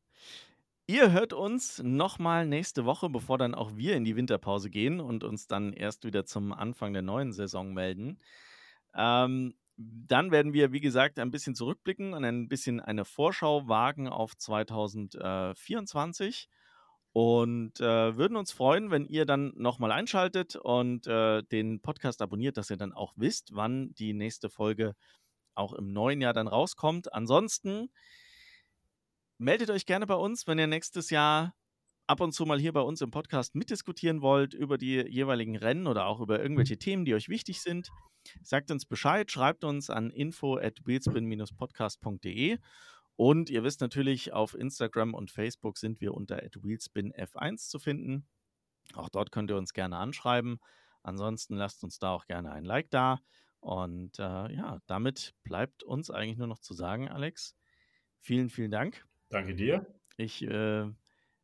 Ihr 0.87 1.13
hört 1.13 1.33
uns 1.33 1.83
nochmal 1.83 2.47
nächste 2.47 2.85
Woche, 2.85 3.09
bevor 3.09 3.39
dann 3.39 3.55
auch 3.55 3.75
wir 3.75 3.97
in 3.97 4.05
die 4.05 4.17
Winterpause 4.17 4.69
gehen 4.69 5.01
und 5.01 5.25
uns 5.25 5.47
dann 5.47 5.73
erst 5.73 6.05
wieder 6.05 6.27
zum 6.27 6.53
Anfang 6.53 6.93
der 6.93 7.01
neuen 7.01 7.33
Saison 7.33 7.73
melden. 7.73 8.19
Ähm, 8.95 9.55
dann 9.77 10.31
werden 10.31 10.53
wir, 10.53 10.73
wie 10.73 10.81
gesagt, 10.81 11.19
ein 11.19 11.31
bisschen 11.31 11.55
zurückblicken 11.55 12.13
und 12.13 12.23
ein 12.25 12.49
bisschen 12.49 12.81
eine 12.81 13.07
Vorschau 13.07 13.67
wagen 13.67 14.09
auf 14.09 14.37
2024 14.37 16.51
und 17.15 17.81
äh, 17.81 18.17
würden 18.17 18.37
uns 18.37 18.51
freuen, 18.51 18.91
wenn 18.91 19.05
ihr 19.05 19.25
dann 19.25 19.53
nochmal 19.55 19.93
einschaltet 19.93 20.57
und 20.57 21.07
äh, 21.07 21.45
den 21.45 21.81
Podcast 21.81 22.21
abonniert, 22.21 22.57
dass 22.57 22.71
ihr 22.71 22.77
dann 22.77 22.93
auch 22.93 23.13
wisst, 23.15 23.51
wann 23.55 23.95
die 23.95 24.13
nächste 24.13 24.51
Folge 24.51 24.97
auch 25.55 25.75
im 25.75 25.93
neuen 25.93 26.21
Jahr 26.21 26.33
dann 26.33 26.49
rauskommt. 26.49 27.13
Ansonsten 27.15 27.89
meldet 29.39 29.71
euch 29.71 29.87
gerne 29.87 30.09
bei 30.09 30.17
uns, 30.17 30.49
wenn 30.49 30.59
ihr 30.59 30.67
nächstes 30.67 31.11
Jahr 31.11 31.55
ab 32.09 32.21
und 32.21 32.33
zu 32.33 32.47
mal 32.47 32.59
hier 32.59 32.73
bei 32.73 32.81
uns 32.81 33.01
im 33.01 33.13
Podcast 33.13 33.55
mitdiskutieren 33.55 34.21
wollt 34.21 34.53
über 34.53 34.77
die 34.77 34.97
jeweiligen 35.09 35.55
Rennen 35.55 35.87
oder 35.87 36.07
auch 36.07 36.19
über 36.19 36.43
irgendwelche 36.43 36.79
Themen, 36.79 37.05
die 37.05 37.15
euch 37.15 37.29
wichtig 37.29 37.63
sind. 37.63 37.91
Sagt 38.43 38.73
uns 38.73 38.87
Bescheid, 38.87 39.31
schreibt 39.31 39.63
uns 39.63 39.89
an 39.89 40.11
info 40.11 40.57
at 40.57 40.81
wheelspin-podcast.de 40.85 42.59
und 43.17 43.51
ihr 43.51 43.63
wisst 43.63 43.81
natürlich, 43.81 44.33
auf 44.33 44.55
Instagram 44.55 45.15
und 45.15 45.31
Facebook 45.31 45.79
sind 45.79 46.01
wir 46.01 46.15
unter 46.15 46.39
wheelspinf1 46.39 47.69
zu 47.69 47.79
finden. 47.79 48.27
Auch 48.95 49.09
dort 49.09 49.31
könnt 49.31 49.51
ihr 49.51 49.57
uns 49.57 49.73
gerne 49.73 49.97
anschreiben. 49.97 50.59
Ansonsten 51.03 51.55
lasst 51.55 51.85
uns 51.85 51.99
da 51.99 52.11
auch 52.11 52.27
gerne 52.27 52.53
ein 52.53 52.65
Like 52.65 52.91
da. 52.91 53.21
Und 53.61 54.19
äh, 54.19 54.53
ja, 54.53 54.81
damit 54.87 55.35
bleibt 55.43 55.83
uns 55.83 56.11
eigentlich 56.11 56.39
nur 56.39 56.49
noch 56.49 56.59
zu 56.59 56.75
sagen, 56.75 57.09
Alex, 57.09 57.57
vielen, 58.21 58.51
vielen 58.51 58.71
Dank. 58.71 59.07
Danke 59.31 59.55
dir. 59.55 59.87
Ich 60.17 60.43
äh, 60.43 60.87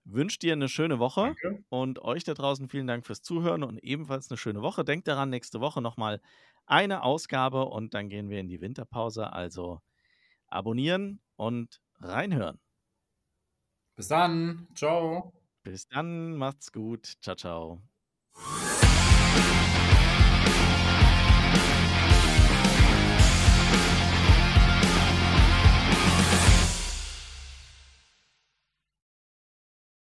wünsche 0.04 0.38
dir 0.38 0.52
eine 0.52 0.68
schöne 0.68 0.98
Woche 0.98 1.34
Danke. 1.42 1.64
und 1.68 2.00
euch 2.00 2.24
da 2.24 2.34
draußen 2.34 2.68
vielen 2.68 2.86
Dank 2.86 3.06
fürs 3.06 3.22
Zuhören 3.22 3.62
und 3.62 3.78
ebenfalls 3.78 4.30
eine 4.30 4.36
schöne 4.36 4.60
Woche. 4.60 4.84
Denkt 4.84 5.08
daran, 5.08 5.30
nächste 5.30 5.60
Woche 5.60 5.80
nochmal 5.80 6.20
eine 6.66 7.02
Ausgabe 7.02 7.64
und 7.64 7.94
dann 7.94 8.08
gehen 8.08 8.28
wir 8.28 8.40
in 8.40 8.48
die 8.48 8.60
Winterpause. 8.60 9.32
Also 9.32 9.80
abonnieren 10.50 11.20
und 11.36 11.80
reinhören. 12.00 12.60
Bis 13.96 14.08
dann. 14.08 14.68
Ciao. 14.74 15.32
Bis 15.62 15.86
dann. 15.88 16.36
Macht's 16.36 16.72
gut. 16.72 17.14
Ciao, 17.20 17.36
ciao. 17.36 17.82